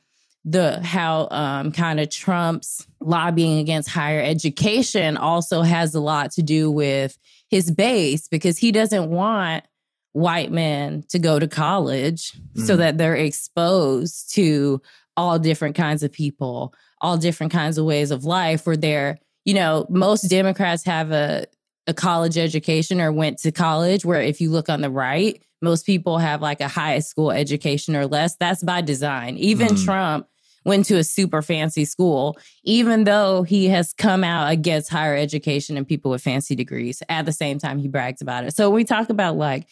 the 0.45 0.81
how 0.85 1.29
um 1.31 1.73
kind 1.73 2.01
of 2.01 2.11
Trump's 2.11 2.87
lobbying 3.01 3.59
against 3.59 3.89
higher 3.89 4.21
education 4.21 5.17
also 5.17 5.63
has 5.63 5.95
a 5.95 6.01
lot 6.01 6.33
to 6.33 6.43
do 6.43 6.71
with 6.71 7.17
his 7.49 7.71
base 7.71 8.29
because 8.29 8.59
he 8.59 8.73
doesn't 8.73 9.09
want 9.11 9.65
white 10.13 10.51
men 10.53 11.05
to 11.09 11.19
go 11.19 11.39
to 11.39 11.49
college 11.49 12.33
so 12.57 12.75
Mhm. 12.75 12.79
that 12.79 12.99
they're 12.99 13.15
exposed 13.17 14.35
to 14.35 14.83
all 15.17 15.39
different 15.39 15.75
kinds 15.77 16.03
of 16.03 16.11
people, 16.13 16.75
all 17.01 17.17
different 17.17 17.53
kinds 17.53 17.79
of 17.79 17.85
ways 17.85 18.11
of 18.11 18.25
life 18.25 18.67
where 18.67 18.77
they're, 18.77 19.19
you 19.45 19.55
know, 19.55 19.87
most 19.91 20.23
Democrats 20.29 20.85
have 20.85 21.13
a 21.13 21.47
a 21.87 21.95
college 21.95 22.39
education 22.39 23.01
or 23.01 23.11
went 23.13 23.39
to 23.39 23.51
college 23.53 24.05
where 24.05 24.21
if 24.21 24.41
you 24.41 24.51
look 24.51 24.69
on 24.69 24.81
the 24.81 24.91
right, 24.91 25.43
most 25.61 25.85
people 25.87 26.19
have 26.19 26.41
like 26.43 26.61
a 26.61 26.69
high 26.69 26.99
school 27.01 27.31
education 27.31 27.97
or 27.97 28.07
less. 28.07 28.37
That's 28.37 28.63
by 28.63 28.81
design. 28.81 29.37
Even 29.37 29.75
Mhm. 29.75 29.85
Trump 29.85 30.27
went 30.65 30.87
to 30.87 30.97
a 30.97 31.03
super 31.05 31.43
fancy 31.43 31.85
school, 31.85 32.37
even 32.63 33.03
though 33.05 33.43
he 33.43 33.67
has 33.69 33.93
come 33.93 34.23
out 34.23 34.51
against 34.53 34.91
higher 34.91 35.17
education 35.17 35.77
and 35.77 35.87
people 35.87 36.11
with 36.13 36.23
fancy 36.23 36.55
degrees. 36.55 37.03
At 37.09 37.27
the 37.27 37.33
same 37.33 37.59
time, 37.59 37.79
he 37.79 37.89
brags 37.89 38.23
about 38.23 38.45
it. 38.45 38.55
So 38.55 38.71
we 38.71 38.85
talk 38.85 39.11
about 39.11 39.37
like 39.37 39.67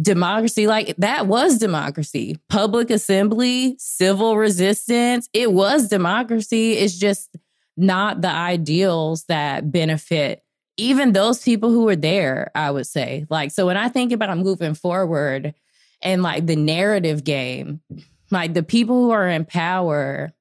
democracy, 0.00 0.66
like 0.66 0.96
that 0.98 1.26
was 1.26 1.58
democracy. 1.58 2.36
Public 2.48 2.90
assembly, 2.90 3.76
civil 3.78 4.36
resistance, 4.36 5.28
it 5.32 5.52
was 5.52 5.88
democracy. 5.88 6.72
It's 6.72 6.98
just 6.98 7.36
not 7.76 8.20
the 8.20 8.30
ideals 8.30 9.24
that 9.24 9.70
benefit 9.70 10.42
even 10.80 11.12
those 11.12 11.42
people 11.42 11.70
who 11.70 11.84
were 11.84 11.96
there, 11.96 12.50
I 12.54 12.70
would 12.70 12.86
say. 12.86 13.26
Like, 13.30 13.50
so 13.50 13.66
when 13.66 13.76
I 13.76 13.88
think 13.88 14.12
about 14.12 14.36
moving 14.38 14.74
forward 14.74 15.54
and 16.02 16.22
like 16.22 16.46
the 16.46 16.56
narrative 16.56 17.24
game, 17.24 17.80
like 18.30 18.54
the 18.54 18.62
people 18.62 18.96
who 19.04 19.10
are 19.10 19.28
in 19.28 19.44
power, 19.44 20.32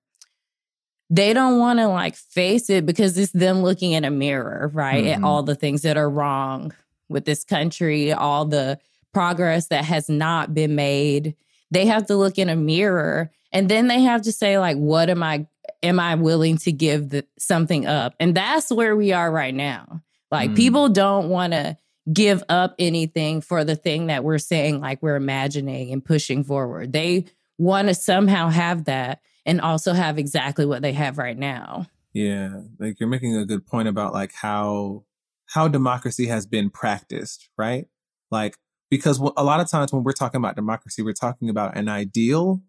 they 1.10 1.34
don't 1.34 1.60
want 1.60 1.80
to 1.80 1.88
like 1.88 2.16
face 2.16 2.70
it 2.70 2.86
because 2.86 3.18
it's 3.18 3.32
them 3.32 3.62
looking 3.64 3.94
in 3.94 4.06
a 4.06 4.12
mirror, 4.12 4.70
right? 4.74 5.06
At 5.06 5.20
Mhm. 5.20 5.26
all 5.26 5.44
the 5.44 5.56
things 5.56 5.82
that 5.82 5.98
are 5.98 6.10
wrong 6.10 6.74
with 7.10 7.26
this 7.26 7.44
country, 7.44 8.14
all 8.14 8.46
the 8.46 8.80
progress 9.14 9.68
that 9.68 9.86
has 9.86 10.08
not 10.08 10.54
been 10.54 10.76
made. 10.76 11.36
They 11.72 11.88
have 11.88 12.06
to 12.08 12.16
look 12.16 12.38
in 12.38 12.48
a 12.50 12.56
mirror 12.56 13.32
and 13.52 13.68
then 13.68 13.88
they 13.88 14.02
have 14.02 14.22
to 14.24 14.32
say, 14.32 14.60
like, 14.60 14.78
what 14.78 15.10
am 15.10 15.24
I 15.24 15.48
am 15.82 16.00
I 16.00 16.16
willing 16.16 16.58
to 16.58 16.72
give 16.74 17.10
the, 17.10 17.26
something 17.38 17.86
up? 17.88 18.14
And 18.20 18.36
that's 18.36 18.70
where 18.72 18.96
we 18.98 19.14
are 19.14 19.32
right 19.32 19.56
now. 19.56 20.02
Like 20.32 20.52
Mm. 20.52 20.56
people 20.56 20.90
don't 20.90 21.30
want 21.30 21.54
to 21.54 21.78
give 22.12 22.44
up 22.50 22.76
anything 22.80 23.42
for 23.42 23.64
the 23.64 23.76
thing 23.76 24.08
that 24.08 24.24
we're 24.24 24.38
saying, 24.38 24.80
like 24.80 25.02
we're 25.04 25.16
imagining 25.16 25.92
and 25.92 26.04
pushing 26.04 26.44
forward. 26.44 26.92
They 26.94 27.26
want 27.58 27.88
to 27.88 27.94
somehow 27.94 28.50
have 28.50 28.86
that 28.86 29.22
and 29.46 29.62
also 29.62 29.94
have 29.94 30.18
exactly 30.18 30.66
what 30.66 30.82
they 30.82 30.94
have 30.94 31.18
right 31.18 31.38
now. 31.38 31.88
Yeah, 32.14 32.62
like 32.80 33.00
you're 33.00 33.10
making 33.10 33.36
a 33.36 33.46
good 33.46 33.66
point 33.68 33.88
about 33.88 34.14
like 34.14 34.34
how 34.34 35.04
how 35.48 35.68
democracy 35.68 36.28
has 36.28 36.46
been 36.46 36.70
practiced, 36.70 37.50
right? 37.58 37.86
Like 38.32 38.56
because 38.90 39.20
a 39.20 39.44
lot 39.44 39.60
of 39.60 39.70
times 39.70 39.94
when 39.94 40.04
we're 40.04 40.12
talking 40.14 40.40
about 40.40 40.56
democracy, 40.56 41.02
we're 41.04 41.14
talking 41.14 41.50
about 41.50 41.78
an 41.78 41.88
ideal, 41.90 42.64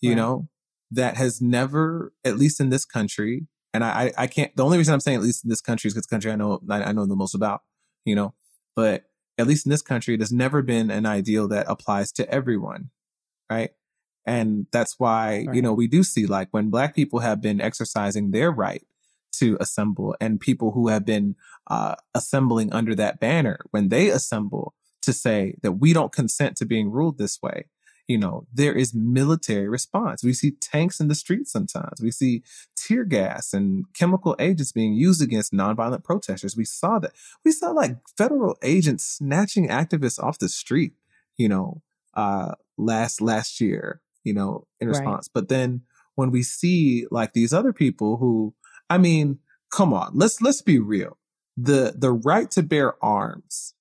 you 0.00 0.10
Right. 0.10 0.16
know, 0.16 0.48
that 0.90 1.16
has 1.16 1.40
never, 1.42 2.12
at 2.24 2.38
least 2.38 2.60
in 2.60 2.70
this 2.70 2.84
country, 2.86 3.46
and 3.74 3.84
I 3.84 4.12
I 4.16 4.26
can't. 4.26 4.54
The 4.56 4.64
only 4.64 4.78
reason 4.78 4.94
I'm 4.94 5.00
saying 5.00 5.16
at 5.16 5.22
least 5.22 5.44
in 5.44 5.50
this 5.50 5.60
country 5.60 5.88
is 5.88 5.94
because 5.94 6.06
country 6.06 6.30
I 6.30 6.36
know 6.36 6.60
I, 6.68 6.82
I 6.84 6.92
know 6.92 7.06
the 7.06 7.16
most 7.16 7.34
about, 7.34 7.62
you 8.04 8.14
know, 8.14 8.34
but 8.76 9.04
at 9.38 9.46
least 9.46 9.66
in 9.66 9.70
this 9.70 9.82
country, 9.82 10.14
it 10.14 10.20
has 10.20 10.32
never 10.32 10.62
been 10.62 10.90
an 10.90 11.06
ideal 11.06 11.48
that 11.48 11.66
applies 11.68 12.12
to 12.12 12.30
everyone, 12.30 12.90
right? 13.50 13.70
And 14.26 14.66
that's 14.72 15.00
why, 15.00 15.46
you 15.52 15.62
know, 15.62 15.72
we 15.72 15.88
do 15.88 16.04
see 16.04 16.26
like 16.26 16.48
when 16.52 16.70
black 16.70 16.94
people 16.94 17.20
have 17.20 17.40
been 17.40 17.60
exercising 17.60 18.30
their 18.30 18.52
right 18.52 18.84
to 19.32 19.56
assemble 19.60 20.14
and 20.20 20.38
people 20.38 20.72
who 20.72 20.88
have 20.88 21.04
been 21.04 21.34
uh, 21.68 21.96
assembling 22.14 22.72
under 22.72 22.94
that 22.94 23.18
banner, 23.18 23.64
when 23.70 23.88
they 23.88 24.10
assemble 24.10 24.74
to 25.02 25.12
say 25.12 25.56
that 25.62 25.72
we 25.72 25.92
don't 25.92 26.12
consent 26.12 26.56
to 26.58 26.64
being 26.64 26.90
ruled 26.90 27.18
this 27.18 27.40
way, 27.42 27.64
you 28.08 28.18
know, 28.18 28.46
there 28.52 28.74
is 28.74 28.94
military 28.94 29.68
response. 29.68 30.22
We 30.24 30.32
see 30.34 30.52
tanks 30.52 31.00
in 31.00 31.08
the 31.08 31.14
streets 31.14 31.52
sometimes. 31.52 32.00
We 32.02 32.10
see 32.10 32.42
tear 32.76 33.04
gas 33.04 33.52
and 33.54 33.84
chemical 33.94 34.36
agents 34.38 34.72
being 34.72 34.94
used 34.94 35.22
against 35.22 35.52
nonviolent 35.52 36.04
protesters. 36.04 36.56
We 36.56 36.64
saw 36.64 36.98
that. 36.98 37.12
We 37.44 37.52
saw 37.52 37.70
like 37.70 37.96
federal 38.18 38.56
agents 38.62 39.06
snatching 39.06 39.68
activists 39.68 40.22
off 40.22 40.38
the 40.38 40.48
street, 40.48 40.92
you 41.36 41.48
know, 41.48 41.82
uh, 42.14 42.54
last 42.76 43.20
last 43.20 43.60
year, 43.60 44.00
you 44.24 44.34
know, 44.34 44.66
in 44.80 44.88
Right. 44.88 44.88
response. 44.88 45.28
But 45.28 45.48
then 45.48 45.82
when 46.14 46.30
we 46.30 46.42
see 46.42 47.06
like 47.10 47.32
these 47.32 47.52
other 47.52 47.72
people 47.72 48.16
who, 48.18 48.54
I 48.90 48.98
mean, 48.98 49.38
come 49.70 49.92
on, 49.94 50.10
let's 50.14 50.42
let's 50.42 50.62
be 50.62 50.78
real. 50.78 51.18
the 51.56 51.94
the 51.96 52.12
right 52.12 52.50
to 52.52 52.62
bear 52.62 53.02
arms 53.04 53.74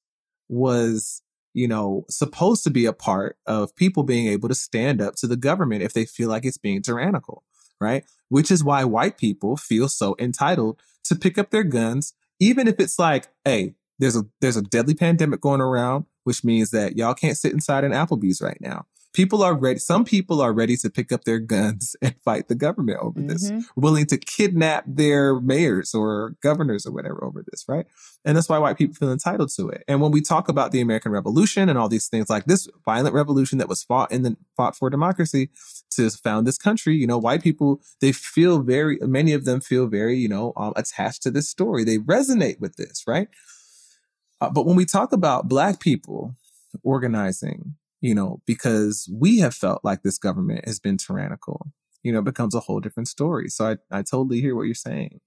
was 0.49 1.20
you 1.54 1.68
know 1.68 2.06
supposed 2.10 2.64
to 2.64 2.70
be 2.70 2.86
a 2.86 2.93
part 2.93 3.38
of 3.45 3.76
people 3.76 4.04
being 4.04 4.28
able 4.28 4.49
to 4.49 4.56
stand 4.56 5.02
up 5.02 5.16
to 5.16 5.28
the 5.28 5.38
government 5.38 5.84
if 5.84 5.93
they 5.93 6.06
feel 6.06 6.30
like 6.30 6.45
it's 6.45 6.58
being 6.58 6.82
tyrannical 6.82 7.43
right? 7.82 8.06
Which 8.30 8.52
is 8.52 8.64
why 8.64 8.86
white 8.86 9.18
people 9.18 9.58
feel 9.58 9.89
so 9.89 10.16
entitled 10.20 10.80
to 11.04 11.16
pick 11.16 11.38
up 11.38 11.49
their 11.49 11.64
guns 11.64 12.14
even 12.39 12.68
if 12.68 12.80
it's 12.80 12.99
like 12.99 13.28
hey 13.43 13.74
there's 13.99 14.16
a 14.16 14.24
there's 14.39 14.56
a 14.56 14.62
deadly 14.62 14.93
pandemic 14.93 15.41
going 15.41 15.62
around 15.62 16.06
which 16.24 16.43
means 16.43 16.70
that 16.70 16.95
y'all 16.95 17.16
can't 17.16 17.38
sit 17.38 17.52
inside 17.52 17.84
an 17.84 17.91
applebee's 17.91 18.41
right 18.41 18.60
now 18.62 18.86
people 19.14 19.43
are 19.43 19.53
ready 19.53 19.80
some 19.80 20.05
people 20.05 20.41
are 20.41 20.53
ready 20.53 20.78
to 20.78 20.89
pick 20.89 21.12
up 21.12 21.24
their 21.26 21.39
guns 21.39 21.95
and 22.01 22.16
fight 22.24 22.47
the 22.47 22.55
government 22.55 22.99
over 23.01 23.20
this 23.22 23.51
Mhm. 23.51 23.64
willing 23.76 24.05
to 24.07 24.18
kidnap 24.18 24.86
their 24.88 25.39
mayors 25.39 25.93
or 25.93 26.36
governors 26.41 26.86
or 26.86 26.91
whatever 26.91 27.24
over 27.24 27.43
this, 27.51 27.66
right? 27.68 27.86
And 28.24 28.38
that's 28.38 28.47
why 28.49 28.57
white 28.59 28.78
people 28.78 28.95
feel 28.95 29.12
entitled 29.12 29.49
to 29.57 29.70
it. 29.70 29.84
And 29.88 29.99
when 30.01 30.12
we 30.12 30.22
talk 30.22 30.47
about 30.47 30.72
the 30.72 30.80
American 30.82 31.12
Revolution 31.12 31.68
and 31.70 31.78
all 31.78 31.89
these 31.89 32.07
things 32.07 32.30
like 32.30 32.45
this 32.45 32.68
violent 32.86 33.14
revolution 33.16 33.57
that 33.57 33.68
was 33.70 33.84
fought 33.84 34.12
in 34.12 34.22
the 34.22 34.38
fought 34.55 34.76
for 34.78 34.89
democracy 34.89 35.49
to 35.91 36.09
found 36.09 36.45
this 36.47 36.57
country, 36.57 36.95
you 36.95 37.07
know, 37.07 37.18
white 37.18 37.41
people 37.43 37.82
they 37.99 38.12
feel 38.12 38.62
very 38.62 38.97
many 39.01 39.34
of 39.34 39.43
them 39.45 39.59
feel 39.59 39.88
very 39.88 40.18
you 40.18 40.30
know 40.30 40.53
um, 40.55 40.74
attached 40.76 41.22
to 41.24 41.32
this 41.32 41.49
story. 41.49 41.84
They 41.84 41.97
resonate 41.97 42.59
with 42.59 42.76
this, 42.78 43.03
right? 43.07 43.28
Uh, 44.39 44.49
but 44.49 44.66
when 44.66 44.76
we 44.76 44.86
talk 44.86 45.12
about 45.12 45.47
black 45.47 45.80
people 45.80 46.36
organizing, 46.84 47.76
you 48.02 48.14
know, 48.16 48.41
because 48.45 49.10
we 49.14 49.39
have 49.39 49.54
felt 49.54 49.82
like 49.84 50.02
this 50.04 50.18
government 50.18 50.66
has 50.68 50.80
been 50.80 50.97
tyrannical, 50.97 51.68
you 52.04 52.12
know, 52.12 52.20
it 52.20 52.26
becomes 52.26 52.56
a 52.56 52.60
whole 52.62 52.80
different 52.80 53.08
story. 53.08 53.47
So 53.47 53.66
I, 53.68 53.78
I 53.99 54.02
totally 54.02 54.41
hear 54.41 54.56
what 54.56 54.64
you're 54.64 54.76
saying. 54.76 55.20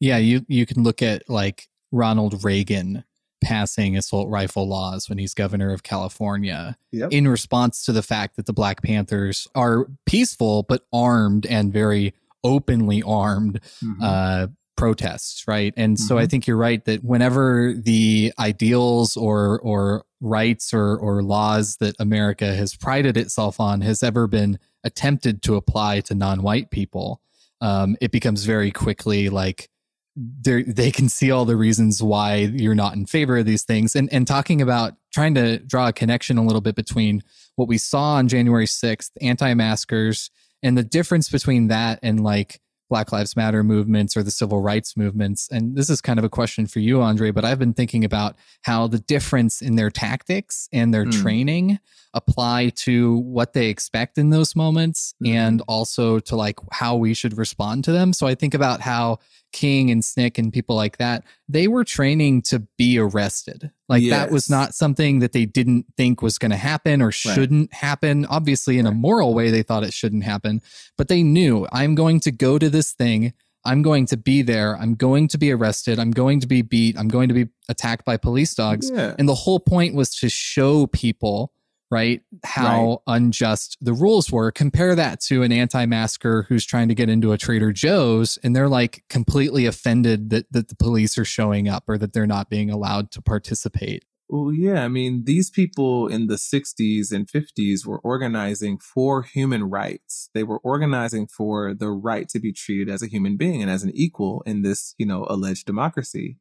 Yeah, 0.00 0.18
you 0.18 0.44
you 0.48 0.66
can 0.66 0.82
look 0.82 1.02
at 1.02 1.28
like 1.28 1.68
Ronald 1.90 2.44
Reagan 2.44 3.04
passing 3.42 3.96
assault 3.96 4.28
rifle 4.28 4.68
laws 4.68 5.08
when 5.08 5.18
he's 5.18 5.34
governor 5.34 5.72
of 5.72 5.82
California 5.82 6.76
Yep. 6.92 7.10
in 7.12 7.26
response 7.26 7.84
to 7.84 7.92
the 7.92 8.02
fact 8.02 8.36
that 8.36 8.46
the 8.46 8.52
Black 8.52 8.82
Panthers 8.82 9.48
are 9.54 9.88
peaceful 10.06 10.62
but 10.62 10.82
armed 10.92 11.44
and 11.46 11.72
very 11.72 12.14
openly 12.44 13.02
armed 13.02 13.60
Mm-hmm. 13.82 14.02
uh, 14.02 14.46
protests, 14.76 15.46
right? 15.46 15.72
And 15.76 15.98
so 15.98 16.18
I 16.18 16.24
Mhm. 16.26 16.30
think 16.30 16.46
you're 16.46 16.56
right 16.56 16.84
that 16.86 17.04
whenever 17.04 17.74
the 17.76 18.32
ideals 18.38 19.16
or 19.16 19.60
or 19.60 20.04
rights 20.20 20.72
or 20.72 20.96
or 20.96 21.22
laws 21.22 21.76
that 21.76 21.94
America 21.98 22.54
has 22.54 22.74
prided 22.76 23.16
itself 23.16 23.60
on 23.60 23.80
has 23.82 24.02
ever 24.02 24.26
been 24.26 24.58
attempted 24.84 25.42
to 25.42 25.56
apply 25.56 26.00
to 26.00 26.14
non-white 26.14 26.70
people, 26.70 27.20
um, 27.60 27.96
it 28.00 28.10
becomes 28.10 28.44
very 28.44 28.70
quickly 28.70 29.28
like 29.28 29.68
they 30.16 30.62
they 30.64 30.90
can 30.90 31.08
see 31.08 31.30
all 31.30 31.44
the 31.44 31.56
reasons 31.56 32.02
why 32.02 32.36
you're 32.36 32.74
not 32.74 32.94
in 32.94 33.06
favor 33.06 33.38
of 33.38 33.46
these 33.46 33.62
things 33.64 33.96
and 33.96 34.12
and 34.12 34.26
talking 34.26 34.60
about 34.60 34.94
trying 35.12 35.34
to 35.34 35.58
draw 35.60 35.88
a 35.88 35.92
connection 35.92 36.36
a 36.38 36.44
little 36.44 36.60
bit 36.60 36.74
between 36.74 37.22
what 37.56 37.66
we 37.68 37.78
saw 37.78 38.14
on 38.14 38.28
January 38.28 38.66
6th 38.66 39.10
anti-maskers 39.22 40.30
and 40.62 40.76
the 40.78 40.82
difference 40.82 41.28
between 41.28 41.68
that 41.68 41.98
and 42.02 42.22
like 42.22 42.60
Black 42.92 43.10
Lives 43.10 43.34
Matter 43.36 43.64
movements 43.64 44.18
or 44.18 44.22
the 44.22 44.30
civil 44.30 44.60
rights 44.60 44.98
movements. 44.98 45.48
And 45.50 45.74
this 45.74 45.88
is 45.88 46.02
kind 46.02 46.18
of 46.18 46.26
a 46.26 46.28
question 46.28 46.66
for 46.66 46.78
you, 46.78 47.00
Andre, 47.00 47.30
but 47.30 47.42
I've 47.42 47.58
been 47.58 47.72
thinking 47.72 48.04
about 48.04 48.36
how 48.64 48.86
the 48.86 48.98
difference 48.98 49.62
in 49.62 49.76
their 49.76 49.88
tactics 49.88 50.68
and 50.74 50.92
their 50.92 51.06
Mm. 51.06 51.22
training 51.22 51.78
apply 52.12 52.68
to 52.76 53.16
what 53.20 53.54
they 53.54 53.68
expect 53.68 54.18
in 54.18 54.28
those 54.28 54.54
moments 54.54 55.14
Mhm. 55.24 55.28
and 55.30 55.62
also 55.66 56.18
to 56.18 56.36
like 56.36 56.58
how 56.70 56.94
we 56.94 57.14
should 57.14 57.38
respond 57.38 57.82
to 57.84 57.92
them. 57.92 58.12
So 58.12 58.26
I 58.26 58.34
think 58.34 58.52
about 58.52 58.82
how 58.82 59.20
King 59.54 59.90
and 59.90 60.02
SNCC 60.04 60.36
and 60.36 60.52
people 60.52 60.76
like 60.76 60.98
that, 60.98 61.24
they 61.48 61.68
were 61.68 61.84
training 61.84 62.42
to 62.42 62.66
be 62.76 62.98
arrested. 62.98 63.70
Like 63.92 64.10
that 64.10 64.30
was 64.30 64.48
not 64.50 64.74
something 64.74 65.18
that 65.20 65.32
they 65.32 65.44
didn't 65.44 65.86
think 65.96 66.22
was 66.22 66.38
going 66.38 66.50
to 66.50 66.56
happen 66.56 67.00
or 67.02 67.12
shouldn't 67.12 67.72
happen. 67.72 68.26
Obviously, 68.26 68.78
in 68.78 68.86
a 68.86 68.92
moral 68.92 69.34
way, 69.34 69.50
they 69.50 69.62
thought 69.62 69.84
it 69.84 69.92
shouldn't 69.92 70.24
happen, 70.24 70.60
but 70.96 71.08
they 71.08 71.22
knew 71.22 71.66
I'm 71.72 71.94
going 71.94 72.20
to 72.20 72.32
go 72.32 72.58
to 72.58 72.68
this 72.70 72.92
thing. 72.92 73.32
I'm 73.64 73.82
going 73.82 74.06
to 74.06 74.16
be 74.16 74.42
there. 74.42 74.76
I'm 74.76 74.96
going 74.96 75.28
to 75.28 75.38
be 75.38 75.52
arrested. 75.52 76.00
I'm 76.00 76.10
going 76.10 76.40
to 76.40 76.48
be 76.48 76.62
beat. 76.62 76.98
I'm 76.98 77.06
going 77.06 77.28
to 77.28 77.34
be 77.34 77.46
attacked 77.68 78.04
by 78.04 78.16
police 78.16 78.54
dogs. 78.54 78.90
Yeah. 78.92 79.14
And 79.18 79.28
the 79.28 79.36
whole 79.36 79.60
point 79.60 79.94
was 79.94 80.10
to 80.16 80.28
show 80.28 80.88
people, 80.88 81.52
right, 81.92 82.22
how 82.42 83.02
unjust 83.06 83.76
the 83.80 83.92
rules 83.92 84.32
were. 84.32 84.50
Compare 84.50 84.96
that 84.96 85.20
to 85.20 85.42
an 85.42 85.52
anti 85.52 85.84
masker 85.86 86.46
who's 86.48 86.64
trying 86.64 86.88
to 86.88 86.94
get 86.94 87.10
into 87.10 87.32
a 87.32 87.38
Trader 87.38 87.70
Joe's 87.70 88.38
and 88.42 88.56
they're 88.56 88.68
like 88.68 89.04
completely 89.08 89.66
offended 89.66 90.30
that, 90.30 90.50
that 90.50 90.68
the 90.68 90.74
police 90.74 91.18
are 91.18 91.24
showing 91.24 91.68
up 91.68 91.84
or 91.86 91.98
that 91.98 92.14
they're 92.14 92.26
not 92.26 92.48
being 92.48 92.70
allowed 92.70 93.10
to 93.12 93.22
participate. 93.22 94.06
Well, 94.30 94.50
yeah. 94.50 94.82
I 94.82 94.88
mean, 94.88 95.24
these 95.24 95.50
people 95.50 96.08
in 96.08 96.26
the 96.26 96.36
60s 96.36 97.12
and 97.12 97.28
50s 97.28 97.84
were 97.84 97.98
organizing 97.98 98.78
for 98.78 99.22
human 99.22 99.64
rights. 99.64 100.30
They 100.32 100.42
were 100.42 100.58
organizing 100.60 101.26
for 101.26 101.74
the 101.74 101.90
right 101.90 102.26
to 102.30 102.40
be 102.40 102.50
treated 102.50 102.88
as 102.88 103.02
a 103.02 103.08
human 103.08 103.36
being 103.36 103.60
and 103.60 103.70
as 103.70 103.82
an 103.82 103.92
equal 103.94 104.42
in 104.46 104.62
this, 104.62 104.94
you 104.96 105.04
know, 105.04 105.26
alleged 105.28 105.66
democracy. 105.66 106.38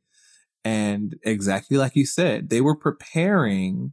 And 0.64 1.18
exactly 1.24 1.76
like 1.76 1.98
you 1.98 2.06
said, 2.06 2.50
they 2.50 2.62
were 2.62 2.78
preparing 2.78 3.92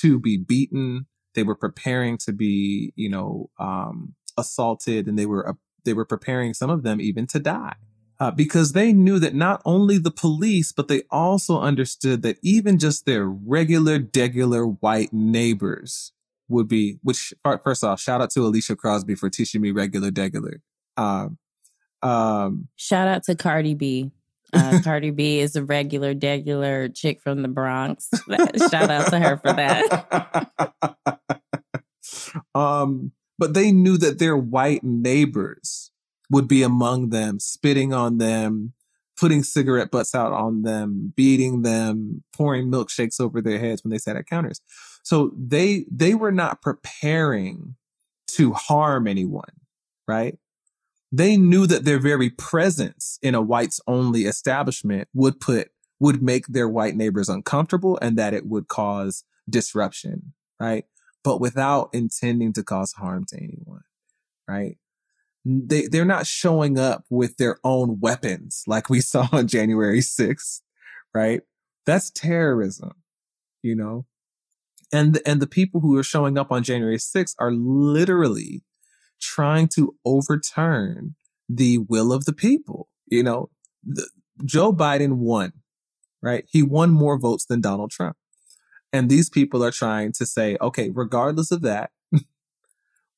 to 0.00 0.18
be 0.18 0.36
beaten. 0.36 1.06
They 1.34 1.42
were 1.42 1.54
preparing 1.54 2.18
to 2.18 2.32
be, 2.32 2.92
you 2.96 3.10
know, 3.10 3.50
um, 3.58 4.14
assaulted 4.38 5.06
and 5.06 5.18
they 5.18 5.26
were, 5.26 5.48
uh, 5.48 5.54
they 5.84 5.92
were 5.92 6.04
preparing 6.04 6.54
some 6.54 6.70
of 6.70 6.82
them 6.82 7.00
even 7.00 7.26
to 7.28 7.38
die 7.38 7.76
uh, 8.18 8.30
because 8.30 8.72
they 8.72 8.92
knew 8.92 9.18
that 9.18 9.34
not 9.34 9.60
only 9.64 9.98
the 9.98 10.10
police, 10.10 10.72
but 10.72 10.88
they 10.88 11.02
also 11.10 11.60
understood 11.60 12.22
that 12.22 12.38
even 12.42 12.78
just 12.78 13.04
their 13.06 13.26
regular, 13.26 13.98
degular 13.98 14.76
white 14.80 15.12
neighbors 15.12 16.12
would 16.48 16.68
be, 16.68 16.98
which 17.02 17.34
first 17.62 17.84
off, 17.84 18.00
shout 18.00 18.20
out 18.20 18.30
to 18.30 18.40
Alicia 18.40 18.76
Crosby 18.76 19.14
for 19.14 19.28
teaching 19.28 19.60
me 19.60 19.70
regular, 19.70 20.10
degular. 20.10 20.60
Um, 20.96 21.38
um, 22.02 22.68
Shout 22.76 23.08
out 23.08 23.24
to 23.24 23.34
Cardi 23.34 23.74
B. 23.74 24.12
Uh, 24.56 24.80
Cardi 24.82 25.10
B 25.10 25.40
is 25.40 25.56
a 25.56 25.64
regular, 25.64 26.14
degular 26.14 26.94
chick 26.94 27.20
from 27.20 27.42
the 27.42 27.48
Bronx. 27.48 28.08
Shout 28.70 28.90
out 28.90 29.10
to 29.10 29.18
her 29.18 29.36
for 29.36 29.52
that. 29.52 30.50
um, 32.54 33.12
but 33.38 33.54
they 33.54 33.72
knew 33.72 33.96
that 33.98 34.18
their 34.18 34.36
white 34.36 34.82
neighbors 34.82 35.90
would 36.30 36.48
be 36.48 36.62
among 36.62 37.10
them, 37.10 37.38
spitting 37.38 37.92
on 37.92 38.18
them, 38.18 38.72
putting 39.16 39.42
cigarette 39.42 39.90
butts 39.90 40.14
out 40.14 40.32
on 40.32 40.62
them, 40.62 41.12
beating 41.16 41.62
them, 41.62 42.22
pouring 42.34 42.70
milkshakes 42.70 43.20
over 43.20 43.40
their 43.40 43.58
heads 43.58 43.82
when 43.82 43.90
they 43.90 43.98
sat 43.98 44.16
at 44.16 44.26
counters. 44.26 44.60
So 45.02 45.32
they 45.36 45.86
they 45.90 46.14
were 46.14 46.32
not 46.32 46.62
preparing 46.62 47.76
to 48.32 48.52
harm 48.52 49.06
anyone, 49.06 49.52
right? 50.08 50.36
They 51.12 51.36
knew 51.36 51.66
that 51.66 51.84
their 51.84 51.98
very 51.98 52.30
presence 52.30 53.18
in 53.22 53.34
a 53.34 53.40
whites 53.40 53.80
only 53.86 54.22
establishment 54.22 55.08
would 55.14 55.40
put 55.40 55.70
would 55.98 56.22
make 56.22 56.46
their 56.46 56.68
white 56.68 56.94
neighbors 56.94 57.28
uncomfortable 57.28 57.98
and 58.02 58.18
that 58.18 58.34
it 58.34 58.46
would 58.46 58.68
cause 58.68 59.24
disruption, 59.48 60.34
right? 60.60 60.84
But 61.24 61.40
without 61.40 61.90
intending 61.92 62.52
to 62.54 62.62
cause 62.62 62.92
harm 62.92 63.24
to 63.28 63.36
anyone, 63.36 63.82
right? 64.48 64.76
They 65.44 65.86
they're 65.86 66.04
not 66.04 66.26
showing 66.26 66.78
up 66.78 67.04
with 67.08 67.36
their 67.36 67.58
own 67.64 68.00
weapons 68.00 68.62
like 68.66 68.90
we 68.90 69.00
saw 69.12 69.28
on 69.32 69.46
January 69.46 70.00
6th, 70.00 70.60
right? 71.14 71.40
That's 71.86 72.10
terrorism, 72.10 72.92
you 73.62 73.74
know? 73.74 74.06
And 74.92 75.20
and 75.24 75.40
the 75.40 75.46
people 75.46 75.80
who 75.80 75.96
are 75.96 76.02
showing 76.02 76.36
up 76.36 76.52
on 76.52 76.62
January 76.62 76.98
6th 76.98 77.34
are 77.38 77.52
literally 77.52 78.62
trying 79.20 79.68
to 79.68 79.94
overturn 80.04 81.14
the 81.48 81.78
will 81.78 82.12
of 82.12 82.24
the 82.24 82.32
people. 82.32 82.88
You 83.06 83.22
know, 83.22 83.50
the, 83.84 84.08
Joe 84.44 84.72
Biden 84.72 85.16
won, 85.16 85.52
right? 86.22 86.44
He 86.50 86.62
won 86.62 86.90
more 86.90 87.18
votes 87.18 87.46
than 87.46 87.60
Donald 87.60 87.90
Trump. 87.90 88.16
And 88.92 89.08
these 89.10 89.28
people 89.28 89.64
are 89.64 89.70
trying 89.70 90.12
to 90.12 90.26
say, 90.26 90.56
okay, 90.60 90.90
regardless 90.90 91.50
of 91.50 91.62
that, 91.62 91.90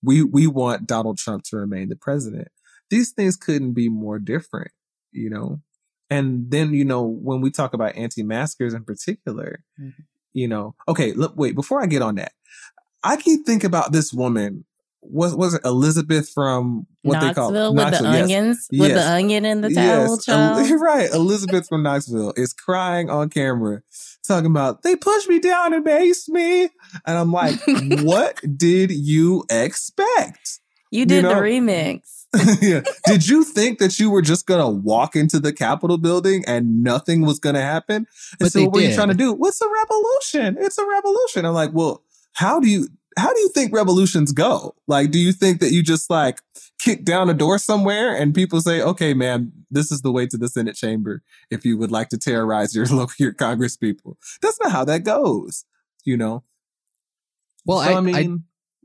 we 0.03 0.23
we 0.23 0.47
want 0.47 0.87
Donald 0.87 1.19
Trump 1.19 1.45
to 1.45 1.57
remain 1.57 1.89
the 1.89 1.97
president. 1.97 2.49
These 2.91 3.11
things 3.13 3.37
couldn't 3.37 3.73
be 3.75 3.89
more 3.89 4.19
different, 4.19 4.71
you 5.13 5.29
know. 5.31 5.61
And 6.11 6.51
then, 6.51 6.73
you 6.73 6.85
know, 6.87 7.03
when 7.05 7.43
we 7.43 7.51
talk 7.51 7.75
about 7.75 7.95
anti-maskers 7.97 8.73
in 8.73 8.83
particular, 8.85 9.63
Mhm. 9.79 9.93
you 10.33 10.49
know, 10.49 10.75
okay, 10.89 11.13
look, 11.13 11.35
wait, 11.37 11.55
before 11.55 11.83
I 11.83 11.87
get 11.87 12.01
on 12.01 12.15
that, 12.15 12.33
I 13.03 13.17
keep 13.19 13.45
thinking 13.45 13.67
about 13.67 13.93
this 13.93 14.13
woman. 14.13 14.65
Was 15.01 15.35
was 15.35 15.55
it 15.55 15.63
Elizabeth 15.65 16.29
from 16.29 16.87
what 17.03 17.21
they 17.21 17.33
call 17.33 17.51
Knoxville 17.51 17.75
with 17.75 17.85
the 17.85 17.91
Knoxville, 17.91 18.13
yes. 18.13 18.23
onions, 18.25 18.69
with 18.73 18.95
the 18.95 19.09
onion 19.09 19.45
in 19.45 19.61
the 19.61 19.71
towel, 19.71 20.17
Yes, 20.17 20.25
child. 20.25 20.71
El- 20.71 20.79
right. 20.81 21.11
Elizabeth 21.11 21.69
from 21.69 21.83
Knoxville 21.83 22.33
is 22.37 22.53
crying 22.53 23.09
on 23.09 23.31
camera, 23.31 23.83
talking 24.27 24.51
about 24.51 24.83
they 24.83 24.97
pushed 24.97 25.29
me 25.29 25.39
down 25.39 25.73
and 25.73 25.87
maced 25.87 26.29
me, 26.29 26.65
and 27.07 27.17
I'm 27.19 27.33
like, 27.33 27.55
what 28.03 28.41
did 28.57 28.91
you 28.91 29.45
expect? 29.51 30.61
You 30.91 31.07
did 31.07 31.23
know- 31.23 31.35
the 31.35 31.41
remix. 31.41 32.01
yeah. 32.61 32.83
Did 33.07 33.27
you 33.27 33.43
think 33.43 33.79
that 33.79 33.99
you 33.99 34.11
were 34.11 34.21
just 34.21 34.47
gonna 34.47 34.69
walk 34.69 35.17
into 35.17 35.41
the 35.41 35.53
Capitol 35.53 35.97
building 35.97 36.45
and 36.47 36.83
nothing 36.83 37.23
was 37.23 37.39
gonna 37.39 37.63
happen? 37.63 37.97
And 37.97 38.07
But 38.41 38.53
so 38.53 38.59
they 38.59 38.65
what 38.67 38.75
were 38.75 38.81
you 38.81 38.95
trying 38.95 39.09
to 39.09 39.15
do? 39.15 39.33
What's 39.33 39.63
a 39.63 39.67
revolution? 39.67 40.59
It's 40.61 40.77
a 40.77 40.87
revolution. 40.87 41.47
I'm 41.47 41.55
like, 41.55 41.71
well, 41.73 42.03
how 42.35 42.61
do 42.61 42.69
you 42.69 42.89
how 43.19 43.33
do 43.33 43.41
you 43.41 43.49
think 43.51 43.73
revolutions 43.75 44.33
go? 44.33 44.75
Like, 44.87 45.11
do 45.11 45.19
you 45.19 45.33
think 45.33 45.61
that 45.61 45.73
you 45.73 45.83
just 45.83 46.09
like 46.11 46.41
kick 46.81 47.05
down 47.05 47.29
a 47.29 47.35
door 47.35 47.59
somewhere 47.59 48.15
and 48.15 48.35
people 48.35 48.61
say, 48.61 48.81
okay, 48.81 49.15
man, 49.15 49.53
this 49.71 49.91
is 49.93 50.03
the 50.03 50.13
way 50.13 50.27
to 50.27 50.37
the 50.37 50.49
Senate 50.49 50.77
chamber 50.77 51.23
if 51.51 51.65
you 51.65 51.77
would 51.79 51.91
like 51.91 52.09
to 52.11 52.19
terrorize 52.19 52.75
your 52.75 52.87
local 52.91 53.15
your 53.19 53.33
Congress 53.33 53.77
people? 53.77 54.17
That's 54.43 54.59
not 54.63 54.73
how 54.73 54.85
that 54.87 55.05
goes, 55.05 55.65
you 56.05 56.17
know? 56.17 56.45
Well, 57.67 57.83
So, 57.83 58.07
I, 58.07 58.19
I, 58.19 58.29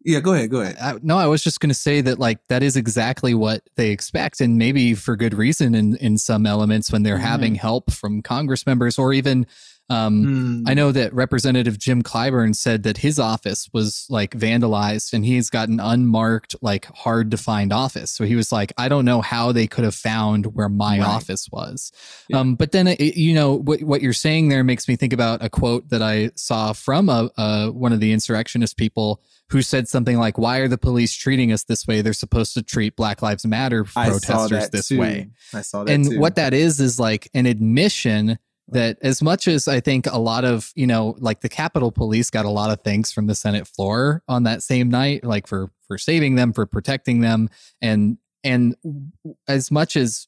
yeah, 0.03 0.19
go 0.19 0.33
ahead, 0.33 0.49
go 0.49 0.59
ahead. 0.61 0.75
I, 0.81 0.95
no, 1.01 1.17
I 1.17 1.27
was 1.27 1.43
just 1.43 1.59
going 1.61 1.69
to 1.69 1.73
say 1.75 2.01
that 2.01 2.19
like 2.19 2.39
that 2.49 2.61
is 2.63 2.75
exactly 2.75 3.33
what 3.33 3.63
they 3.75 3.91
expect, 3.91 4.41
and 4.41 4.57
maybe 4.57 4.93
for 4.95 5.15
good 5.15 5.33
reason 5.33 5.73
in 5.75 5.95
in 5.97 6.17
some 6.17 6.45
elements 6.45 6.91
when 6.91 7.03
they're 7.03 7.17
Mhm. 7.17 7.21
having 7.21 7.55
help 7.55 7.91
from 7.91 8.21
Congress 8.21 8.65
members 8.65 8.97
or 8.99 9.13
even. 9.13 9.45
Um, 9.89 10.23
Hmm. 10.23 10.63
I 10.65 10.73
know 10.73 10.91
that 10.93 11.13
Representative 11.13 11.77
Jim 11.77 12.01
Clyburn 12.03 12.55
said 12.55 12.83
that 12.83 12.97
his 12.97 13.19
office 13.19 13.69
was 13.73 14.05
like 14.09 14.31
vandalized 14.31 15.11
and 15.13 15.25
he's 15.25 15.49
got 15.49 15.67
an 15.67 15.79
unmarked, 15.79 16.55
like 16.61 16.85
hard 16.85 17.29
to 17.31 17.37
find 17.37 17.73
office. 17.73 18.09
So 18.11 18.23
he 18.23 18.35
was 18.35 18.51
like, 18.51 18.71
I 18.77 18.87
don't 18.87 19.03
know 19.05 19.21
how 19.21 19.51
they 19.51 19.67
could 19.67 19.83
have 19.83 19.93
found 19.95 20.55
where 20.55 20.69
my 20.69 20.99
Right. 20.99 21.07
office 21.07 21.49
was. 21.51 21.91
Yeah. 22.29 22.39
Um, 22.39 22.55
but 22.55 22.71
then, 22.71 22.87
it, 22.87 23.17
you 23.17 23.33
know, 23.33 23.53
what, 23.55 23.83
what 23.83 24.01
you're 24.01 24.13
saying 24.13 24.47
there 24.49 24.63
makes 24.63 24.87
me 24.87 24.95
think 24.95 25.11
about 25.11 25.43
a 25.43 25.49
quote 25.49 25.89
that 25.89 26.01
I 26.01 26.31
saw 26.35 26.71
from 26.73 27.09
a, 27.09 27.29
a, 27.37 27.67
one 27.71 27.91
of 27.91 27.99
the 27.99 28.13
insurrectionist 28.13 28.77
people 28.77 29.21
who 29.49 29.61
said 29.61 29.87
something 29.89 30.17
like, 30.17 30.37
Why 30.37 30.59
are 30.59 30.67
the 30.69 30.77
police 30.77 31.13
treating 31.13 31.51
us 31.51 31.65
this 31.65 31.85
way? 31.85 32.01
They're 32.01 32.13
supposed 32.13 32.53
to 32.53 32.63
treat 32.63 32.95
Black 32.95 33.21
Lives 33.21 33.45
Matter 33.45 33.83
protesters 33.83 34.69
this 34.69 34.87
too. 34.87 34.99
way 34.99 35.29
I 35.53 35.61
saw 35.61 35.83
that 35.83 35.91
and 35.93 36.09
too. 36.09 36.19
what 36.19 36.35
that 36.35 36.53
is 36.53 36.79
is 36.79 36.99
like 36.99 37.29
an 37.33 37.45
admission 37.45 38.39
that 38.69 38.97
as 39.01 39.21
much 39.21 39.47
as 39.47 39.67
I 39.67 39.79
think 39.79 40.07
a 40.07 40.19
lot 40.19 40.45
of, 40.45 40.71
you 40.75 40.87
know, 40.87 41.15
like 41.19 41.41
the 41.41 41.49
Capitol 41.49 41.91
Police 41.91 42.29
got 42.29 42.45
a 42.45 42.49
lot 42.49 42.71
of 42.71 42.81
thanks 42.83 43.11
from 43.11 43.27
the 43.27 43.35
Senate 43.35 43.67
floor 43.67 44.23
on 44.27 44.43
that 44.43 44.63
same 44.63 44.89
night, 44.89 45.23
like 45.23 45.47
for 45.47 45.71
for 45.87 45.97
saving 45.97 46.35
them, 46.35 46.53
for 46.53 46.65
protecting 46.65 47.21
them, 47.21 47.49
and 47.81 48.17
and 48.43 48.75
as 49.47 49.71
much 49.71 49.95
as 49.95 50.27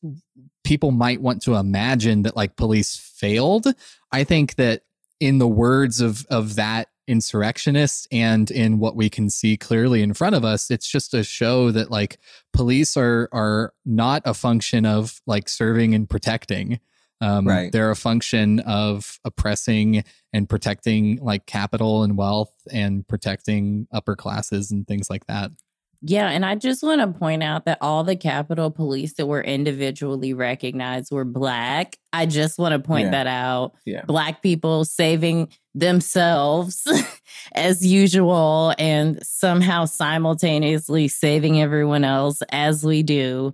people 0.63 0.91
might 0.91 1.21
want 1.21 1.41
to 1.43 1.55
imagine 1.55 2.23
that 2.23 2.35
like 2.35 2.55
police 2.55 2.97
failed, 2.97 3.67
I 4.11 4.23
think 4.23 4.55
that 4.55 4.83
in 5.19 5.37
the 5.37 5.47
words 5.47 6.01
of 6.01 6.25
of 6.29 6.55
that 6.55 6.89
insurrectionist 7.07 8.07
and 8.11 8.49
in 8.49 8.79
what 8.79 8.95
we 8.95 9.09
can 9.09 9.29
see 9.29 9.57
clearly 9.57 10.01
in 10.01 10.13
front 10.13 10.35
of 10.35 10.43
us, 10.43 10.71
it's 10.71 10.89
just 10.89 11.13
a 11.13 11.23
show 11.23 11.71
that 11.71 11.91
like 11.91 12.17
police 12.51 12.97
are 12.97 13.29
are 13.31 13.73
not 13.85 14.21
a 14.25 14.33
function 14.33 14.85
of 14.85 15.21
like 15.25 15.47
serving 15.47 15.93
and 15.93 16.09
protecting. 16.09 16.79
Um, 17.21 17.47
Right. 17.47 17.71
They're 17.71 17.91
a 17.91 17.95
function 17.95 18.59
of 18.61 19.19
oppressing 19.23 20.03
and 20.33 20.49
protecting 20.49 21.17
like 21.21 21.45
capital 21.45 22.03
and 22.03 22.17
wealth 22.17 22.53
and 22.71 23.07
protecting 23.07 23.87
upper 23.91 24.15
classes 24.15 24.71
and 24.71 24.85
things 24.87 25.09
like 25.09 25.25
that. 25.27 25.51
Yeah, 26.07 26.29
and 26.29 26.45
I 26.45 26.53
just 26.55 26.83
want 26.83 27.01
to 27.01 27.17
point 27.17 27.41
out 27.41 27.65
that 27.65 27.79
all 27.81 28.03
the 28.03 28.15
Capitol 28.17 28.69
Police 28.69 29.13
that 29.13 29.25
were 29.25 29.41
individually 29.41 30.33
recognized 30.35 31.11
were 31.11 31.25
black. 31.25 31.97
I 32.13 32.27
just 32.27 32.59
want 32.59 32.73
to 32.73 32.79
point 32.79 33.05
Yeah. 33.05 33.11
that 33.11 33.27
out. 33.27 33.73
Yeah. 33.85 34.03
Black 34.05 34.43
people 34.43 34.85
saving 34.85 35.47
themselves 35.73 36.85
as 37.55 37.83
usual 37.85 38.73
and 38.77 39.25
somehow 39.25 39.85
simultaneously 39.85 41.07
saving 41.07 41.59
everyone 41.61 42.03
else 42.03 42.41
as 42.51 42.83
we 42.83 43.01
do. 43.01 43.53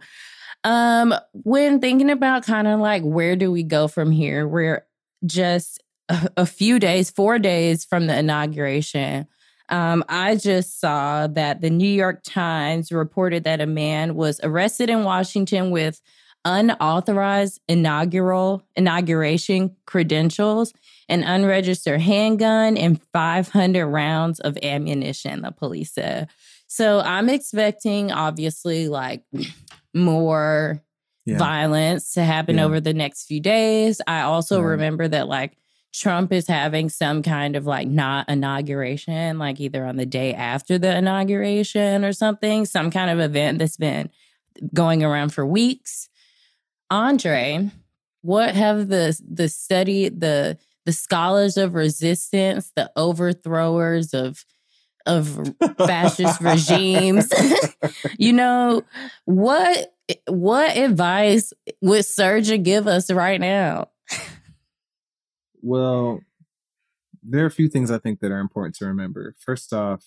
Um, 0.64 1.14
when 1.32 1.80
thinking 1.80 2.09
about 2.09 2.45
kind 2.45 2.68
of 2.68 2.80
like 2.80 3.03
where 3.03 3.36
do 3.36 3.51
we 3.51 3.64
go 3.64 3.88
from 3.88 4.12
here, 4.12 4.47
we're 4.47 4.86
just 5.26 5.82
a, 6.09 6.30
a 6.38 6.45
few 6.45 6.80
days, 6.80 7.09
four 7.09 7.39
days 7.39 7.84
from 7.84 8.07
the 8.07 8.18
inauguration. 8.18 9.28
Um, 9.70 10.03
I 10.09 10.36
just 10.36 10.80
saw 10.80 11.28
that 11.28 11.62
the 11.62 11.70
New 11.70 11.89
York 11.89 12.22
Times 12.24 12.91
reported 12.91 13.45
that 13.45 13.62
a 13.62 13.66
man 13.66 14.16
was 14.16 14.39
arrested 14.43 14.89
in 14.89 15.03
Washington 15.03 15.72
with 15.72 16.01
unauthorized 16.43 17.62
inaugural 17.68 18.64
inauguration 18.76 19.76
credentials, 19.86 20.74
an 21.07 21.24
unregistered 21.24 22.01
handgun, 22.01 22.78
and 22.78 23.01
500 23.14 23.88
rounds 23.88 24.39
of 24.39 24.57
ammunition. 24.62 25.41
The 25.41 25.51
police 25.51 25.93
said. 25.93 26.30
So 26.68 26.99
I'm 26.99 27.30
expecting, 27.30 28.12
obviously, 28.12 28.88
like 28.88 29.24
more 29.94 30.82
Yeah. 31.26 31.38
violence 31.38 32.14
to 32.14 32.24
happen 32.24 32.58
Yeah. 32.58 32.66
over 32.66 32.80
the 32.80 32.94
next 32.94 33.26
few 33.26 33.39
days. 33.39 34.02
I 34.08 34.22
also 34.22 34.60
Right. 34.62 34.72
remember 34.72 35.08
that 35.08 35.28
like 35.28 35.58
Trump 35.94 36.32
is 36.32 36.48
having 36.48 36.89
some 36.89 37.22
kind 37.22 37.56
of 37.56 37.66
like 37.66 37.88
not 37.88 38.30
inauguration, 38.30 39.38
like 39.38 39.60
either 39.60 39.86
on 39.86 39.98
the 39.98 40.06
day 40.06 40.34
after 40.34 40.78
the 40.80 40.96
inauguration 40.96 42.06
or 42.06 42.14
something, 42.14 42.66
some 42.66 42.89
kind 42.92 43.12
of 43.12 43.20
event 43.20 43.60
that's 43.60 43.78
been 43.78 44.10
going 44.74 45.04
around 45.04 45.34
for 45.34 45.46
weeks. 45.46 46.08
Andre, 46.89 47.70
what 48.22 48.56
have 48.56 48.88
the 48.88 49.20
the 49.30 49.50
study 49.50 50.10
the 50.10 50.58
the 50.86 50.92
scholars 50.92 51.58
of 51.58 51.76
resistance, 51.76 52.72
the 52.76 52.92
overthrowers 52.98 54.14
of 54.14 54.44
of 55.06 55.56
fascist 55.78 56.41
regimes, 56.41 57.30
you 58.18 58.34
know, 58.34 58.84
what 59.26 59.93
what 60.28 60.76
advice 60.76 61.54
would 61.82 62.02
Srdja 62.02 62.62
give 62.62 62.88
us 62.88 63.12
right 63.12 63.39
now? 63.39 63.89
Well, 65.62 66.22
there 67.24 67.43
are 67.43 67.47
a 67.47 67.52
few 67.52 67.70
things 67.70 67.91
I 67.91 67.99
think 67.99 68.20
that 68.20 68.32
are 68.32 68.39
important 68.39 68.76
to 68.76 68.86
remember. 68.86 69.36
First 69.39 69.74
off, 69.74 70.04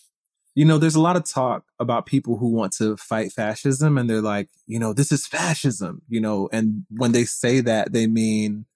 you 0.55 0.65
know, 0.65 0.79
there's 0.79 0.95
a 0.95 1.01
lot 1.01 1.17
of 1.17 1.29
talk 1.29 1.65
about 1.81 2.07
people 2.07 2.37
who 2.37 2.49
want 2.49 2.73
to 2.75 2.97
fight 2.97 3.33
fascism 3.33 3.99
and 3.99 4.09
they're 4.09 4.21
like, 4.21 4.49
you 4.67 4.79
know, 4.79 4.93
this 4.93 5.11
is 5.11 5.27
fascism, 5.27 6.03
you 6.09 6.21
know, 6.21 6.49
and 6.53 6.85
when 6.91 7.13
they 7.13 7.25
say 7.25 7.61
that, 7.61 7.93
they 7.93 8.07
mean 8.07 8.67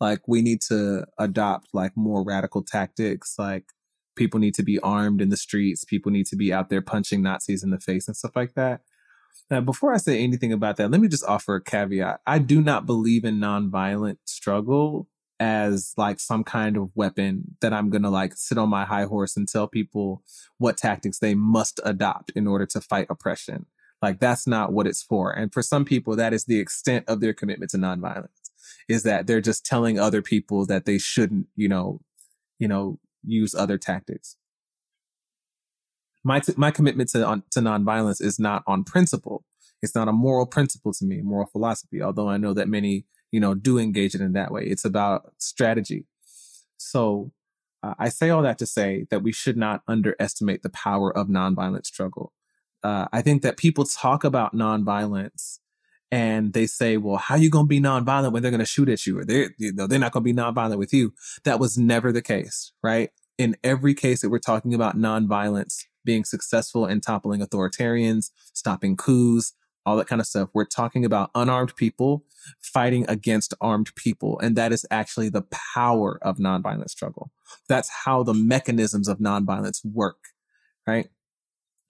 like 0.00 0.26
we 0.28 0.42
need 0.42 0.60
to 0.62 1.06
adopt 1.18 1.68
like 1.72 1.96
more 1.96 2.22
radical 2.22 2.62
tactics, 2.62 3.36
like 3.38 3.64
people 4.16 4.40
need 4.40 4.54
to 4.54 4.62
be 4.62 4.78
armed 4.80 5.20
in 5.20 5.28
the 5.28 5.36
streets, 5.36 5.84
people 5.84 6.12
need 6.12 6.26
to 6.26 6.36
be 6.36 6.52
out 6.52 6.68
there 6.68 6.82
punching 6.82 7.22
Nazis 7.22 7.62
in 7.62 7.70
the 7.70 7.80
face 7.80 8.06
and 8.06 8.16
stuff 8.16 8.36
like 8.36 8.54
that. 8.54 8.82
Now, 9.50 9.60
before 9.60 9.92
I 9.92 9.98
say 9.98 10.20
anything 10.20 10.52
about 10.52 10.76
that, 10.76 10.90
let 10.90 11.00
me 11.00 11.08
just 11.08 11.24
offer 11.24 11.56
a 11.56 11.62
caveat. 11.62 12.20
I 12.26 12.38
do 12.38 12.62
not 12.62 12.86
believe 12.86 13.24
in 13.24 13.38
nonviolent 13.38 14.18
struggle 14.24 15.08
as 15.40 15.92
like 15.96 16.20
some 16.20 16.44
kind 16.44 16.76
of 16.76 16.90
weapon 16.94 17.56
that 17.60 17.72
I'm 17.72 17.90
going 17.90 18.04
to 18.04 18.10
like 18.10 18.34
sit 18.36 18.56
on 18.56 18.68
my 18.68 18.84
high 18.84 19.04
horse 19.04 19.36
and 19.36 19.46
tell 19.46 19.66
people 19.66 20.22
what 20.58 20.76
tactics 20.76 21.18
they 21.18 21.34
must 21.34 21.80
adopt 21.84 22.30
in 22.30 22.46
order 22.46 22.66
to 22.66 22.80
fight 22.80 23.08
oppression. 23.10 23.66
Like 24.00 24.20
that's 24.20 24.46
not 24.46 24.72
what 24.72 24.86
it's 24.86 25.02
for. 25.02 25.32
And 25.32 25.52
for 25.52 25.62
some 25.62 25.84
people, 25.84 26.16
that 26.16 26.32
is 26.32 26.44
the 26.44 26.60
extent 26.60 27.04
of 27.08 27.20
their 27.20 27.34
commitment 27.34 27.70
to 27.72 27.78
nonviolence 27.78 28.28
is 28.88 29.02
that 29.02 29.26
they're 29.26 29.40
just 29.40 29.64
telling 29.64 29.98
other 29.98 30.22
people 30.22 30.66
that 30.66 30.84
they 30.84 30.98
shouldn't, 30.98 31.46
you 31.56 31.68
know, 31.68 32.00
you 32.58 32.68
know, 32.68 32.98
use 33.26 33.54
other 33.54 33.78
tactics. 33.78 34.36
My, 36.22 36.40
t- 36.40 36.54
my 36.56 36.70
commitment 36.70 37.10
to, 37.10 37.24
on, 37.24 37.42
to 37.50 37.60
nonviolence 37.60 38.22
is 38.22 38.38
not 38.38 38.62
on 38.66 38.84
principle. 38.84 39.44
It's 39.82 39.94
not 39.94 40.08
a 40.08 40.12
moral 40.12 40.46
principle 40.46 40.92
to 40.94 41.04
me, 41.04 41.20
moral 41.20 41.46
philosophy, 41.46 42.00
although 42.00 42.28
I 42.28 42.38
know 42.38 42.54
that 42.54 42.68
many 42.68 43.04
you 43.34 43.40
know, 43.40 43.52
do 43.52 43.80
engage 43.80 44.14
it 44.14 44.20
in 44.20 44.32
that 44.34 44.52
way. 44.52 44.62
It's 44.62 44.84
about 44.84 45.32
strategy. 45.38 46.06
So 46.76 47.32
uh, 47.82 47.94
I 47.98 48.08
say 48.08 48.30
all 48.30 48.42
that 48.42 48.58
to 48.58 48.66
say 48.66 49.08
that 49.10 49.24
we 49.24 49.32
should 49.32 49.56
not 49.56 49.82
underestimate 49.88 50.62
the 50.62 50.70
power 50.70 51.10
of 51.10 51.26
nonviolent 51.26 51.84
struggle. 51.84 52.32
Uh, 52.84 53.08
I 53.12 53.22
think 53.22 53.42
that 53.42 53.56
people 53.56 53.86
talk 53.86 54.22
about 54.22 54.54
nonviolence 54.54 55.58
and 56.10 56.52
they 56.52 56.66
say, 56.66 56.96
well, 56.96 57.16
how 57.16 57.34
are 57.34 57.38
you 57.38 57.50
going 57.50 57.64
to 57.64 57.68
be 57.68 57.80
nonviolent 57.80 58.32
when 58.32 58.42
they're 58.42 58.50
going 58.50 58.60
to 58.60 58.66
shoot 58.66 58.88
at 58.88 59.06
you 59.06 59.18
or 59.18 59.24
they're, 59.24 59.50
you 59.58 59.72
know, 59.72 59.86
they're 59.86 59.98
not 59.98 60.12
going 60.12 60.24
to 60.24 60.32
be 60.32 60.38
nonviolent 60.38 60.78
with 60.78 60.92
you. 60.92 61.12
That 61.44 61.58
was 61.58 61.76
never 61.76 62.12
the 62.12 62.22
case, 62.22 62.72
right? 62.82 63.10
In 63.36 63.56
every 63.64 63.94
case 63.94 64.20
that 64.20 64.30
we're 64.30 64.38
talking 64.38 64.74
about 64.74 64.96
nonviolence 64.96 65.82
being 66.04 66.24
successful 66.24 66.86
in 66.86 67.00
toppling 67.00 67.40
authoritarians, 67.40 68.30
stopping 68.52 68.96
coups, 68.96 69.54
all 69.86 69.96
that 69.96 70.06
kind 70.06 70.20
of 70.20 70.26
stuff. 70.26 70.50
We're 70.54 70.64
talking 70.64 71.04
about 71.04 71.30
unarmed 71.34 71.76
people 71.76 72.24
fighting 72.60 73.04
against 73.08 73.54
armed 73.60 73.94
people. 73.96 74.38
And 74.40 74.56
that 74.56 74.72
is 74.72 74.86
actually 74.90 75.28
the 75.28 75.44
power 75.74 76.18
of 76.22 76.38
nonviolent 76.38 76.90
struggle. 76.90 77.30
That's 77.68 77.90
how 78.04 78.22
the 78.22 78.34
mechanisms 78.34 79.08
of 79.08 79.18
nonviolence 79.18 79.84
work, 79.84 80.18
right? 80.86 81.08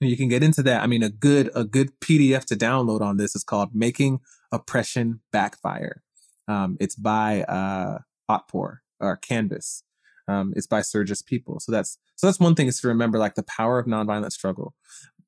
And 0.00 0.10
you 0.10 0.16
can 0.16 0.28
get 0.28 0.42
into 0.42 0.62
that. 0.64 0.82
I 0.82 0.86
mean, 0.86 1.02
a 1.02 1.08
good, 1.08 1.50
a 1.54 1.64
good 1.64 1.98
PDF 2.00 2.44
to 2.46 2.56
download 2.56 3.00
on 3.00 3.16
this 3.16 3.34
is 3.34 3.44
called 3.44 3.74
Making 3.74 4.20
Oppression 4.52 5.20
Backfire. 5.32 6.02
Um, 6.48 6.76
it's 6.80 6.96
by, 6.96 7.42
uh, 7.44 7.98
or 9.00 9.16
Canvas. 9.16 9.84
Um, 10.26 10.52
it's 10.56 10.66
by 10.66 10.80
Srdja 10.80 11.22
Popovic. 11.22 11.62
So 11.62 11.72
that's, 11.72 11.98
so 12.16 12.26
that's 12.26 12.40
one 12.40 12.54
thing 12.54 12.66
is 12.66 12.80
to 12.80 12.88
remember 12.88 13.18
like 13.18 13.34
the 13.34 13.42
power 13.42 13.78
of 13.78 13.86
nonviolent 13.86 14.32
struggle. 14.32 14.74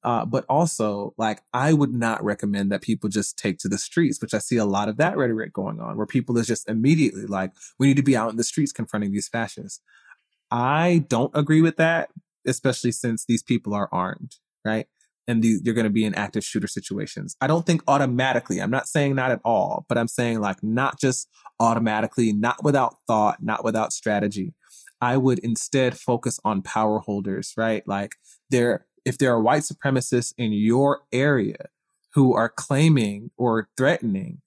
Uh, 0.06 0.24
but 0.24 0.44
also, 0.48 1.14
like, 1.18 1.42
I 1.52 1.72
would 1.72 1.92
not 1.92 2.22
recommend 2.22 2.70
that 2.70 2.80
people 2.80 3.08
just 3.08 3.36
take 3.36 3.58
to 3.58 3.68
the 3.68 3.76
streets, 3.76 4.22
which 4.22 4.34
I 4.34 4.38
see 4.38 4.56
a 4.56 4.64
lot 4.64 4.88
of 4.88 4.98
that 4.98 5.16
rhetoric 5.16 5.52
going 5.52 5.80
on, 5.80 5.96
where 5.96 6.06
people 6.06 6.38
is 6.38 6.46
just 6.46 6.68
immediately 6.68 7.26
like, 7.26 7.50
we 7.78 7.88
need 7.88 7.96
to 7.96 8.04
be 8.04 8.16
out 8.16 8.30
in 8.30 8.36
the 8.36 8.44
streets 8.44 8.70
confronting 8.70 9.10
these 9.10 9.26
fascists. 9.28 9.80
I 10.48 11.04
don't 11.08 11.32
agree 11.34 11.60
with 11.60 11.76
that, 11.78 12.10
especially 12.46 12.92
since 12.92 13.24
these 13.24 13.42
people 13.42 13.74
are 13.74 13.88
armed, 13.90 14.36
right? 14.66 14.86
And 15.28 15.42
the, 15.42 15.58
you're 15.64 15.74
going 15.74 15.84
to 15.86 15.90
be 15.90 16.04
in 16.04 16.14
active 16.14 16.44
shooter 16.44 16.68
situations. 16.68 17.36
I 17.40 17.46
don't 17.46 17.66
think 17.66 17.82
automatically, 17.88 18.60
I'm 18.60 18.70
not 18.70 18.86
saying 18.86 19.14
not 19.14 19.30
at 19.30 19.40
all, 19.44 19.84
but 19.88 19.98
I'm 19.98 20.08
saying 20.08 20.40
like 20.40 20.62
not 20.62 21.00
just 21.00 21.28
automatically, 21.58 22.32
not 22.32 22.62
without 22.62 22.96
thought, 23.06 23.42
not 23.42 23.64
without 23.64 23.92
strategy. 23.92 24.54
I 25.00 25.16
would 25.16 25.38
instead 25.40 25.98
focus 25.98 26.38
on 26.44 26.62
power 26.62 27.00
holders, 27.00 27.52
right? 27.56 27.86
Like 27.86 28.12
there, 28.50 28.86
if 29.04 29.18
there 29.18 29.32
are 29.32 29.40
white 29.40 29.62
supremacists 29.62 30.32
in 30.38 30.52
your 30.52 31.00
area 31.12 31.68
who 32.14 32.34
are 32.34 32.48
claiming 32.48 33.30
or 33.36 33.68
threatening 33.76 34.40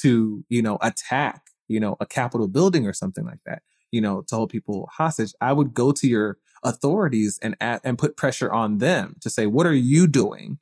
to, 0.00 0.44
you 0.48 0.62
know, 0.62 0.78
attack, 0.80 1.42
you 1.68 1.78
know, 1.78 1.96
a 2.00 2.06
Capitol 2.06 2.48
building 2.48 2.86
or 2.86 2.92
something 2.92 3.24
like 3.24 3.38
that, 3.46 3.62
you 3.92 4.00
know, 4.00 4.22
to 4.28 4.34
hold 4.34 4.50
people 4.50 4.88
hostage, 4.92 5.32
I 5.40 5.52
would 5.52 5.74
go 5.74 5.92
to 5.92 6.08
your 6.08 6.38
authorities 6.64 7.38
and 7.42 7.56
and 7.60 7.98
put 7.98 8.16
pressure 8.16 8.52
on 8.52 8.78
them 8.78 9.16
to 9.20 9.30
say, 9.30 9.46
what 9.46 9.66
are 9.66 9.74
you 9.74 10.06
doing 10.06 10.58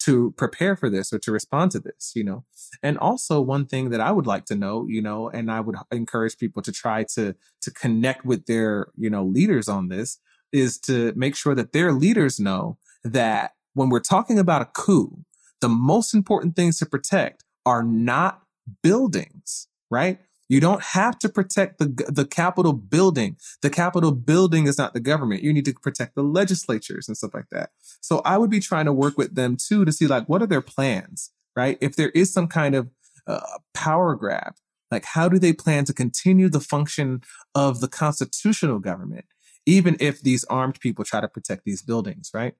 to 0.00 0.30
prepare 0.36 0.76
for 0.76 0.88
this 0.88 1.12
or 1.12 1.18
to 1.18 1.32
respond 1.32 1.72
to 1.72 1.80
this, 1.80 2.12
you 2.14 2.22
know? 2.22 2.44
And 2.82 2.96
also 2.98 3.40
one 3.40 3.66
thing 3.66 3.90
that 3.90 4.00
I 4.00 4.12
would 4.12 4.26
like 4.26 4.44
to 4.46 4.54
know, 4.54 4.86
you 4.88 5.02
know, 5.02 5.28
and 5.28 5.50
I 5.50 5.60
would 5.60 5.76
encourage 5.90 6.38
people 6.38 6.62
to 6.62 6.72
try 6.72 7.04
to 7.14 7.34
to 7.62 7.70
connect 7.70 8.24
with 8.24 8.46
their, 8.46 8.88
you 8.96 9.10
know, 9.10 9.24
leaders 9.24 9.68
on 9.68 9.88
this 9.88 10.18
is 10.52 10.78
to 10.78 11.12
make 11.16 11.36
sure 11.36 11.54
that 11.54 11.72
their 11.72 11.92
leaders 11.92 12.40
know 12.40 12.78
that 13.04 13.52
when 13.74 13.90
we're 13.90 14.00
talking 14.00 14.38
about 14.38 14.62
a 14.62 14.66
coup, 14.66 15.24
the 15.60 15.68
most 15.68 16.14
important 16.14 16.56
things 16.56 16.78
to 16.78 16.86
protect 16.86 17.44
are 17.66 17.82
not 17.82 18.42
buildings, 18.82 19.68
right? 19.90 20.18
You 20.48 20.60
don't 20.60 20.82
have 20.82 21.18
to 21.20 21.28
protect 21.28 21.78
the, 21.78 21.86
the 22.08 22.24
Capitol 22.26 22.72
building. 22.72 23.36
The 23.60 23.70
Capitol 23.70 24.12
building 24.12 24.66
is 24.66 24.78
not 24.78 24.94
the 24.94 25.00
government. 25.00 25.42
You 25.42 25.52
need 25.52 25.66
to 25.66 25.74
protect 25.74 26.14
the 26.14 26.22
legislatures 26.22 27.06
and 27.06 27.16
stuff 27.16 27.34
like 27.34 27.50
that. 27.50 27.70
So 28.00 28.22
I 28.24 28.38
would 28.38 28.50
be 28.50 28.60
trying 28.60 28.86
to 28.86 28.92
work 28.92 29.18
with 29.18 29.34
them 29.34 29.56
too 29.56 29.84
to 29.84 29.92
see 29.92 30.06
like, 30.06 30.26
what 30.26 30.42
are 30.42 30.46
their 30.46 30.62
plans, 30.62 31.30
right? 31.54 31.76
If 31.80 31.96
there 31.96 32.10
is 32.10 32.32
some 32.32 32.48
kind 32.48 32.74
of 32.74 32.88
uh, 33.26 33.40
power 33.74 34.14
grab, 34.14 34.54
like 34.90 35.04
how 35.04 35.28
do 35.28 35.38
they 35.38 35.52
plan 35.52 35.84
to 35.84 35.92
continue 35.92 36.48
the 36.48 36.60
function 36.60 37.20
of 37.54 37.80
the 37.80 37.88
constitutional 37.88 38.78
government, 38.78 39.26
even 39.66 39.96
if 40.00 40.22
these 40.22 40.44
armed 40.44 40.80
people 40.80 41.04
try 41.04 41.20
to 41.20 41.28
protect 41.28 41.64
these 41.64 41.82
buildings, 41.82 42.30
right? 42.32 42.54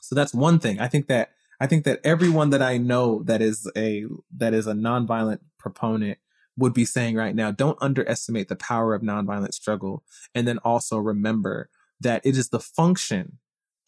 So 0.00 0.14
that's 0.14 0.34
one 0.34 0.58
thing. 0.58 0.78
I 0.78 0.88
think 0.88 1.08
that 1.08 1.30
I 1.58 1.66
think 1.66 1.84
that 1.84 2.00
everyone 2.04 2.50
that 2.50 2.60
I 2.60 2.76
know 2.76 3.22
that 3.24 3.40
is 3.40 3.70
a 3.76 4.04
that 4.36 4.52
is 4.52 4.66
a 4.66 4.74
nonviolent 4.74 5.38
proponent 5.58 6.18
would 6.56 6.72
be 6.72 6.84
saying 6.84 7.16
right 7.16 7.34
now, 7.34 7.50
don't 7.50 7.78
underestimate 7.80 8.48
the 8.48 8.56
power 8.56 8.94
of 8.94 9.02
nonviolent 9.02 9.52
struggle. 9.52 10.02
And 10.34 10.48
then 10.48 10.58
also 10.58 10.98
remember 10.98 11.68
that 12.00 12.24
it 12.24 12.36
is 12.36 12.48
the 12.48 12.60
function 12.60 13.38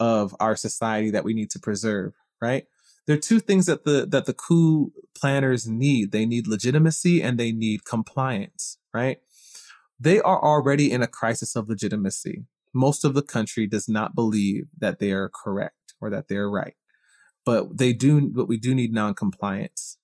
of 0.01 0.35
our 0.39 0.57
society 0.57 1.11
that 1.11 1.25
we 1.25 1.35
need 1.35 1.51
to 1.51 1.59
preserve, 1.59 2.14
right? 2.41 2.66
There 3.07 3.16
are 3.16 3.21
two 3.21 3.41
things 3.41 3.66
that 3.66 3.85
the, 3.85 4.07
that 4.07 4.27
the 4.27 4.35
coup 4.35 4.93
planners 5.19 5.66
need. 5.66 6.12
They 6.12 6.27
need 6.27 6.47
legitimacy 6.47 7.23
and 7.23 7.39
they 7.39 7.53
need 7.53 7.85
compliance, 7.85 8.79
right? 8.93 9.19
They 9.99 10.21
are 10.21 10.43
already 10.43 10.93
in 10.93 11.03
a 11.03 11.09
crisis 11.09 11.57
of 11.57 11.69
legitimacy. 11.69 12.45
Most 12.75 13.05
of 13.05 13.14
the 13.14 13.23
country 13.23 13.66
does 13.66 13.89
not 13.89 14.14
believe 14.14 14.69
that 14.79 14.99
they 14.99 15.11
are 15.12 15.31
correct 15.31 15.95
or 16.01 16.11
that 16.11 16.29
they're 16.29 16.51
right, 16.51 16.75
but 17.45 17.79
they 17.79 17.93
do, 17.93 18.29
but 18.29 18.47
we 18.47 18.59
do 18.59 18.75
need 18.75 18.93
non-compliance. 18.93 19.97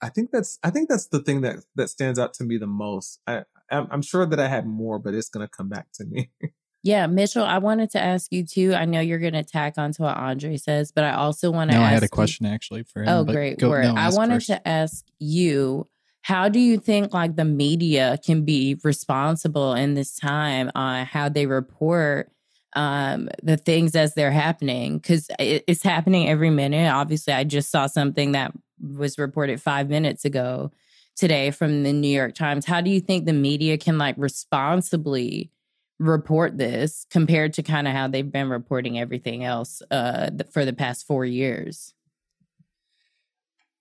I 0.00 0.08
think 0.10 0.30
that's 0.30 0.58
I 0.62 0.70
think 0.70 0.88
that's 0.88 1.08
the 1.08 1.20
thing 1.20 1.40
that 1.42 1.56
that 1.76 1.88
stands 1.90 2.18
out 2.18 2.34
to 2.34 2.44
me 2.44 2.56
the 2.58 2.66
most. 2.66 3.20
I 3.26 3.42
I'm, 3.70 3.86
I'm 3.90 4.02
sure 4.02 4.24
that 4.26 4.40
I 4.40 4.48
had 4.48 4.66
more, 4.66 4.98
but 4.98 5.14
it's 5.14 5.28
gonna 5.28 5.48
come 5.48 5.68
back 5.68 5.86
to 5.94 6.04
me. 6.04 6.30
Yeah, 6.84 7.08
Mitchell, 7.08 7.42
I 7.44 7.58
wanted 7.58 7.90
to 7.90 8.00
ask 8.00 8.32
you 8.32 8.46
too. 8.46 8.72
I 8.72 8.84
know 8.84 9.00
you're 9.00 9.18
going 9.18 9.32
to 9.32 9.42
tack 9.42 9.74
onto 9.78 10.04
what 10.04 10.16
Andre 10.16 10.56
says, 10.56 10.92
but 10.92 11.02
I 11.02 11.14
also 11.14 11.50
want 11.50 11.72
to 11.72 11.76
No, 11.76 11.82
ask 11.82 11.90
I 11.90 11.94
had 11.94 12.02
a 12.04 12.06
you- 12.06 12.08
question 12.10 12.46
actually 12.46 12.84
for 12.84 13.02
him. 13.02 13.08
Oh, 13.08 13.24
great. 13.24 13.58
go- 13.58 13.70
word. 13.70 13.84
no, 13.84 13.94
I 13.96 14.10
wanted 14.10 14.34
first. 14.36 14.46
to 14.46 14.66
ask 14.66 15.04
you, 15.18 15.88
how 16.22 16.48
do 16.48 16.60
you 16.60 16.78
think 16.78 17.12
like 17.12 17.34
the 17.34 17.44
media 17.44 18.16
can 18.24 18.44
be 18.44 18.78
responsible 18.84 19.74
in 19.74 19.94
this 19.94 20.14
time 20.16 20.70
on 20.76 21.04
how 21.04 21.28
they 21.28 21.46
report 21.46 22.30
um 22.76 23.28
the 23.42 23.56
things 23.56 23.96
as 23.96 24.14
they're 24.14 24.30
happening 24.30 24.98
because 24.98 25.26
it, 25.40 25.64
it's 25.66 25.82
happening 25.82 26.28
every 26.28 26.50
minute 26.50 26.86
obviously 26.92 27.32
i 27.32 27.42
just 27.42 27.70
saw 27.70 27.86
something 27.86 28.32
that 28.32 28.52
was 28.80 29.18
reported 29.18 29.60
five 29.60 29.88
minutes 29.88 30.24
ago 30.24 30.70
today 31.16 31.50
from 31.50 31.82
the 31.82 31.92
new 31.92 32.08
york 32.08 32.34
times 32.34 32.64
how 32.64 32.80
do 32.80 32.90
you 32.90 33.00
think 33.00 33.26
the 33.26 33.32
media 33.32 33.76
can 33.76 33.98
like 33.98 34.14
responsibly 34.18 35.50
report 35.98 36.56
this 36.58 37.06
compared 37.10 37.52
to 37.52 37.62
kind 37.62 37.88
of 37.88 37.94
how 37.94 38.06
they've 38.06 38.30
been 38.30 38.48
reporting 38.48 38.98
everything 38.98 39.44
else 39.44 39.82
uh 39.90 40.30
for 40.52 40.64
the 40.64 40.72
past 40.72 41.06
four 41.06 41.24
years 41.24 41.94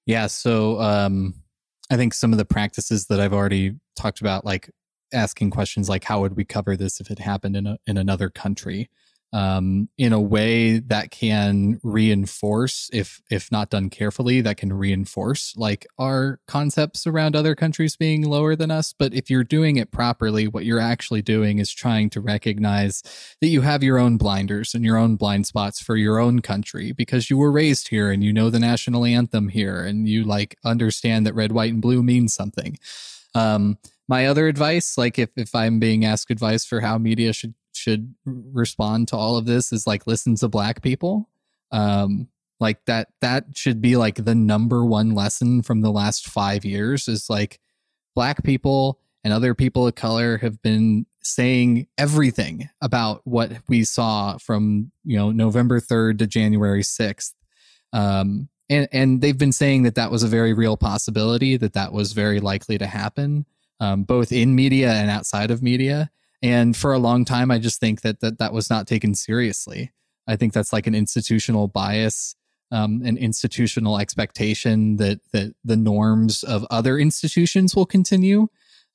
Yeah, 0.08 0.28
so 0.28 0.80
um, 0.80 1.34
I 1.92 1.98
think 1.98 2.14
some 2.14 2.32
of 2.32 2.38
the 2.38 2.46
practices 2.46 3.08
that 3.08 3.20
I've 3.20 3.34
already 3.34 3.76
talked 3.98 4.22
about, 4.22 4.46
like 4.46 4.72
asking 5.14 5.52
questions 5.52 5.90
like, 5.90 6.06
"How 6.06 6.22
would 6.22 6.38
we 6.38 6.46
cover 6.46 6.78
this 6.78 7.02
if 7.02 7.12
it 7.12 7.20
happened 7.20 7.58
in 7.58 7.68
a, 7.68 7.78
in 7.86 7.98
another 7.98 8.30
country?" 8.30 8.90
Um, 9.34 9.90
in 9.98 10.14
a 10.14 10.22
way 10.22 10.80
that 10.80 11.12
can 11.12 11.82
reinforce, 11.84 12.90
if 12.94 13.22
if 13.30 13.52
not 13.52 13.70
done 13.70 13.90
carefully, 13.90 14.40
that 14.40 14.56
can 14.56 14.72
reinforce 14.72 15.54
like 15.58 15.86
our 16.00 16.40
concepts 16.48 17.06
around 17.06 17.36
other 17.36 17.54
countries 17.54 17.98
being 17.98 18.24
lower 18.24 18.56
than 18.56 18.72
us. 18.72 18.94
But 18.98 19.14
if 19.14 19.30
you're 19.30 19.44
doing 19.44 19.76
it 19.76 19.92
properly, 19.92 20.48
what 20.48 20.64
you're 20.64 20.80
actually 20.80 21.22
doing 21.22 21.60
is 21.60 21.74
trying 21.74 22.10
to 22.12 22.22
recognize 22.22 23.04
that 23.42 23.48
you 23.48 23.62
have 23.62 23.84
your 23.84 23.98
own 23.98 24.18
blinders 24.18 24.74
and 24.74 24.86
your 24.86 24.98
own 24.98 25.18
blind 25.18 25.46
spots 25.46 25.82
for 25.82 25.98
your 25.98 26.20
own 26.20 26.42
country 26.42 26.94
because 26.94 27.30
you 27.30 27.38
were 27.38 27.52
raised 27.52 27.90
here 27.90 28.10
and 28.12 28.24
you 28.24 28.32
know 28.32 28.50
the 28.50 28.60
national 28.60 29.04
anthem 29.04 29.50
here 29.50 29.84
and 29.84 30.08
you 30.08 30.24
like 30.24 30.58
understand 30.64 31.26
that 31.26 31.36
red, 31.36 31.52
white, 31.52 31.74
and 31.74 31.82
blue 31.82 32.02
means 32.02 32.34
something. 32.34 32.78
Um, 33.36 33.78
my 34.08 34.26
other 34.26 34.48
advice, 34.48 34.98
like 34.98 35.20
if, 35.20 35.30
if 35.36 35.54
I'm 35.54 35.80
being 35.80 36.06
asked 36.06 36.32
advice 36.32 36.66
for 36.66 36.82
how 36.82 36.98
media 36.98 37.34
should 37.34 37.54
should 37.78 38.14
respond 38.26 39.08
to 39.10 39.16
all 39.16 39.38
of 39.38 39.46
this, 39.46 39.72
is 39.72 39.88
like 39.88 40.08
listen 40.08 40.36
to 40.36 40.48
black 40.48 40.82
people. 40.82 41.30
Um, 41.72 42.30
like 42.60 42.84
that 42.86 43.10
that 43.22 43.46
should 43.54 43.82
be 43.82 43.96
like 43.98 44.24
the 44.24 44.36
number 44.36 44.84
one 44.86 45.12
lesson 45.12 45.62
from 45.62 45.82
the 45.82 45.92
last 45.92 46.28
five 46.28 46.66
years 46.66 47.08
is 47.08 47.30
like 47.30 47.60
black 48.16 48.44
people 48.44 49.00
and 49.24 49.34
other 49.34 49.54
people 49.54 49.88
of 49.88 49.96
color 49.96 50.38
have 50.38 50.62
been 50.62 51.06
saying 51.22 51.88
everything 51.98 52.70
about 52.82 53.22
what 53.26 53.52
we 53.68 53.84
saw 53.84 54.38
from 54.38 54.92
you 55.04 55.18
know 55.18 55.32
November 55.32 55.80
3rd 55.80 56.20
to 56.20 56.28
January 56.28 56.82
6th 56.82 57.34
um 57.94 58.50
and 58.70 58.88
and 58.92 59.22
they've 59.22 59.38
been 59.38 59.52
saying 59.52 59.84
that 59.84 59.96
that 59.96 60.12
was 60.12 60.24
a 60.24 60.28
very 60.28 60.54
real 60.54 60.78
possibility 60.78 61.58
that 61.58 61.74
that 61.74 61.94
was 61.94 62.14
very 62.14 62.40
likely 62.40 62.78
to 62.78 62.88
happen 62.88 63.46
um, 63.80 64.04
both 64.04 64.32
in 64.32 64.56
media 64.56 64.92
and 64.92 65.12
outside 65.12 65.52
of 65.52 65.62
media 65.62 66.10
and 66.42 66.76
for 66.76 66.94
a 66.94 67.00
long 67.00 67.26
time 67.26 67.52
I 67.52 67.60
just 67.60 67.80
think 67.80 68.02
that 68.02 68.20
that 68.22 68.40
that 68.40 68.54
was 68.54 68.70
not 68.70 68.88
taken 68.88 69.16
seriously 69.16 69.92
I 70.28 70.36
think 70.36 70.54
that's 70.54 70.74
like 70.74 70.88
an 70.88 70.96
institutional 70.96 71.68
bias 71.68 72.36
um, 72.72 73.02
an 73.06 73.18
institutional 73.18 74.00
expectation 74.00 74.98
that 74.98 75.22
that 75.32 75.54
the 75.64 75.78
norms 75.78 76.44
of 76.44 76.66
other 76.70 76.98
institutions 76.98 77.76
will 77.76 77.86
continue 77.86 78.48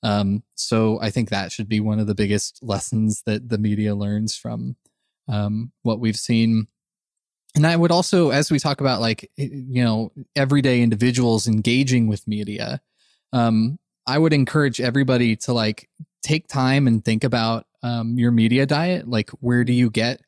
um, 0.02 0.42
so 0.54 1.00
I 1.00 1.10
think 1.10 1.30
that 1.30 1.52
should 1.52 1.68
be 1.68 1.80
one 1.80 2.00
of 2.00 2.06
the 2.06 2.14
biggest 2.14 2.62
lessons 2.62 3.22
that 3.26 3.48
the 3.48 3.58
media 3.58 3.94
learns 3.94 4.36
from 4.36 4.76
um, 5.28 5.72
what 5.82 6.00
we've 6.00 6.16
seen. 6.16 6.66
And 7.54 7.66
I 7.66 7.76
would 7.76 7.92
also, 7.92 8.30
as 8.30 8.50
we 8.50 8.58
talk 8.58 8.80
about 8.80 9.00
like, 9.00 9.30
you 9.36 9.84
know, 9.84 10.12
everyday 10.34 10.82
individuals 10.82 11.46
engaging 11.46 12.08
with 12.08 12.26
media, 12.26 12.80
um, 13.32 13.78
I 14.06 14.18
would 14.18 14.32
encourage 14.32 14.80
everybody 14.80 15.36
to 15.36 15.52
like 15.52 15.88
take 16.22 16.48
time 16.48 16.86
and 16.86 17.04
think 17.04 17.24
about 17.24 17.66
um, 17.82 18.18
your 18.18 18.30
media 18.30 18.66
diet. 18.66 19.08
Like, 19.08 19.30
where 19.40 19.64
do 19.64 19.72
you 19.72 19.90
get 19.90 20.20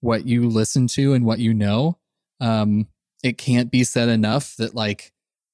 what 0.00 0.26
you 0.26 0.48
listen 0.48 0.86
to 0.88 1.14
and 1.14 1.24
what 1.24 1.38
you 1.38 1.54
know? 1.54 1.98
Um, 2.40 2.88
it 3.22 3.38
can't 3.38 3.70
be 3.70 3.84
said 3.84 4.08
enough 4.08 4.56
that 4.56 4.74
like 4.74 5.12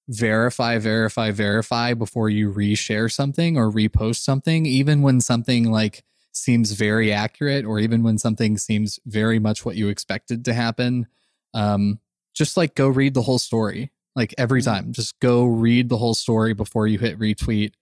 verify, 0.09 0.79
verify, 0.79 1.31
verify 1.31 1.95
before 1.95 2.31
you 2.31 2.51
reshare 2.51 3.13
something 3.13 3.59
or 3.59 3.71
repost 3.71 4.17
something, 4.17 4.65
even 4.65 5.03
when 5.03 5.21
something 5.21 5.71
like 5.71 6.03
seems 6.33 6.73
very 6.73 7.13
accurate 7.13 7.65
or 7.65 7.79
even 7.79 8.03
when 8.03 8.17
something 8.17 8.57
seems 8.57 8.99
very 9.05 9.39
much 9.39 9.65
what 9.65 9.77
you 9.77 9.89
expected 9.89 10.45
to 10.47 10.55
happen. 10.55 11.07
Um, 11.53 12.01
just 12.35 12.57
like 12.57 12.75
go 12.75 12.89
read 12.89 13.15
the 13.15 13.23
whole 13.23 13.39
story. 13.39 13.91
Like 14.17 14.35
every 14.39 14.63
time, 14.63 14.93
just 14.93 15.19
go 15.21 15.45
read 15.45 15.89
the 15.89 15.99
whole 15.99 16.15
story 16.15 16.53
before 16.53 16.87
you 16.87 16.99
hit 16.99 17.19
retweet, 17.19 17.73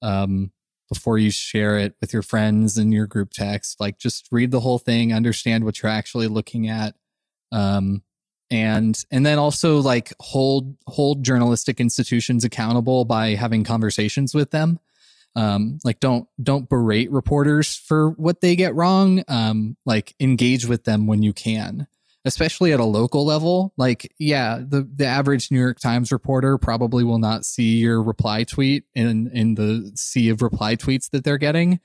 um, 0.00 0.50
before 0.88 1.18
you 1.18 1.30
share 1.30 1.78
it 1.78 1.94
with 2.00 2.12
your 2.12 2.22
friends 2.22 2.76
and 2.76 2.92
your 2.92 3.06
group 3.06 3.30
text. 3.32 3.80
Like 3.80 3.98
just 3.98 4.28
read 4.30 4.50
the 4.50 4.60
whole 4.60 4.78
thing, 4.78 5.12
understand 5.12 5.64
what 5.64 5.82
you're 5.82 5.92
actually 5.92 6.28
looking 6.28 6.68
at. 6.68 6.94
Um, 7.52 8.02
and 8.50 9.04
and 9.10 9.24
then 9.24 9.38
also 9.38 9.80
like 9.80 10.12
hold 10.20 10.76
hold 10.86 11.24
journalistic 11.24 11.80
institutions 11.80 12.44
accountable 12.44 13.04
by 13.04 13.30
having 13.30 13.64
conversations 13.64 14.34
with 14.34 14.50
them 14.50 14.78
um 15.34 15.78
like 15.82 15.98
don't 15.98 16.28
don't 16.42 16.68
berate 16.68 17.10
reporters 17.10 17.74
for 17.74 18.10
what 18.10 18.40
they 18.40 18.54
get 18.54 18.74
wrong 18.74 19.24
um 19.28 19.76
like 19.86 20.14
engage 20.20 20.66
with 20.66 20.84
them 20.84 21.06
when 21.06 21.22
you 21.22 21.32
can 21.32 21.86
especially 22.24 22.72
at 22.72 22.80
a 22.80 22.84
local 22.84 23.24
level 23.24 23.72
like 23.76 24.12
yeah 24.18 24.58
the 24.60 24.88
the 24.94 25.06
average 25.06 25.50
new 25.50 25.60
york 25.60 25.78
times 25.78 26.10
reporter 26.12 26.58
probably 26.58 27.04
will 27.04 27.18
not 27.18 27.44
see 27.44 27.76
your 27.76 28.02
reply 28.02 28.44
tweet 28.44 28.84
in 28.94 29.30
in 29.32 29.54
the 29.54 29.92
sea 29.94 30.28
of 30.28 30.42
reply 30.42 30.76
tweets 30.76 31.10
that 31.10 31.24
they're 31.24 31.38
getting 31.38 31.80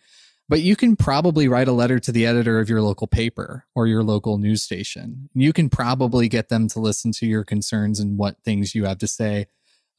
but 0.50 0.62
you 0.62 0.76
can 0.76 0.96
probably 0.96 1.48
write 1.48 1.68
a 1.68 1.74
letter 1.74 2.00
to 2.00 2.12
the 2.12 2.26
editor 2.26 2.60
of 2.60 2.70
your 2.70 2.82
local 2.82 3.06
paper 3.06 3.66
or 3.76 3.86
your 3.86 4.02
local 4.02 4.40
news 4.40 4.64
station. 4.64 5.30
You 5.36 5.54
can 5.54 5.70
probably 5.70 6.28
get 6.28 6.50
them 6.50 6.68
to 6.70 6.80
listen 6.80 7.12
to 7.14 7.28
your 7.28 7.44
concerns 7.44 8.00
and 8.00 8.18
what 8.18 8.44
things 8.44 8.74
you 8.74 8.86
have 8.86 8.98
to 8.98 9.08
say. 9.08 9.46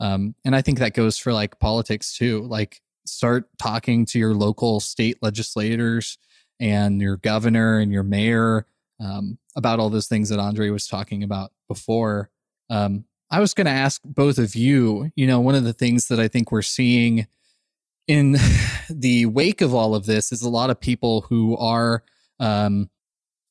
Um, 0.00 0.34
and 0.44 0.56
i 0.56 0.62
think 0.62 0.78
that 0.78 0.94
goes 0.94 1.18
for 1.18 1.32
like 1.32 1.60
politics 1.60 2.16
too 2.16 2.40
like 2.42 2.80
start 3.04 3.48
talking 3.58 4.06
to 4.06 4.18
your 4.18 4.34
local 4.34 4.80
state 4.80 5.18
legislators 5.20 6.16
and 6.58 7.00
your 7.00 7.18
governor 7.18 7.78
and 7.78 7.92
your 7.92 8.02
mayor 8.02 8.66
um, 9.00 9.38
about 9.56 9.80
all 9.80 9.90
those 9.90 10.06
things 10.06 10.28
that 10.28 10.38
Andre 10.38 10.70
was 10.70 10.86
talking 10.86 11.22
about 11.22 11.52
before. 11.68 12.30
Um, 12.68 13.04
I 13.30 13.40
was 13.40 13.54
going 13.54 13.66
to 13.66 13.72
ask 13.72 14.00
both 14.04 14.38
of 14.38 14.54
you, 14.54 15.10
you 15.14 15.26
know, 15.26 15.40
one 15.40 15.54
of 15.54 15.64
the 15.64 15.72
things 15.72 16.08
that 16.08 16.20
I 16.20 16.28
think 16.28 16.52
we're 16.52 16.62
seeing 16.62 17.26
in 18.06 18.36
the 18.90 19.26
wake 19.26 19.60
of 19.60 19.74
all 19.74 19.94
of 19.94 20.06
this 20.06 20.32
is 20.32 20.42
a 20.42 20.48
lot 20.48 20.70
of 20.70 20.80
people 20.80 21.22
who 21.22 21.56
are, 21.56 22.02
um, 22.38 22.90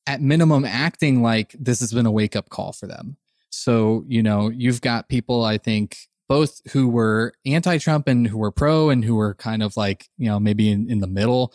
at 0.06 0.22
minimum, 0.22 0.66
acting 0.66 1.22
like 1.22 1.56
this 1.60 1.80
has 1.80 1.94
been 1.94 2.06
a 2.06 2.12
wake 2.12 2.36
up 2.36 2.50
call 2.50 2.74
for 2.74 2.88
them. 2.88 3.18
So, 3.52 4.04
you 4.08 4.24
know, 4.24 4.50
you've 4.50 4.82
got 4.82 5.08
people, 5.08 5.44
I 5.44 5.58
think, 5.58 5.98
both 6.28 6.62
who 6.72 6.88
were 6.88 7.34
anti 7.46 7.78
Trump 7.78 8.08
and 8.08 8.28
who 8.28 8.38
were 8.38 8.52
pro 8.52 8.90
and 8.90 9.04
who 9.04 9.16
were 9.16 9.34
kind 9.34 9.64
of 9.64 9.76
like, 9.78 10.10
you 10.18 10.28
know, 10.28 10.40
maybe 10.40 10.70
in, 10.70 10.90
in 10.90 11.00
the 11.00 11.08
middle, 11.08 11.54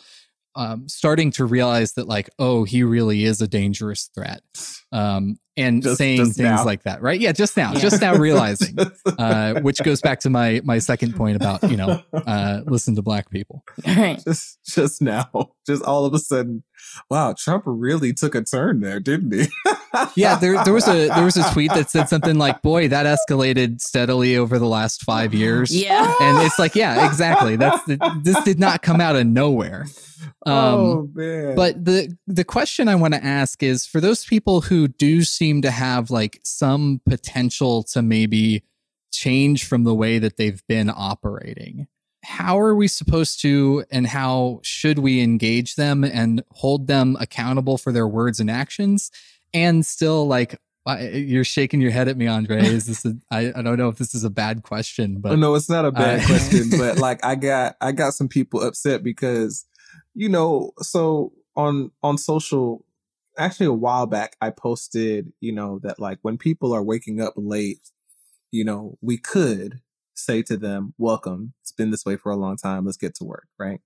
um, 0.55 0.87
starting 0.87 1.31
to 1.31 1.45
realize 1.45 1.93
that, 1.93 2.07
like, 2.07 2.29
oh, 2.39 2.63
he 2.63 2.83
really 2.83 3.23
is 3.25 3.41
a 3.41 3.47
dangerous 3.47 4.09
threat. 4.15 4.41
Um, 4.91 5.37
and 5.57 5.81
Just- 5.83 5.97
saying 5.97 6.17
just 6.17 6.35
things 6.37 6.43
now. 6.49 6.65
like 6.65 6.83
that, 6.83 7.01
right? 7.01 7.19
Yeah, 7.19 7.31
just 7.31 7.55
now, 7.55 7.71
Yeah. 7.73 7.79
just 7.79 8.01
now 8.01 8.15
realizing, 8.15 8.77
uh, 9.17 9.61
which 9.61 9.81
goes 9.83 10.01
back 10.01 10.19
to 10.21 10.29
my 10.29 10.61
my 10.65 10.79
second 10.79 11.15
point 11.15 11.37
about, 11.37 11.63
you 11.69 11.77
know, 11.77 12.01
uh, 12.13 12.61
listen 12.65 12.95
to 12.95 13.01
black 13.01 13.29
people. 13.29 13.63
Right. 13.87 14.21
just 14.23 14.59
just 14.65 15.01
now, 15.01 15.29
just 15.65 15.81
all 15.83 16.05
of 16.05 16.13
a 16.13 16.19
sudden, 16.19 16.63
wow, 17.09 17.33
Trump 17.37 17.63
really 17.65 18.13
took 18.13 18.35
a 18.35 18.41
turn 18.41 18.79
there, 18.81 18.99
didn't 18.99 19.33
he? 19.33 19.47
Yeah, 20.15 20.35
there 20.35 20.61
there 20.65 20.73
was 20.73 20.89
a 20.89 21.07
there 21.07 21.23
was 21.23 21.37
a 21.37 21.49
tweet 21.53 21.71
that 21.73 21.89
said 21.89 22.09
something 22.09 22.37
like, 22.37 22.61
"Boy, 22.61 22.89
that 22.89 23.05
escalated 23.05 23.79
steadily 23.79 24.35
over 24.35 24.59
the 24.59 24.67
last 24.67 25.03
five 25.03 25.33
years." 25.33 25.73
Yeah. 25.73 26.13
and 26.19 26.45
it's 26.45 26.59
like, 26.59 26.75
yeah, 26.75 27.07
exactly. 27.07 27.55
That's 27.55 27.81
the, 27.85 28.19
this 28.21 28.41
did 28.43 28.59
not 28.59 28.81
come 28.81 28.99
out 28.99 29.15
of 29.15 29.25
nowhere. 29.25 29.85
Um, 30.45 30.55
oh 30.55 31.09
man, 31.13 31.55
But 31.55 31.85
the 31.85 32.15
the 32.25 32.43
question 32.43 32.87
I 32.87 32.95
want 32.95 33.13
to 33.13 33.23
ask 33.23 33.61
is 33.61 33.85
for 33.85 33.99
those 34.01 34.25
people 34.25 34.61
who 34.61 34.87
do 34.87 35.23
seem 35.23 35.61
to 35.61 35.71
have 35.71 36.09
like 36.09 36.39
some 36.43 37.01
potential 37.07 37.83
to 37.91 38.01
maybe 38.01 38.63
change 39.11 39.65
from 39.65 39.83
the 39.83 39.93
way 39.93 40.19
that 40.19 40.37
they've 40.37 40.61
been 40.67 40.89
operating. 40.89 41.87
How 42.25 42.59
are 42.59 42.75
we 42.75 42.87
supposed 42.87 43.41
to 43.41 43.85
and 43.91 44.07
how 44.07 44.59
should 44.63 44.99
we 44.99 45.21
engage 45.21 45.75
them 45.75 46.03
and 46.03 46.43
hold 46.51 46.87
them 46.87 47.15
accountable 47.19 47.77
for 47.77 47.91
their 47.91 48.07
words 48.07 48.39
and 48.39 48.49
actions 48.49 49.11
and 49.53 49.85
still 49.85 50.27
like 50.27 50.59
you're 50.87 51.43
shaking 51.43 51.81
your 51.81 51.91
head 51.91 52.07
at 52.07 52.15
me, 52.17 52.27
Andre. 52.27 52.63
Is 52.63 52.85
this 52.85 53.05
a, 53.05 53.15
I, 53.31 53.51
I 53.55 53.61
don't 53.63 53.77
know 53.77 53.89
if 53.89 53.97
this 53.97 54.13
is 54.13 54.23
a 54.23 54.29
bad 54.29 54.61
question, 54.61 55.19
but 55.19 55.31
Oh, 55.31 55.35
no, 55.35 55.55
it's 55.55 55.69
not 55.69 55.85
a 55.85 55.91
bad 55.91 56.21
Uh, 56.21 56.25
question, 56.27 56.69
but 56.77 56.99
like 56.99 57.23
I 57.25 57.35
got 57.35 57.75
I 57.81 57.91
got 57.91 58.13
some 58.13 58.27
people 58.27 58.61
upset 58.61 59.03
because 59.03 59.65
you 60.13 60.29
know, 60.29 60.71
so 60.79 61.33
on 61.55 61.91
on 62.03 62.17
social 62.17 62.85
actually 63.37 63.65
a 63.65 63.73
while 63.73 64.05
back 64.05 64.35
I 64.41 64.49
posted, 64.49 65.33
you 65.41 65.51
know, 65.51 65.79
that 65.79 65.99
like 65.99 66.19
when 66.21 66.37
people 66.37 66.71
are 66.73 66.83
waking 66.83 67.19
up 67.19 67.33
late, 67.35 67.91
you 68.51 68.63
know, 68.63 68.97
we 69.01 69.17
could 69.17 69.81
say 70.15 70.41
to 70.43 70.57
them, 70.57 70.93
"Welcome. 70.97 71.53
It's 71.61 71.71
been 71.71 71.91
this 71.91 72.05
way 72.05 72.17
for 72.17 72.31
a 72.31 72.35
long 72.35 72.57
time. 72.57 72.85
Let's 72.85 72.97
get 72.97 73.15
to 73.15 73.23
work." 73.23 73.47
Right? 73.59 73.81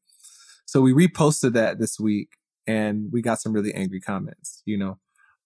So 0.66 0.82
we 0.82 0.94
reposted 0.94 1.54
that 1.54 1.80
this 1.80 2.00
week 2.00 2.38
and 2.68 3.12
we 3.12 3.24
got 3.24 3.42
some 3.42 3.54
really 3.54 3.74
angry 3.74 4.00
comments, 4.00 4.62
you 4.66 4.78
know. 4.78 5.00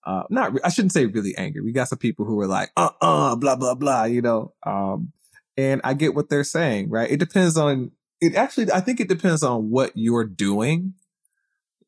Uh, 0.05 0.23
not, 0.29 0.53
re- 0.53 0.59
I 0.65 0.69
shouldn't 0.69 0.91
say 0.91 1.05
really 1.05 1.33
angry. 1.37 1.61
We 1.61 1.71
got 1.71 1.87
some 1.87 1.97
people 1.97 2.25
who 2.25 2.35
were 2.35 2.47
like, 2.47 2.71
uh, 2.75 2.89
uh, 3.01 3.35
blah, 3.37 3.55
blah, 3.55 3.75
blah, 3.75 4.03
you 4.03 4.21
know. 4.21 4.53
Um, 4.65 5.13
and 5.55 5.79
I 5.85 5.93
get 5.93 6.13
what 6.13 6.27
they're 6.27 6.43
saying, 6.43 6.89
right? 6.89 7.09
It 7.09 7.21
depends 7.21 7.57
on 7.57 7.91
it. 8.19 8.35
Actually, 8.35 8.73
I 8.73 8.81
think 8.81 8.99
it 8.99 9.07
depends 9.07 9.43
on 9.43 9.69
what 9.69 9.93
you're 9.95 10.25
doing, 10.25 10.95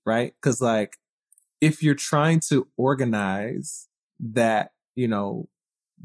right? 0.06 0.34
Because 0.42 0.62
like, 0.62 0.96
if 1.60 1.84
you're 1.84 1.94
trying 1.94 2.40
to 2.48 2.70
organize 2.78 3.90
that, 4.20 4.72
you 4.96 5.10
know, 5.10 5.50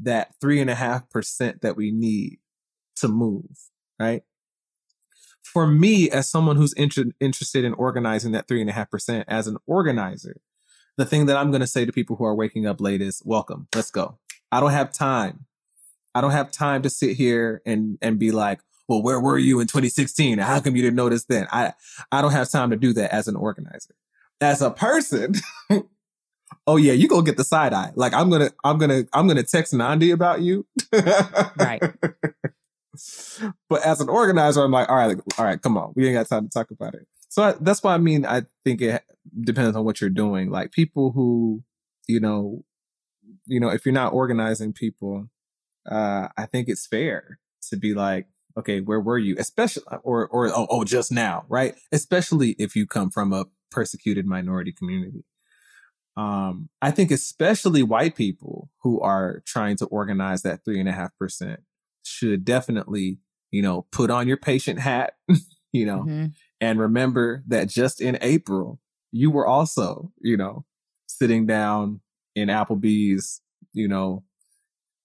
that 0.01 0.35
three 0.41 0.59
and 0.59 0.69
a 0.69 0.75
half 0.75 1.09
percent 1.09 1.61
that 1.61 1.77
we 1.77 1.91
need 1.91 2.39
to 3.01 3.07
move, 3.07 3.69
right? 3.99 4.23
For 5.43 5.67
me, 5.67 6.09
as 6.09 6.29
someone 6.29 6.55
who's 6.55 6.73
inter- 6.73 7.11
interested 7.19 7.65
in 7.65 7.73
organizing 7.73 8.31
that 8.31 8.47
three 8.47 8.61
and 8.61 8.69
a 8.69 8.73
half 8.73 8.89
percent, 8.89 9.25
as 9.27 9.47
an 9.47 9.57
organizer, 9.67 10.37
the 10.97 11.05
thing 11.05 11.25
that 11.25 11.37
I'm 11.37 11.51
going 11.51 11.61
to 11.61 11.67
say 11.67 11.85
to 11.85 11.91
people 11.91 12.15
who 12.15 12.25
are 12.25 12.35
waking 12.35 12.65
up 12.65 12.79
late 12.79 13.01
is, 13.01 13.21
"Welcome, 13.25 13.67
let's 13.75 13.91
go." 13.91 14.19
I 14.51 14.59
don't 14.59 14.71
have 14.71 14.91
time. 14.91 15.45
I 16.13 16.21
don't 16.21 16.31
have 16.31 16.51
time 16.51 16.81
to 16.83 16.89
sit 16.89 17.17
here 17.17 17.61
and 17.65 17.97
and 18.01 18.19
be 18.19 18.31
like, 18.31 18.59
well, 18.87 19.01
where 19.01 19.19
were 19.19 19.37
you 19.37 19.59
in 19.61 19.67
2016? 19.67 20.37
How 20.39 20.59
come 20.59 20.75
you 20.75 20.81
didn't 20.81 20.97
notice 20.97 21.25
then? 21.25 21.47
I 21.51 21.73
I 22.11 22.21
don't 22.21 22.31
have 22.31 22.49
time 22.49 22.69
to 22.71 22.75
do 22.75 22.93
that 22.93 23.13
as 23.13 23.27
an 23.27 23.35
organizer. 23.35 23.95
As 24.41 24.61
a 24.61 24.71
person, 24.71 25.35
oh 26.67 26.75
yeah, 26.75 26.93
you 26.93 27.07
go 27.07 27.21
get 27.21 27.37
the 27.37 27.43
side 27.43 27.73
eye. 27.73 27.91
Like 27.95 28.13
I'm 28.13 28.29
gonna 28.29 28.51
I'm 28.63 28.77
gonna 28.77 29.03
I'm 29.13 29.27
gonna 29.27 29.43
text 29.43 29.73
Nandi 29.73 30.11
about 30.11 30.41
you. 30.41 30.65
Right. 30.91 31.81
but 33.69 33.81
as 33.83 34.01
an 34.01 34.09
organizer, 34.09 34.63
I'm 34.63 34.71
like, 34.71 34.89
all 34.89 34.95
right, 34.95 35.17
all 35.37 35.45
right, 35.45 35.61
come 35.61 35.77
on, 35.77 35.93
we 35.95 36.07
ain't 36.07 36.15
got 36.15 36.27
time 36.27 36.47
to 36.47 36.49
talk 36.49 36.71
about 36.71 36.93
it. 36.93 37.07
So 37.29 37.43
I, 37.43 37.55
that's 37.61 37.81
why 37.81 37.93
I 37.93 37.97
mean, 37.97 38.25
I 38.25 38.43
think 38.65 38.81
it 38.81 39.03
depends 39.39 39.75
on 39.75 39.85
what 39.85 40.01
you're 40.01 40.09
doing. 40.09 40.49
Like 40.49 40.71
people 40.71 41.11
who, 41.11 41.63
you 42.07 42.19
know, 42.19 42.63
you 43.45 43.59
know, 43.59 43.69
if 43.69 43.85
you're 43.85 43.93
not 43.93 44.13
organizing 44.13 44.73
people, 44.73 45.29
uh, 45.89 46.27
I 46.37 46.45
think 46.45 46.67
it's 46.67 46.85
fair 46.85 47.39
to 47.69 47.77
be 47.77 47.93
like, 47.93 48.27
okay, 48.57 48.81
where 48.81 48.99
were 48.99 49.17
you? 49.17 49.35
Especially, 49.39 49.83
or, 50.03 50.27
or, 50.27 50.47
oh, 50.47 50.67
oh, 50.69 50.83
just 50.83 51.11
now, 51.11 51.45
right? 51.47 51.75
Especially 51.91 52.55
if 52.59 52.75
you 52.75 52.85
come 52.85 53.09
from 53.09 53.31
a 53.31 53.45
persecuted 53.71 54.25
minority 54.25 54.73
community. 54.73 55.23
Um, 56.17 56.69
I 56.81 56.91
think 56.91 57.09
especially 57.09 57.83
white 57.83 58.15
people 58.15 58.69
who 58.83 58.99
are 58.99 59.41
trying 59.45 59.77
to 59.77 59.85
organize 59.85 60.41
that 60.41 60.65
three 60.65 60.79
and 60.79 60.89
a 60.89 60.91
half 60.91 61.17
percent 61.17 61.61
should 62.03 62.45
definitely, 62.45 63.19
you 63.51 63.61
know, 63.61 63.83
put 63.91 64.09
on 64.11 64.27
your 64.27 64.37
patient 64.37 64.79
hat, 64.79 65.15
you 65.71 65.85
know, 65.85 66.03
Mhm. 66.03 66.33
and 66.59 66.79
remember 66.79 67.43
that 67.47 67.69
just 67.69 68.01
in 68.01 68.17
April, 68.21 68.79
you 69.11 69.31
were 69.31 69.45
also, 69.47 70.11
you 70.21 70.37
know, 70.37 70.65
sitting 71.07 71.45
down 71.45 72.01
in 72.35 72.47
Applebee's, 72.49 73.41
you 73.73 73.87
know, 73.87 74.23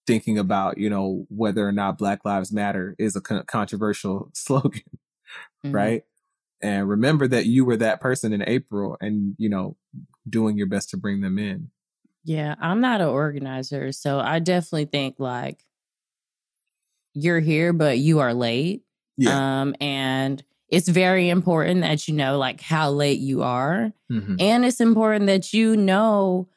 thinking 0.05 0.37
about, 0.37 0.77
you 0.77 0.89
know, 0.89 1.25
whether 1.29 1.67
or 1.67 1.71
not 1.73 1.97
Black 1.97 2.23
Lives 2.25 2.51
Matter 2.53 2.95
is 2.97 3.15
a 3.15 3.21
con- 3.21 3.43
controversial 3.45 4.29
slogan, 4.35 4.81
Mhm. 5.65 5.73
right? 5.73 6.03
And 6.61 6.89
remember 6.89 7.27
that 7.27 7.45
you 7.45 7.65
were 7.65 7.77
that 7.77 8.01
person 8.01 8.33
in 8.33 8.43
April 8.47 8.97
and, 9.01 9.35
you 9.37 9.49
know, 9.49 9.77
doing 10.29 10.57
your 10.57 10.67
best 10.67 10.89
to 10.91 10.97
bring 10.97 11.21
them 11.21 11.37
in. 11.37 11.69
Yeah, 12.23 12.55
I'm 12.59 12.81
not 12.81 13.01
an 13.01 13.07
organizer, 13.07 13.91
so 13.91 14.19
I 14.19 14.39
definitely 14.39 14.85
think 14.85 15.19
like 15.19 15.63
you're 17.19 17.39
here, 17.39 17.73
but 17.73 17.97
you 17.97 18.19
are 18.19 18.33
late. 18.33 18.83
Um, 19.27 19.75
and 19.81 20.43
it's 20.69 20.87
very 20.87 21.29
important 21.29 21.81
that 21.81 22.07
you 22.07 22.13
know 22.13 22.37
like 22.37 22.61
how 22.61 22.91
late 22.91 23.19
you 23.19 23.41
are. 23.41 23.91
Mhm. 24.11 24.39
And 24.39 24.63
it's 24.65 24.79
important 24.81 25.25
that 25.27 25.53
you 25.53 25.75
know 25.75 26.47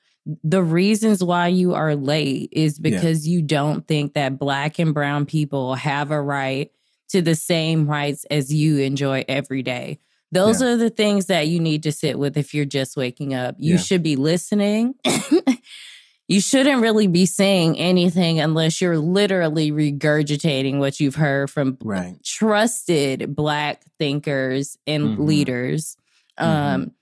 the 0.45 0.63
reasons 0.63 1.25
why 1.25 1.49
you 1.49 1.73
are 1.75 1.97
late 1.97 2.51
is 2.53 2.79
Yeah. 2.79 2.91
because 2.91 3.27
you 3.27 3.41
don't 3.41 3.87
think 3.89 4.13
that 4.15 4.39
black 4.39 4.79
and 4.79 4.93
brown 4.93 5.25
people 5.27 5.75
have 5.77 6.11
a 6.11 6.21
right 6.21 6.71
to 7.09 7.23
the 7.23 7.35
same 7.35 7.87
rights 7.87 8.25
as 8.31 8.53
you 8.53 8.79
enjoy 8.79 9.25
every 9.29 9.63
day. 9.63 9.99
Those 10.33 10.63
are 10.63 10.77
the 10.77 10.91
things 10.91 11.27
that 11.27 11.49
you 11.49 11.59
need 11.59 11.83
to 11.85 11.91
sit 11.93 12.17
with 12.19 12.37
if 12.37 12.53
you're 12.55 12.65
just 12.65 12.97
waking 12.97 13.35
up. 13.35 13.57
You 13.59 13.75
Yeah. 13.75 13.81
should 13.81 14.03
be 14.03 14.15
listening. 14.17 14.95
You 16.31 16.41
shouldn't 16.41 16.81
really 16.81 17.09
be 17.09 17.26
saying 17.26 17.76
anything 17.76 18.39
unless 18.41 18.81
you're 18.81 18.99
literally 18.99 19.72
regurgitating 19.72 20.78
what 20.78 21.01
you've 21.01 21.16
heard 21.16 21.51
from 21.51 21.76
Right. 21.83 22.16
trusted 22.24 23.35
black 23.35 23.85
thinkers 23.99 24.78
and 24.87 25.18
Mhm. 25.18 25.26
leaders 25.26 25.97
um 26.39 26.93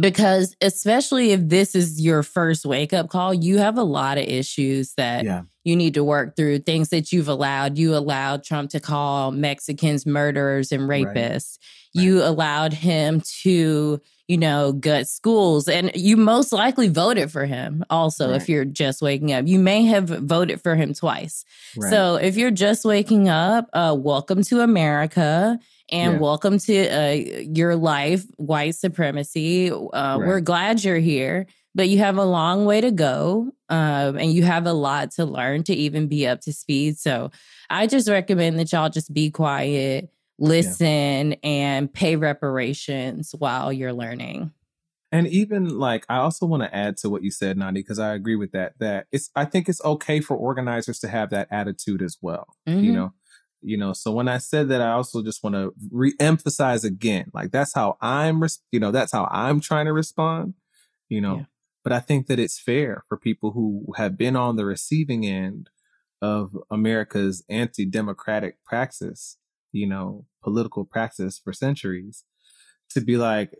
because 0.00 0.56
especially 0.60 1.32
if 1.32 1.40
this 1.48 1.74
is 1.74 2.00
your 2.00 2.22
first 2.22 2.64
wake 2.64 2.92
up 2.92 3.08
call, 3.10 3.34
you 3.34 3.58
have 3.58 3.76
a 3.78 3.82
lot 3.82 4.18
of 4.18 4.24
issues 4.24 4.94
that 4.94 5.24
Yeah. 5.24 5.42
You 5.64 5.76
need 5.76 5.94
to 5.94 6.04
work 6.04 6.36
through. 6.36 6.58
Things 6.60 6.88
that 6.90 7.12
you've 7.12 7.28
allowed. 7.28 7.78
You 7.78 7.94
allowed 7.96 8.44
Trump 8.44 8.70
to 8.70 8.80
call 8.80 9.30
Mexicans 9.30 10.04
murderers 10.06 10.72
and 10.72 10.88
Right. 10.88 11.06
rapists. 11.06 11.58
You 11.94 12.22
allowed 12.22 12.72
him 12.72 13.22
to, 13.42 14.00
you 14.26 14.36
know, 14.38 14.72
gut 14.72 15.06
schools, 15.08 15.68
and 15.68 15.90
you 15.94 16.16
most 16.16 16.50
likely 16.52 16.88
voted 16.88 17.30
for 17.30 17.44
him. 17.44 17.84
Also, 17.90 18.32
if 18.32 18.48
you're 18.48 18.64
just 18.64 19.02
waking 19.02 19.32
up, 19.32 19.46
you 19.46 19.58
may 19.58 19.84
have 19.84 20.08
voted 20.08 20.62
for 20.62 20.74
him 20.74 20.94
twice. 20.94 21.44
Right. 21.76 21.90
So 21.90 22.14
if 22.16 22.36
you're 22.38 22.50
just 22.50 22.84
waking 22.86 23.28
up, 23.28 23.68
uh, 23.74 23.94
welcome 23.98 24.42
to 24.44 24.60
America 24.60 25.58
and 25.90 26.14
Yeah. 26.14 26.18
welcome 26.18 26.58
to 26.60 26.88
uh, 26.88 27.10
your 27.10 27.76
life, 27.76 28.24
white 28.38 28.74
supremacy. 28.74 29.70
Uh, 29.70 30.16
We're 30.18 30.40
glad 30.40 30.82
you're 30.82 30.96
here, 30.98 31.46
but 31.74 31.88
you 31.88 31.98
have 31.98 32.18
a 32.18 32.24
long 32.24 32.64
way 32.64 32.80
to 32.80 32.90
go 32.90 33.52
um, 33.68 34.16
and 34.18 34.32
you 34.32 34.42
have 34.42 34.66
a 34.66 34.72
lot 34.72 35.10
to 35.12 35.24
learn 35.24 35.62
to 35.64 35.74
even 35.74 36.06
be 36.08 36.26
up 36.26 36.40
to 36.42 36.52
speed. 36.52 36.98
So 36.98 37.30
I 37.70 37.86
just 37.86 38.08
recommend 38.08 38.58
that 38.58 38.72
y'all 38.72 38.90
just 38.90 39.12
be 39.12 39.30
quiet, 39.30 40.10
listen, 40.38 41.34
and 41.42 41.92
pay 41.92 42.16
reparations 42.16 43.34
while 43.38 43.72
you're 43.72 43.92
learning. 43.92 44.52
And 45.10 45.26
even 45.28 45.78
like, 45.78 46.06
I 46.08 46.16
also 46.16 46.46
want 46.46 46.62
to 46.62 46.74
add 46.74 46.96
to 46.98 47.10
what 47.10 47.22
you 47.22 47.30
said, 47.30 47.58
Nandi, 47.58 47.80
because 47.80 47.98
I 47.98 48.14
agree 48.14 48.36
with 48.36 48.52
that. 48.52 48.72
That 48.78 49.06
it's, 49.12 49.30
I 49.36 49.44
think 49.44 49.68
it's 49.68 49.84
okay 49.84 50.20
for 50.20 50.36
organizers 50.36 50.98
to 51.00 51.08
have 51.08 51.30
that 51.30 51.48
attitude 51.50 52.00
as 52.02 52.16
well. 52.22 52.46
You 52.66 52.72
Mhm. 52.72 52.94
know, 52.94 53.12
you 53.60 53.76
know. 53.76 53.92
So 53.92 54.10
when 54.10 54.26
I 54.28 54.38
said 54.38 54.70
that, 54.70 54.80
I 54.80 54.92
also 54.92 55.22
just 55.22 55.44
want 55.44 55.54
to 55.54 55.74
re-emphasize 55.90 56.84
again, 56.84 57.30
like 57.34 57.50
that's 57.50 57.74
how 57.74 57.98
I'm, 58.00 58.42
res- 58.42 58.62
you 58.72 58.80
know, 58.80 58.90
that's 58.90 59.12
how 59.12 59.28
I'm 59.30 59.60
trying 59.60 59.84
to 59.84 59.92
respond. 59.92 60.54
You 61.10 61.20
know, 61.20 61.36
Yeah. 61.36 61.44
But 61.82 61.92
I 61.92 62.00
think 62.00 62.26
that 62.26 62.38
it's 62.38 62.60
fair 62.60 63.04
for 63.08 63.16
people 63.16 63.52
who 63.52 63.92
have 63.96 64.16
been 64.16 64.36
on 64.36 64.56
the 64.56 64.64
receiving 64.64 65.26
end 65.26 65.70
of 66.20 66.56
America's 66.70 67.44
anti-democratic 67.48 68.56
praxis, 68.64 69.38
you 69.72 69.86
know, 69.86 70.26
political 70.42 70.84
praxis 70.84 71.38
for 71.38 71.52
centuries, 71.52 72.24
to 72.90 73.00
be 73.00 73.16
like, 73.16 73.52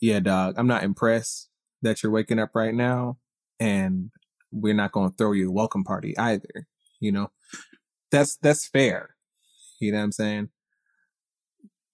yeah, 0.00 0.20
dog, 0.20 0.54
I'm 0.56 0.66
not 0.66 0.84
impressed 0.84 1.50
that 1.82 2.02
you're 2.02 2.12
waking 2.12 2.38
up 2.38 2.50
right 2.54 2.74
now 2.74 3.18
and 3.60 4.10
we're 4.50 4.74
not 4.74 4.92
going 4.92 5.10
to 5.10 5.16
throw 5.16 5.32
you 5.32 5.50
a 5.50 5.52
welcome 5.52 5.84
party 5.84 6.16
either. 6.16 6.66
You 7.00 7.12
know, 7.12 7.30
that's, 8.10 8.36
that's 8.36 8.66
fair. 8.66 9.16
You 9.80 9.92
know 9.92 9.98
what 9.98 10.04
I'm 10.04 10.12
saying? 10.12 10.48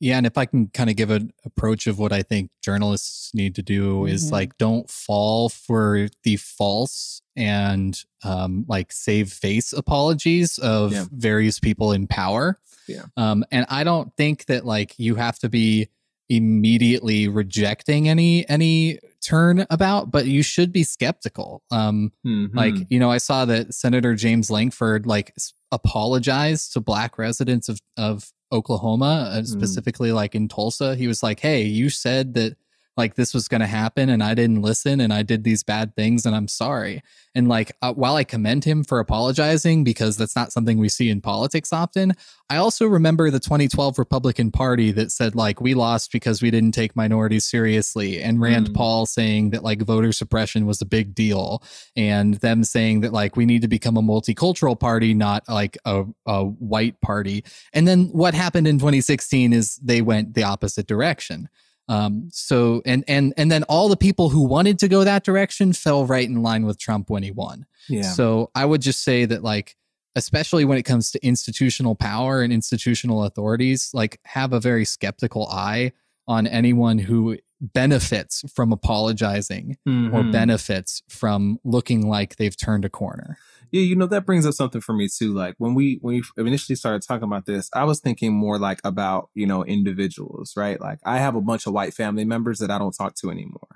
Yeah, 0.00 0.16
and 0.16 0.26
if 0.26 0.38
I 0.38 0.46
can 0.46 0.68
kind 0.68 0.88
of 0.88 0.96
give 0.96 1.10
an 1.10 1.30
approach 1.44 1.86
of 1.86 1.98
what 1.98 2.10
I 2.12 2.22
think 2.22 2.50
journalists 2.64 3.32
need 3.34 3.54
to 3.56 3.62
do 3.62 4.06
is 4.06 4.28
Mhm. 4.28 4.32
like 4.32 4.56
don't 4.58 4.90
fall 4.90 5.50
for 5.50 6.08
the 6.24 6.36
false 6.36 7.20
and 7.36 8.02
um, 8.24 8.64
like 8.66 8.92
save 8.92 9.30
face 9.32 9.72
apologies 9.74 10.58
of 10.58 10.92
Yeah. 10.92 11.04
various 11.12 11.58
people 11.60 11.92
in 11.92 12.06
power. 12.06 12.58
Yeah. 12.88 13.04
Um, 13.16 13.44
and 13.52 13.66
I 13.68 13.84
don't 13.84 14.10
think 14.16 14.46
that 14.46 14.64
like 14.64 14.98
you 14.98 15.14
have 15.16 15.38
to 15.40 15.48
be 15.50 15.88
immediately 16.30 17.28
rejecting 17.28 18.08
any 18.08 18.48
any 18.48 18.98
turn 19.22 19.66
about, 19.68 20.10
but 20.10 20.24
you 20.26 20.42
should 20.42 20.72
be 20.72 20.82
skeptical. 20.84 21.62
Um, 21.70 22.12
Mhm. 22.26 22.54
like, 22.54 22.74
you 22.88 22.98
know, 22.98 23.10
I 23.10 23.18
saw 23.18 23.44
that 23.44 23.74
Senator 23.74 24.14
James 24.14 24.50
Lankford 24.50 25.06
like 25.06 25.34
apologized 25.70 26.72
to 26.72 26.80
black 26.80 27.18
residents 27.18 27.68
of 27.68 27.80
of 27.96 28.32
Oklahoma, 28.52 29.30
uh, 29.34 29.40
Mm. 29.42 29.46
specifically 29.46 30.10
like 30.12 30.34
in 30.34 30.48
Tulsa. 30.48 30.96
He 30.96 31.06
was 31.06 31.22
like, 31.22 31.40
"Hey, 31.40 31.64
you 31.64 31.88
said 31.90 32.34
that 32.34 32.56
like 33.02 33.14
this 33.16 33.34
was 33.34 33.48
going 33.48 33.60
to 33.62 33.66
happen 33.66 34.08
and 34.08 34.22
I 34.22 34.34
didn't 34.34 34.62
listen 34.62 35.00
and 35.00 35.12
I 35.12 35.22
did 35.22 35.44
these 35.44 35.62
bad 35.62 35.96
things 35.96 36.24
and 36.26 36.34
I'm 36.36 36.48
sorry." 36.48 37.02
And 37.34 37.48
like 37.48 37.76
uh, 37.82 37.92
while 37.92 38.16
I 38.16 38.24
commend 38.24 38.64
him 38.64 38.84
for 38.84 38.98
apologizing 38.98 39.84
because 39.84 40.16
that's 40.16 40.36
not 40.36 40.52
something 40.52 40.78
we 40.78 40.88
see 40.88 41.10
in 41.10 41.20
politics 41.20 41.72
often, 41.72 42.14
I 42.48 42.56
also 42.56 42.86
remember 42.86 43.30
the 43.30 43.38
2012 43.40 43.98
Republican 43.98 44.50
Party 44.50 44.90
that 44.92 45.12
said 45.12 45.34
like 45.34 45.60
we 45.60 45.74
lost 45.74 46.12
because 46.12 46.42
we 46.42 46.50
didn't 46.50 46.72
take 46.72 46.96
minorities 46.96 47.44
seriously 47.44 48.22
and 48.22 48.40
Rand 48.40 48.60
Mm. 48.70 48.74
Paul 48.74 49.06
saying 49.06 49.50
that 49.50 49.64
like 49.64 49.82
voter 49.82 50.12
suppression 50.12 50.66
was 50.66 50.80
a 50.80 50.86
big 50.86 51.14
deal 51.14 51.62
and 51.96 52.34
them 52.34 52.64
saying 52.64 53.00
that 53.00 53.12
like 53.12 53.36
we 53.36 53.46
need 53.46 53.62
to 53.62 53.68
become 53.68 53.96
a 53.96 54.02
multicultural 54.02 54.78
party 54.78 55.14
not 55.14 55.48
like 55.48 55.78
a, 55.84 56.04
a 56.26 56.44
white 56.44 57.00
party 57.00 57.44
and 57.72 57.86
then 57.88 58.06
what 58.06 58.34
happened 58.34 58.66
in 58.66 58.78
2016 58.78 59.52
is 59.52 59.76
they 59.76 60.02
went 60.02 60.34
the 60.34 60.42
opposite 60.42 60.86
direction 60.86 61.48
um 61.90 62.28
so 62.30 62.80
and 62.86 63.02
and 63.08 63.34
and 63.36 63.50
then 63.52 63.62
all 63.64 63.88
the 63.88 63.96
people 63.96 64.28
who 64.30 64.42
wanted 64.46 64.78
to 64.78 64.88
go 64.88 65.04
that 65.04 65.24
direction 65.24 65.72
fell 65.72 66.06
right 66.06 66.28
in 66.28 66.42
line 66.42 66.64
with 66.64 66.78
Trump 66.78 67.10
when 67.10 67.22
he 67.22 67.30
won 67.30 67.66
yeah. 67.88 68.02
so 68.02 68.50
I 68.54 68.64
would 68.64 68.80
just 68.82 69.02
say 69.02 69.24
that 69.26 69.42
like 69.42 69.76
especially 70.16 70.64
when 70.64 70.76
it 70.78 70.82
comes 70.84 71.10
to 71.12 71.18
institutional 71.24 71.94
power 71.94 72.42
and 72.42 72.52
institutional 72.52 73.24
authorities 73.24 73.90
like 73.92 74.18
have 74.24 74.52
a 74.52 74.60
very 74.60 74.84
skeptical 74.84 75.46
eye 75.48 75.92
on 76.26 76.46
anyone 76.46 76.98
who 76.98 77.36
benefits 77.60 78.44
from 78.54 78.72
apologizing 78.72 79.76
or 79.86 79.90
Mhm. 80.22 80.32
benefits 80.32 81.02
from 81.08 81.58
looking 81.64 82.08
like 82.08 82.36
they've 82.36 82.56
turned 82.56 82.84
a 82.84 82.88
corner. 82.88 83.36
Yeah, 83.72 83.82
you 83.82 83.94
know 83.94 84.06
that 84.06 84.26
brings 84.26 84.46
up 84.46 84.54
something 84.54 84.80
for 84.80 84.92
me 84.94 85.08
too. 85.08 85.32
Like 85.32 85.54
when 85.58 85.74
we 85.74 85.98
when 86.02 86.16
we 86.36 86.46
initially 86.46 86.74
started 86.76 87.02
talking 87.06 87.24
about 87.24 87.46
this, 87.46 87.70
I 87.72 87.84
was 87.84 88.00
thinking 88.00 88.32
more 88.32 88.58
like 88.58 88.80
about 88.84 89.30
you 89.34 89.46
know 89.46 89.64
individuals, 89.64 90.54
right? 90.56 90.80
Like 90.80 90.98
I 91.04 91.18
have 91.18 91.36
a 91.36 91.40
bunch 91.40 91.66
of 91.66 91.72
white 91.72 91.94
family 91.94 92.24
members 92.24 92.58
that 92.58 92.70
I 92.70 92.78
don't 92.78 92.92
talk 92.96 93.14
to 93.16 93.30
anymore, 93.30 93.68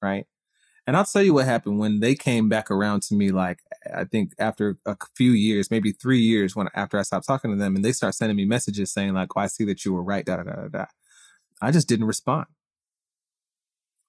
right? 0.00 0.26
And 0.86 0.96
I'll 0.96 1.04
tell 1.04 1.22
you 1.22 1.34
what 1.34 1.46
happened 1.46 1.78
when 1.78 2.00
they 2.00 2.14
came 2.14 2.48
back 2.48 2.70
around 2.70 3.02
to 3.04 3.14
me. 3.14 3.30
Like 3.30 3.60
I 3.94 4.04
think 4.04 4.32
after 4.38 4.78
a 4.86 4.96
few 5.16 5.32
years, 5.32 5.70
maybe 5.70 5.92
three 5.92 6.20
years, 6.20 6.56
when 6.56 6.68
after 6.74 6.98
I 6.98 7.02
stopped 7.02 7.26
talking 7.26 7.50
to 7.52 7.56
them, 7.58 7.76
and 7.76 7.84
they 7.84 7.92
start 7.92 8.14
sending 8.14 8.36
me 8.36 8.46
messages 8.46 8.92
saying 8.92 9.14
like, 9.14 9.30
"Oh, 9.36 9.40
I 9.40 9.48
see 9.48 9.64
that 9.66 9.84
you 9.84 9.92
were 9.94 10.02
right." 10.04 10.24
Da 10.26 10.36
da 10.38 10.44
da 10.44 10.68
da. 10.68 10.86
I 11.62 11.72
just 11.72 11.88
didn't 11.88 12.06
respond 12.06 12.46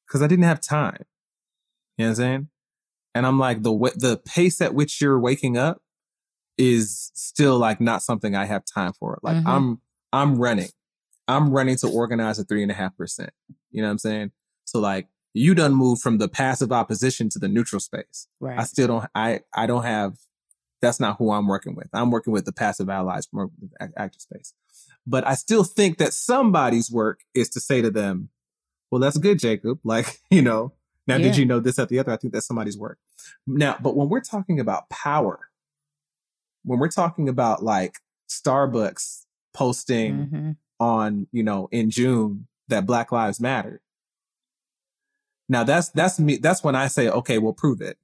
because 0.08 0.22
I 0.22 0.28
didn't 0.28 0.46
have 0.46 0.62
time. 0.62 1.06
You 1.98 2.06
know 2.06 2.10
what 2.10 2.12
I'm 2.12 2.16
saying? 2.16 2.50
And 3.16 3.26
I'm 3.26 3.40
like, 3.40 3.64
the 3.64 3.72
the 3.96 4.18
pace 4.26 4.60
at 4.62 4.74
which 4.74 5.00
you're 5.02 5.20
waking 5.20 5.58
up 5.58 5.82
is 6.58 7.12
still 7.16 7.58
like 7.58 7.82
not 7.82 8.02
something 8.04 8.36
I 8.36 8.46
have 8.46 8.64
time 8.66 8.94
for. 8.94 9.20
Like 9.24 9.38
Mhm. 9.38 9.48
I'm 9.48 9.82
I'm 10.12 10.36
running. 10.36 10.70
I'm 11.28 11.50
running 11.52 11.78
to 11.78 11.88
organize 11.88 12.38
a 12.38 12.44
three 12.44 12.62
and 12.62 12.72
a 12.72 12.76
half 12.76 12.96
percent. 12.98 13.32
You 13.72 13.82
know 13.82 13.88
what 13.88 13.94
I'm 13.94 13.98
saying? 14.00 14.32
So 14.66 14.80
like 14.80 15.08
you 15.34 15.56
done 15.56 15.74
moved 15.74 16.02
from 16.02 16.20
the 16.20 16.28
passive 16.28 16.72
opposition 16.72 17.28
to 17.30 17.40
the 17.40 17.48
neutral 17.48 17.80
space. 17.80 18.28
Right. 18.40 18.60
I 18.60 18.64
still 18.64 18.88
don't 18.88 19.06
I 19.16 19.42
I 19.54 19.66
don't 19.66 19.84
have 19.84 20.18
that's 20.82 21.00
not 21.00 21.18
who 21.18 21.32
I'm 21.32 21.48
working 21.48 21.76
with. 21.76 21.88
I'm 21.94 22.12
working 22.12 22.34
with 22.34 22.46
the 22.46 22.52
passive 22.52 22.90
allies 22.90 23.26
from 23.26 23.52
active 23.96 24.22
space. 24.22 24.54
But 25.08 25.26
I 25.26 25.36
still 25.36 25.64
think 25.64 25.98
that 25.98 26.14
somebody's 26.14 26.92
work 26.92 27.22
is 27.34 27.50
to 27.52 27.60
say 27.62 27.82
to 27.82 27.90
them, 27.90 28.30
well, 28.92 29.00
that's 29.00 29.18
good, 29.18 29.40
Jacob. 29.40 29.80
Like, 29.86 30.20
you 30.30 30.42
know, 30.42 30.74
now 31.08 31.18
did 31.18 31.38
you 31.38 31.46
know 31.46 31.60
this 31.60 31.80
at 31.80 31.90
the 31.90 32.00
other? 32.00 32.12
I 32.12 32.18
think 32.18 32.34
that's 32.34 32.48
somebody's 32.48 32.78
work. 32.78 32.98
Now, 33.46 33.78
but 33.82 33.96
when 33.96 34.10
we're 34.10 34.22
talking 34.22 34.60
about 34.60 34.90
power, 34.90 35.50
when 36.64 36.80
we're 36.80 36.90
talking 36.90 37.28
about 37.30 37.64
like 37.64 37.98
Starbucks 38.30 39.26
posting 39.54 40.28
Mhm. 40.28 40.58
on, 40.80 41.28
you 41.32 41.44
know, 41.44 41.68
in 41.72 41.90
June 41.90 42.48
that 42.70 42.86
Black 42.86 43.12
Lives 43.12 43.40
Matter. 43.40 43.82
Now 45.50 45.64
that's 45.64 45.90
that's 45.90 46.20
me. 46.20 46.38
That's 46.38 46.64
when 46.64 46.76
I 46.76 46.88
say, 46.88 47.10
okay, 47.10 47.38
we'll 47.38 47.54
prove 47.54 47.82
it. 47.82 47.98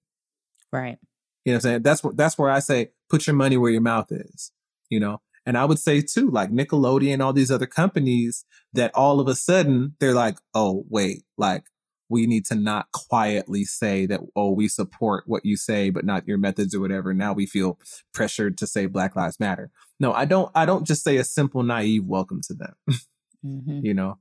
Right. 0.72 0.98
You 1.46 1.54
know 1.54 1.56
what 1.56 1.56
I'm 1.56 1.62
saying? 1.62 1.82
That's 1.84 2.04
where 2.04 2.14
that's 2.14 2.38
where 2.38 2.50
I 2.52 2.60
say 2.60 2.92
put 3.10 3.26
your 3.28 3.36
money 3.36 3.58
where 3.58 3.72
your 3.72 3.82
mouth 3.82 4.12
is, 4.12 4.52
you 4.90 5.00
know? 5.00 5.22
And 5.46 5.58
I 5.58 5.66
would 5.66 5.80
say 5.80 6.02
too, 6.02 6.30
like 6.30 6.52
Nickelodeon, 6.52 7.24
all 7.24 7.34
these 7.34 7.50
other 7.50 7.66
companies 7.66 8.46
that 8.74 8.94
all 8.94 9.20
of 9.20 9.28
a 9.28 9.36
sudden 9.36 9.96
they're 10.00 10.14
like, 10.14 10.38
oh, 10.54 10.86
wait, 10.90 11.24
like 11.38 11.64
we 12.10 12.26
need 12.26 12.46
to 12.48 12.56
not 12.56 12.92
quietly 12.92 13.64
say 13.64 14.06
that, 14.08 14.20
oh, 14.36 14.52
we 14.52 14.68
support 14.68 15.24
what 15.28 15.46
you 15.46 15.56
say, 15.56 15.90
but 15.92 16.04
not 16.04 16.28
your 16.28 16.38
methods 16.38 16.74
or 16.74 16.80
whatever. 16.80 17.14
Now 17.14 17.34
we 17.34 17.46
feel 17.46 17.80
pressured 18.14 18.58
to 18.58 18.68
say 18.68 18.88
Black 18.88 19.16
Lives 19.16 19.40
Matter. 19.40 19.70
No, 20.00 20.12
I 20.14 20.26
don't 20.26 20.52
I 20.56 20.66
don't 20.66 20.86
just 20.88 21.04
say 21.04 21.18
a 21.18 21.24
simple, 21.24 21.64
naive 21.64 22.06
welcome 22.06 22.42
to 22.48 22.54
them, 22.54 22.74
Mhm. 23.46 23.82
you 23.84 23.94
know? 23.94 24.18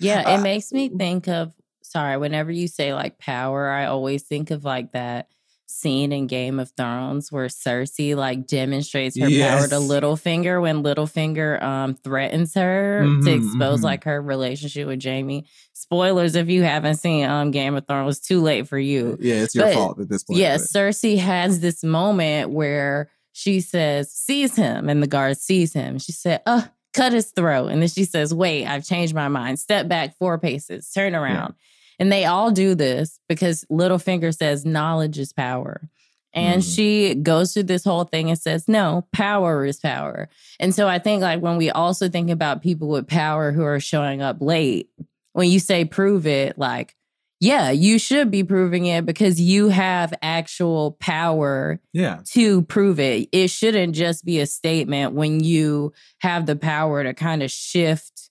Yeah, 0.00 0.34
it 0.38 0.42
makes 0.42 0.72
me 0.72 0.88
think 0.88 1.28
of 1.28 1.52
sorry, 1.82 2.16
whenever 2.16 2.50
you 2.50 2.66
say 2.66 2.92
like 2.92 3.18
power, 3.18 3.68
I 3.70 3.86
always 3.86 4.24
think 4.24 4.50
of 4.50 4.64
like 4.64 4.92
that 4.92 5.28
scene 5.66 6.12
in 6.12 6.26
Game 6.26 6.60
of 6.60 6.70
Thrones 6.76 7.32
where 7.32 7.46
Cersei 7.46 8.14
like 8.14 8.46
demonstrates 8.46 9.16
her 9.18 9.26
power 9.26 9.30
Yes. 9.30 9.68
to 9.70 9.76
Littlefinger 9.76 10.60
when 10.60 10.82
Littlefinger 10.82 11.62
um 11.62 11.94
threatens 11.94 12.54
her 12.54 13.02
to 13.02 13.08
Mhm, 13.08 13.36
expose 13.46 13.80
mhm. 13.80 13.84
like 13.84 14.04
her 14.04 14.20
relationship 14.20 14.86
with 14.86 15.02
Jaime. 15.02 15.46
Spoilers 15.72 16.34
if 16.34 16.48
you 16.48 16.62
haven't 16.62 16.96
seen 16.96 17.24
um 17.26 17.50
Game 17.50 17.74
of 17.74 17.86
Thrones, 17.86 18.20
too 18.20 18.40
late 18.40 18.68
for 18.68 18.78
you. 18.78 19.16
yeah, 19.20 19.36
it's 19.36 19.54
your 19.54 19.64
But, 19.66 19.74
fault 19.74 20.00
at 20.00 20.08
this 20.08 20.22
point. 20.24 20.38
Yeah, 20.40 20.56
but- 20.58 20.66
Cersei 20.66 21.18
has 21.18 21.60
this 21.60 21.82
moment 21.82 22.50
where 22.50 23.10
she 23.32 23.60
says, 23.60 24.12
sees 24.12 24.54
him, 24.54 24.88
and 24.88 25.02
the 25.02 25.08
guard 25.08 25.36
sees 25.38 25.72
him. 25.72 25.98
She 25.98 26.12
said, 26.12 26.40
uh, 26.46 26.62
cut 26.92 27.12
his 27.12 27.32
throat. 27.32 27.66
And 27.66 27.82
then 27.82 27.88
she 27.88 28.04
says, 28.04 28.32
wait, 28.32 28.64
I've 28.64 28.84
changed 28.86 29.12
my 29.12 29.26
mind. 29.26 29.58
Step 29.58 29.88
back 29.88 30.16
four 30.18 30.38
paces, 30.38 30.88
turn 30.92 31.16
around. 31.16 31.54
And 31.98 32.10
they 32.10 32.24
all 32.24 32.50
do 32.50 32.74
this 32.74 33.18
because 33.28 33.64
Littlefinger 33.70 34.36
says 34.36 34.64
knowledge 34.64 35.18
is 35.18 35.32
power. 35.32 35.88
And 36.32 36.62
Mhm. 36.62 36.74
she 36.74 37.14
goes 37.14 37.52
through 37.54 37.62
this 37.64 37.84
whole 37.84 38.04
thing 38.04 38.28
and 38.28 38.38
says, 38.38 38.66
no, 38.66 39.06
power 39.12 39.64
is 39.64 39.78
power. 39.78 40.28
And 40.58 40.74
so 40.74 40.88
I 40.88 40.98
think 40.98 41.22
like 41.22 41.40
when 41.40 41.56
we 41.56 41.70
also 41.70 42.08
think 42.08 42.28
about 42.30 42.60
people 42.62 42.88
with 42.88 43.06
power 43.06 43.52
who 43.52 43.62
are 43.62 43.78
showing 43.78 44.20
up 44.20 44.38
late, 44.40 44.88
when 45.32 45.48
you 45.48 45.60
say 45.60 45.84
prove 45.84 46.26
it, 46.26 46.58
like, 46.58 46.96
yeah, 47.40 47.70
you 47.70 47.98
should 47.98 48.30
be 48.30 48.42
proving 48.42 48.86
it 48.86 49.04
because 49.06 49.40
you 49.40 49.68
have 49.68 50.12
actual 50.22 50.92
power 50.98 51.78
Yeah. 51.92 52.20
to 52.32 52.62
prove 52.62 52.98
it. 52.98 53.28
It 53.30 53.48
shouldn't 53.50 53.94
just 53.94 54.24
be 54.24 54.40
a 54.40 54.46
statement 54.46 55.12
when 55.12 55.38
you 55.40 55.92
have 56.18 56.46
the 56.46 56.56
power 56.56 57.04
to 57.04 57.12
kind 57.14 57.42
of 57.44 57.50
shift 57.50 58.30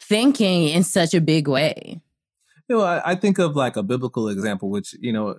thinking 0.00 0.68
in 0.68 0.82
such 0.82 1.14
a 1.14 1.20
big 1.20 1.48
way. 1.48 2.00
You 2.68 2.76
know, 2.78 2.82
I, 2.84 3.12
I 3.12 3.14
think 3.14 3.38
of 3.38 3.56
like 3.56 3.76
a 3.76 3.82
biblical 3.82 4.28
example, 4.28 4.70
which, 4.70 4.94
you 5.00 5.12
know, 5.12 5.38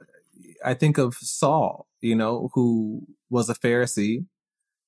I 0.63 0.73
think 0.73 0.97
of 0.97 1.15
Saul, 1.15 1.87
you 2.01 2.15
know, 2.15 2.49
who 2.53 3.07
was 3.29 3.49
a 3.49 3.55
Pharisee, 3.55 4.25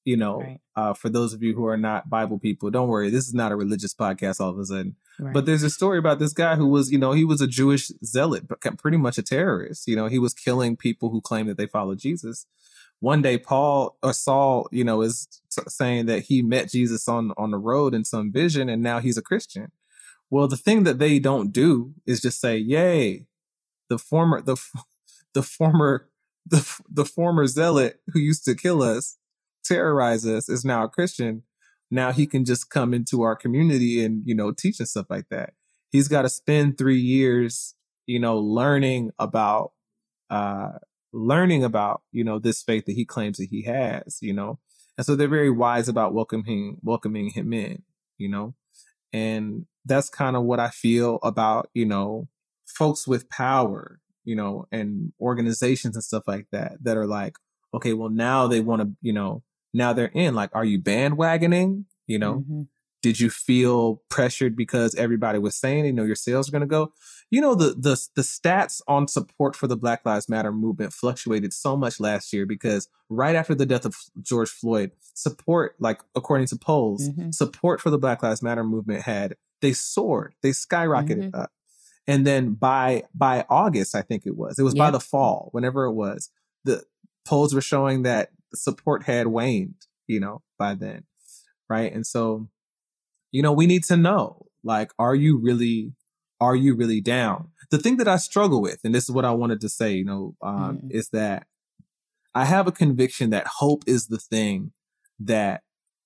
you 0.03 0.17
know, 0.17 0.39
Right. 0.41 0.61
uh, 0.75 0.93
for 0.93 1.09
those 1.09 1.33
of 1.33 1.41
you 1.41 1.55
who 1.55 1.65
are 1.65 1.77
not 1.77 2.09
Bible 2.09 2.37
people, 2.39 2.69
don't 2.69 2.87
worry. 2.87 3.09
This 3.09 3.27
is 3.27 3.33
not 3.33 3.51
a 3.51 3.55
religious 3.55 3.93
podcast 3.93 4.39
all 4.39 4.49
of 4.51 4.59
a 4.59 4.65
sudden. 4.65 4.95
Right. 5.19 5.33
But 5.33 5.45
there's 5.45 5.63
a 5.63 5.69
story 5.69 5.97
about 5.97 6.19
this 6.19 6.33
guy 6.33 6.55
who 6.55 6.67
was, 6.67 6.91
you 6.91 6.97
know, 6.97 7.13
he 7.13 7.25
was 7.25 7.41
a 7.41 7.47
Jewish 7.47 7.87
zealot, 8.03 8.47
but 8.47 8.59
pretty 8.77 8.97
much 8.97 9.17
a 9.17 9.23
terrorist. 9.23 9.87
You 9.87 9.95
know, 9.95 10.07
he 10.07 10.19
was 10.19 10.33
killing 10.33 10.75
people 10.75 11.09
who 11.09 11.21
claimed 11.21 11.49
that 11.49 11.57
they 11.57 11.67
followed 11.67 11.99
Jesus. 11.99 12.45
One 12.99 13.21
day, 13.21 13.37
Paul 13.37 13.97
or 14.03 14.13
Saul, 14.13 14.67
you 14.71 14.83
know, 14.83 15.01
is 15.01 15.27
saying 15.49 16.05
that 16.07 16.23
he 16.23 16.41
met 16.41 16.69
Jesus 16.69 17.07
on 17.07 17.31
on 17.37 17.51
the 17.51 17.57
road 17.57 17.93
in 17.93 18.03
some 18.05 18.31
vision, 18.31 18.69
and 18.69 18.81
now 18.81 18.99
he's 18.99 19.17
a 19.17 19.21
Christian. 19.21 19.71
Well, 20.35 20.49
the 20.49 20.57
thing 20.57 20.83
that 20.83 20.99
they 20.99 21.17
don't 21.19 21.53
do 21.53 21.93
is 22.05 22.19
just 22.19 22.41
say, 22.41 22.57
"Yay, 22.57 23.25
the 23.87 23.97
former 23.97 24.41
the 24.41 24.57
the 25.33 25.41
former 25.41 26.09
the 26.45 26.59
the 26.91 27.05
former 27.05 27.47
zealot 27.47 28.01
who 28.11 28.19
used 28.19 28.43
to 28.43 28.53
kill 28.53 28.83
us, 28.83 29.17
terrorize 29.63 30.25
us, 30.27 30.49
is 30.49 30.65
now 30.65 30.83
a 30.83 30.89
Christian." 30.89 31.43
now 31.89 32.11
he 32.11 32.25
can 32.27 32.43
just 32.43 32.69
come 32.69 32.93
into 32.93 33.21
our 33.21 33.35
community 33.37 34.03
and 34.03 34.23
you 34.25 34.35
know 34.35 34.51
teach 34.51 34.79
and 34.79 34.89
stuff 34.89 35.05
like 35.09 35.29
that. 35.29 35.53
He's 35.91 36.09
got 36.09 36.23
to 36.23 36.29
spend 36.29 36.77
three 36.77 36.99
years 36.99 37.73
you 38.05 38.19
know 38.19 38.37
learning 38.37 39.11
about 39.17 39.71
uh 40.29 40.79
learning 41.13 41.63
about 41.63 42.01
you 42.11 42.25
know 42.25 42.39
this 42.39 42.61
faith 42.61 42.85
that 42.87 42.95
he 42.99 43.05
claims 43.05 43.37
that 43.37 43.47
he 43.51 43.61
has 43.63 44.17
you 44.21 44.33
know? 44.33 44.59
And 44.97 45.05
so 45.05 45.15
they're 45.15 45.29
very 45.29 45.51
wise 45.51 45.87
about 45.87 46.13
welcoming 46.13 46.79
welcoming 46.83 47.29
him 47.29 47.53
in 47.53 47.83
you 48.17 48.27
know? 48.27 48.55
And 49.13 49.65
that's 49.85 50.09
kind 50.09 50.35
of 50.35 50.43
what 50.43 50.59
i 50.59 50.69
feel 50.69 51.19
about 51.23 51.69
you 51.73 51.85
know 51.85 52.27
folks 52.65 53.07
with 53.07 53.29
power 53.29 53.99
you 54.23 54.35
know 54.35 54.65
and 54.71 55.13
organizations 55.21 55.95
and 55.95 56.03
stuff 56.03 56.23
like 56.27 56.47
that 56.51 56.73
that 56.83 56.97
are 56.97 57.07
like 57.07 57.35
okay 57.73 57.93
well 57.93 58.09
now 58.09 58.47
they 58.47 58.59
want 58.61 58.81
to 58.81 58.89
you 59.01 59.13
know 59.13 59.43
now 59.73 59.93
they're 59.93 60.11
in 60.13 60.33
like 60.35 60.49
are 60.53 60.65
you 60.65 60.79
bandwagoning 60.79 61.85
you 62.07 62.17
know 62.19 62.43
Mhm. 62.49 62.67
did 63.01 63.19
you 63.19 63.29
feel 63.29 64.01
pressured 64.09 64.55
because 64.55 64.95
everybody 64.95 65.37
was 65.37 65.55
saying 65.55 65.85
you 65.85 65.93
know 65.93 66.03
your 66.03 66.15
sales 66.15 66.47
are 66.49 66.51
going 66.51 66.61
to 66.61 66.67
go 66.67 66.91
you 67.29 67.39
know 67.41 67.53
the 67.55 67.69
the 67.77 67.95
the 68.15 68.21
stats 68.23 68.81
on 68.87 69.07
support 69.07 69.55
for 69.55 69.67
the 69.67 69.77
black 69.77 70.05
lives 70.05 70.27
matter 70.29 70.51
movement 70.51 70.91
fluctuated 70.93 71.53
so 71.53 71.75
much 71.77 71.99
last 71.99 72.33
year 72.33 72.45
because 72.47 72.87
right 73.09 73.35
after 73.35 73.53
the 73.53 73.65
death 73.65 73.85
of 73.85 73.95
george 74.21 74.49
floyd 74.49 74.91
support 75.13 75.75
like 75.79 76.01
according 76.15 76.47
to 76.47 76.55
polls 76.55 77.09
Mhm. 77.09 77.33
support 77.33 77.79
for 77.81 77.89
the 77.89 77.97
black 77.97 78.23
lives 78.23 78.41
matter 78.41 78.63
movement 78.63 79.03
had 79.03 79.35
they 79.65 79.73
soared 79.73 80.31
they 80.43 80.51
skyrocketed 80.51 81.23
up. 81.41 81.51
And 82.07 82.19
then 82.29 82.43
by 82.67 83.03
by 83.25 83.35
august 83.49 83.91
i 83.95 84.03
think 84.07 84.21
it 84.29 84.35
was 84.41 84.53
it 84.59 84.63
was 84.69 84.75
by 84.83 84.91
the 84.91 84.99
fall 85.11 85.39
whenever 85.55 85.81
it 85.85 85.93
was 85.93 86.19
the 86.63 86.77
polls 87.29 87.51
were 87.55 87.61
showing 87.73 88.03
that 88.03 88.29
support 88.53 88.99
had 89.11 89.27
waned 89.27 89.79
you 90.13 90.19
know 90.19 90.37
by 90.63 90.71
then 90.83 91.01
right? 91.67 91.91
And 91.95 92.05
so 92.05 92.47
you 93.35 93.41
know 93.41 93.51
we 93.59 93.65
need 93.73 93.83
to 93.91 93.97
know 93.97 94.45
like 94.63 94.91
are 95.05 95.15
you 95.15 95.33
really 95.47 95.93
are 96.39 96.55
you 96.55 96.75
really 96.81 97.01
down? 97.01 97.39
The 97.71 97.79
thing 97.83 97.97
that 97.97 98.07
i 98.07 98.17
struggle 98.17 98.61
with 98.61 98.79
and 98.85 98.93
this 98.95 99.05
is 99.05 99.11
what 99.17 99.25
i 99.25 99.31
wanted 99.41 99.59
to 99.61 99.69
say 99.69 99.89
you 99.99 100.05
know 100.05 100.23
um, 100.49 100.77
Mm. 100.77 100.91
is 100.99 101.09
that 101.09 101.39
i 102.41 102.45
have 102.45 102.67
a 102.67 102.71
conviction 102.83 103.31
that 103.31 103.47
hope 103.61 103.81
is 103.87 104.01
the 104.13 104.19
thing 104.33 104.71
that 105.33 105.55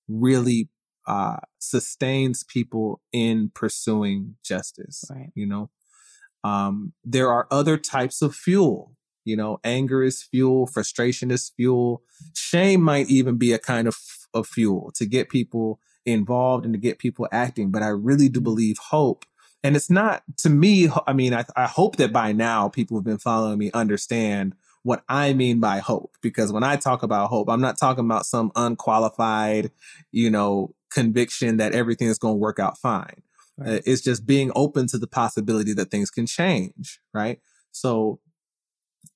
really 0.08 0.60
uh, 1.06 1.38
sustains 1.58 2.44
people 2.44 3.00
in 3.12 3.50
pursuing 3.54 4.36
justice 4.44 5.04
Right. 5.10 5.30
you 5.34 5.46
know? 5.46 5.70
Um, 6.44 6.92
there 7.04 7.30
are 7.30 7.46
other 7.50 7.76
types 7.76 8.22
of 8.22 8.34
fuel 8.34 8.92
you 9.24 9.36
know? 9.36 9.60
Anger 9.64 10.02
is 10.02 10.22
fuel 10.22 10.66
frustration 10.66 11.30
is 11.30 11.50
fuel. 11.56 12.02
Shame 12.34 12.82
might 12.82 13.08
even 13.08 13.36
be 13.36 13.52
a 13.52 13.58
kind 13.58 13.86
of, 13.86 13.96
of 14.32 14.46
fuel 14.46 14.92
to 14.96 15.06
get 15.06 15.28
people 15.28 15.78
involved 16.06 16.64
and 16.64 16.72
to 16.74 16.80
get 16.80 16.98
people 16.98 17.28
acting 17.30 17.70
but 17.70 17.82
i 17.82 17.88
really 17.88 18.28
do 18.28 18.40
believe 18.40 18.78
hope. 18.78 19.26
And 19.62 19.76
it's 19.76 19.90
not 19.90 20.22
to 20.38 20.48
me 20.48 20.88
i 21.06 21.12
mean 21.12 21.34
I, 21.34 21.44
I 21.54 21.66
hope 21.66 21.96
that 21.96 22.12
by 22.12 22.32
now 22.32 22.68
people 22.68 22.96
who've 22.96 23.04
been 23.04 23.18
following 23.18 23.58
me 23.58 23.70
understand 23.72 24.54
what 24.82 25.02
i 25.08 25.32
mean 25.32 25.60
by 25.60 25.78
hope 25.78 26.16
because 26.22 26.52
when 26.52 26.64
i 26.64 26.76
talk 26.76 27.02
about 27.02 27.28
hope 27.28 27.48
i'm 27.48 27.60
not 27.60 27.78
talking 27.78 28.04
about 28.04 28.24
some 28.26 28.50
unqualified 28.56 29.70
you 30.12 30.30
know 30.30 30.74
conviction 30.90 31.56
that 31.58 31.72
everything 31.72 32.08
is 32.08 32.18
going 32.18 32.34
to 32.34 32.38
work 32.38 32.58
out 32.58 32.78
fine 32.78 33.22
Right. 33.58 33.74
uh, 33.74 33.80
it's 33.84 34.00
just 34.00 34.24
being 34.26 34.50
open 34.54 34.86
to 34.86 34.96
the 34.96 35.06
possibility 35.06 35.74
that 35.74 35.90
things 35.90 36.10
can 36.10 36.24
change, 36.24 36.98
right? 37.12 37.40
So 37.72 38.20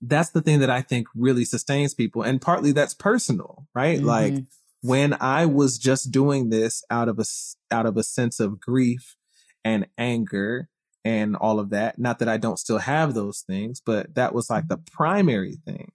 that's 0.03 0.31
the 0.31 0.43
thing 0.43 0.59
that 0.61 0.69
I 0.69 0.83
think 0.83 1.09
really 1.15 1.45
sustains 1.47 1.95
people. 1.95 2.23
And 2.23 2.41
partly 2.41 2.73
that's 2.73 2.93
personal, 2.95 3.67
right? 3.75 4.03
Like 4.03 4.35
Mhm. 4.35 4.47
when 4.83 5.17
I 5.19 5.47
was 5.47 5.79
just 5.79 6.11
doing 6.11 6.51
this 6.51 6.85
out 6.91 7.09
of 7.09 7.19
a 7.19 7.25
out 7.71 7.87
of 7.87 7.97
a 7.97 8.03
sense 8.03 8.39
of 8.39 8.61
grief 8.61 9.17
and 9.65 9.87
anger 9.97 10.69
and 11.05 11.37
all 11.37 11.59
of 11.61 11.71
that, 11.71 11.99
not 11.99 12.19
that 12.21 12.29
I 12.29 12.37
don't 12.39 12.59
still 12.59 12.79
have 12.79 13.15
those 13.15 13.41
things, 13.41 13.81
but 13.85 14.15
that 14.15 14.35
was 14.35 14.49
like 14.51 14.69
the 14.69 14.79
primary 14.79 15.57
thing. 15.67 15.93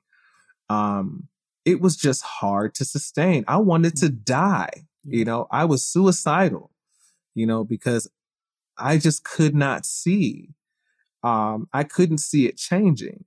Um 0.70 1.28
it 1.66 1.82
was 1.82 1.96
just 1.98 2.22
hard 2.24 2.74
to 2.76 2.86
sustain. 2.86 3.44
I 3.48 3.58
wanted 3.58 3.96
to 3.98 4.10
die, 4.10 4.88
you 5.04 5.26
know. 5.26 5.48
I 5.52 5.66
was 5.66 5.86
suicidal, 5.86 6.72
you 7.36 7.46
know, 7.46 7.64
because 7.64 8.10
I 8.78 8.98
just 8.98 9.24
could 9.24 9.54
not 9.54 9.86
see. 9.86 10.50
Um, 11.22 11.68
I 11.74 11.84
couldn't 11.84 12.20
see 12.20 12.48
it 12.48 12.58
changing. 12.58 13.26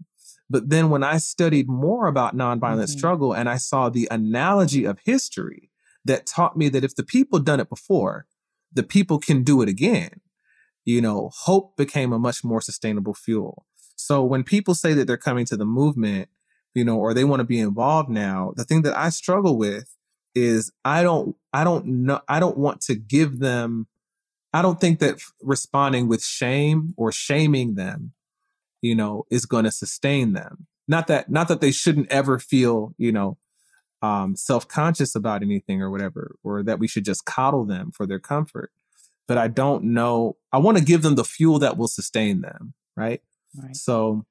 But 0.49 0.70
then 0.70 0.89
when 0.89 1.05
I 1.05 1.18
studied 1.18 1.68
more 1.68 2.07
about 2.07 2.35
nonviolent 2.35 2.85
Mhm. 2.85 2.89
struggle 2.89 3.33
and 3.35 3.49
I 3.49 3.59
saw 3.59 3.91
the 3.91 4.09
analogy 4.11 4.85
of 4.85 4.99
history 5.05 5.70
that 6.05 6.26
taught 6.26 6.57
me 6.57 6.68
that 6.70 6.85
if 6.85 6.95
the 6.95 7.05
people 7.05 7.39
done 7.39 7.61
it 7.61 7.68
before, 7.68 8.26
the 8.72 8.83
people 8.83 9.18
can 9.18 9.45
do 9.45 9.61
it 9.62 9.68
again. 9.68 10.20
You 10.85 11.01
know, 11.01 11.30
hope 11.33 11.76
became 11.76 12.12
a 12.12 12.18
much 12.18 12.43
more 12.43 12.61
sustainable 12.61 13.14
fuel. 13.14 13.66
So 13.97 14.22
when 14.24 14.43
people 14.43 14.74
say 14.74 14.95
that 14.95 15.07
they're 15.07 15.16
coming 15.16 15.45
to 15.47 15.57
the 15.57 15.64
movement, 15.64 16.28
you 16.74 16.85
know, 16.85 16.99
or 16.99 17.14
they 17.14 17.24
want 17.24 17.41
to 17.41 17.45
be 17.45 17.61
involved 17.61 18.11
now, 18.11 18.53
the 18.57 18.64
thing 18.64 18.83
that 18.83 18.97
I 18.97 19.11
struggle 19.11 19.57
with 19.57 19.95
is 20.35 20.72
I 20.85 21.03
don't, 21.03 21.37
I 21.53 21.62
don't 21.62 21.87
know, 21.87 22.20
I 22.28 22.41
don't 22.41 22.57
want 22.57 22.80
to 22.83 22.95
give 22.95 23.39
them 23.39 23.87
I 24.53 24.62
don't 24.62 24.80
think 24.80 24.99
that 24.99 25.20
responding 25.41 26.09
with 26.09 26.22
shame 26.22 26.95
or 26.97 27.11
shaming 27.11 27.74
them, 27.74 28.12
you 28.83 28.95
know, 28.95 29.24
is 29.30 29.47
going 29.47 29.64
to 29.64 29.70
sustain 29.70 30.35
them. 30.35 30.66
Not 30.87 31.07
that, 31.07 31.30
not 31.30 31.49
that 31.49 31.61
they 31.61 31.70
shouldn't 31.70 32.12
ever 32.12 32.39
feel, 32.39 32.95
you 32.99 33.12
know, 33.12 33.39
um, 34.03 34.37
self-conscious 34.37 35.14
about 35.14 35.43
anything 35.43 35.80
or 35.80 35.91
whatever, 35.91 36.37
or 36.43 36.62
that 36.64 36.78
we 36.78 36.89
should 36.89 37.05
just 37.05 37.24
coddle 37.24 37.64
them 37.64 37.92
for 37.92 38.07
their 38.07 38.18
comfort. 38.18 38.72
But 39.28 39.38
I 39.38 39.49
don't 39.49 39.84
know. 39.84 40.36
I 40.53 40.58
want 40.58 40.78
to 40.78 40.84
give 40.84 41.03
them 41.03 41.14
the 41.14 41.24
fuel 41.24 41.58
that 41.61 41.76
will 41.76 41.88
sustain 41.88 42.40
them. 42.40 42.74
Right. 42.96 43.22
Right. 43.57 43.76
So 43.76 44.24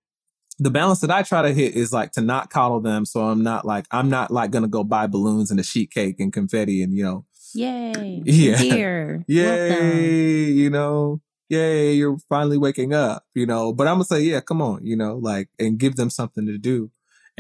the 0.60 0.70
balance 0.70 1.00
that 1.00 1.10
I 1.12 1.24
try 1.24 1.42
to 1.42 1.54
hit 1.54 1.74
is 1.76 1.92
like 1.92 2.12
to 2.14 2.22
not 2.22 2.50
coddle 2.50 2.82
them. 2.82 3.06
So 3.06 3.22
I'm 3.22 3.42
not 3.42 3.66
like, 3.66 3.86
I'm 3.92 4.10
not 4.10 4.32
like 4.32 4.52
going 4.52 4.64
to 4.64 4.70
go 4.70 4.84
buy 4.84 5.08
balloons 5.08 5.50
and 5.50 5.60
a 5.60 5.64
sheet 5.64 5.92
cake 5.92 6.20
and 6.20 6.32
confetti 6.32 6.84
and, 6.84 6.94
you 6.96 7.04
know, 7.04 7.26
Yay. 7.54 8.22
Yeah. 8.26 8.58
Here. 8.58 9.26
yay, 9.28 9.70
Welcome. 9.70 9.98
you 10.58 10.70
know, 10.70 11.22
yay, 11.50 11.94
you're 11.94 12.18
finally 12.30 12.58
waking 12.58 12.94
up, 12.94 13.26
you 13.34 13.46
know. 13.46 13.74
But 13.74 13.88
I'm 13.88 13.96
gonna 13.96 14.06
say, 14.06 14.22
yeah, 14.22 14.40
come 14.40 14.62
on, 14.62 14.86
you 14.86 14.96
know, 14.96 15.18
like, 15.18 15.50
and 15.60 15.78
give 15.78 15.96
them 15.98 16.10
something 16.10 16.46
to 16.46 16.58
do, 16.58 16.92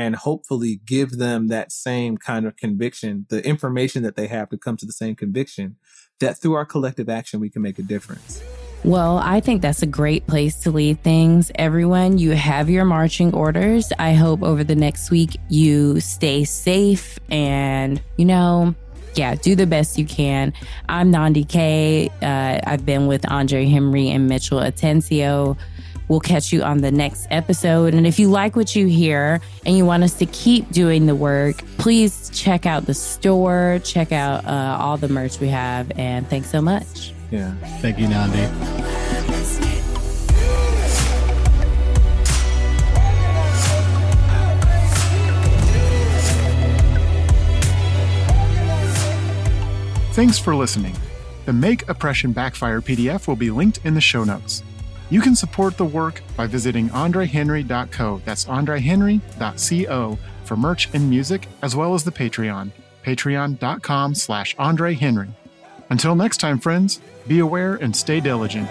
and 0.02 0.15
hopefully 0.15 0.82
give 0.86 1.18
them 1.18 1.48
that 1.48 1.72
same 1.72 2.18
kind 2.18 2.45
of 2.45 2.57
conviction, 2.57 3.26
the 3.30 3.45
information 3.45 4.03
that 4.03 4.15
they 4.15 4.28
have 4.28 4.49
to 4.49 4.57
come 4.57 4.76
to 4.78 4.86
the 4.86 4.91
same 4.91 5.15
conviction 5.15 5.76
that 6.19 6.41
through 6.41 6.53
our 6.53 6.65
collective 6.65 7.10
action 7.10 7.40
we 7.40 7.49
can 7.49 7.61
make 7.61 7.80
a 7.80 7.84
difference. 7.84 8.41
Well, 8.84 9.19
I 9.19 9.41
think 9.41 9.61
that's 9.61 9.84
a 9.84 9.88
great 9.88 10.26
place 10.26 10.60
to 10.61 10.72
leave 10.72 10.99
things. 10.99 11.52
Everyone, 11.56 12.18
you 12.18 12.32
have 12.32 12.68
your 12.68 12.84
marching 12.84 13.34
orders. 13.34 13.94
I 13.99 14.14
hope 14.14 14.41
over 14.41 14.64
the 14.64 14.76
next 14.76 15.11
week 15.11 15.38
you 15.49 15.99
stay 15.99 16.45
safe 16.45 17.19
and, 17.30 18.02
you 18.18 18.26
know, 18.26 18.73
yeah, 19.14 19.36
do 19.36 19.56
the 19.56 19.68
best 19.68 19.99
you 19.99 20.06
can. 20.06 20.53
I'm 20.90 21.11
Nandi 21.11 21.44
K. 21.44 22.10
Uh, 22.23 22.60
I've 22.65 22.86
been 22.86 23.07
with 23.07 23.30
Andre 23.30 23.65
Henry 23.65 24.10
and 24.10 24.28
Mitchell 24.28 24.60
Atencio. 24.60 25.57
We'll 26.12 26.20
catch 26.20 26.52
you 26.52 26.62
on 26.62 26.80
the 26.80 26.92
next 26.92 27.26
episode. 27.32 27.94
And 27.94 28.06
if 28.06 28.20
you 28.20 28.30
like 28.30 28.58
what 28.58 28.76
you 28.76 28.86
hear 28.86 29.40
and 29.66 29.78
you 29.78 29.86
want 29.86 30.04
us 30.04 30.14
to 30.16 30.26
keep 30.26 30.70
doing 30.70 31.06
the 31.06 31.16
work, 31.16 31.64
please 31.78 32.30
check 32.34 32.66
out 32.66 32.86
the 32.86 32.94
store, 32.94 33.80
check 33.86 34.12
out 34.12 34.44
uh, 34.44 34.78
all 34.78 34.98
the 34.98 35.08
merch 35.08 35.40
we 35.40 35.48
have. 35.48 35.90
And 35.98 36.30
thanks 36.30 36.50
so 36.50 36.62
much. 36.62 37.14
Yeah. 37.32 37.56
Thank 37.80 37.98
you, 37.98 38.10
Nandi. 38.10 38.46
Thanks 50.12 50.38
for 50.38 50.56
listening. 50.56 50.94
The 51.46 51.54
Make 51.54 51.88
Oppression 51.88 52.34
Backfire 52.34 52.82
PDF 52.82 53.30
will 53.30 53.38
be 53.38 53.50
linked 53.50 53.80
in 53.86 53.94
the 53.94 54.02
show 54.02 54.26
notes. 54.26 54.62
You 55.12 55.20
can 55.20 55.36
support 55.36 55.76
the 55.78 55.86
work 55.86 56.24
by 56.38 56.48
visiting 56.48 56.90
andrehenry.co. 56.90 58.22
That's 58.24 58.46
andrehenry.co 58.46 60.18
for 60.46 60.56
merch 60.56 60.90
and 60.94 61.10
music, 61.10 61.48
as 61.62 61.76
well 61.76 61.94
as 61.94 62.06
the 62.06 62.12
Patreon, 62.12 62.72
patreon.com 63.04 64.16
slash 64.16 64.56
andrehenry. 64.56 65.30
Until 65.90 66.16
next 66.16 66.38
time, 66.38 66.60
friends, 66.60 67.02
be 67.28 67.40
aware 67.40 67.76
and 67.76 67.94
stay 67.94 68.22
diligent. 68.22 68.70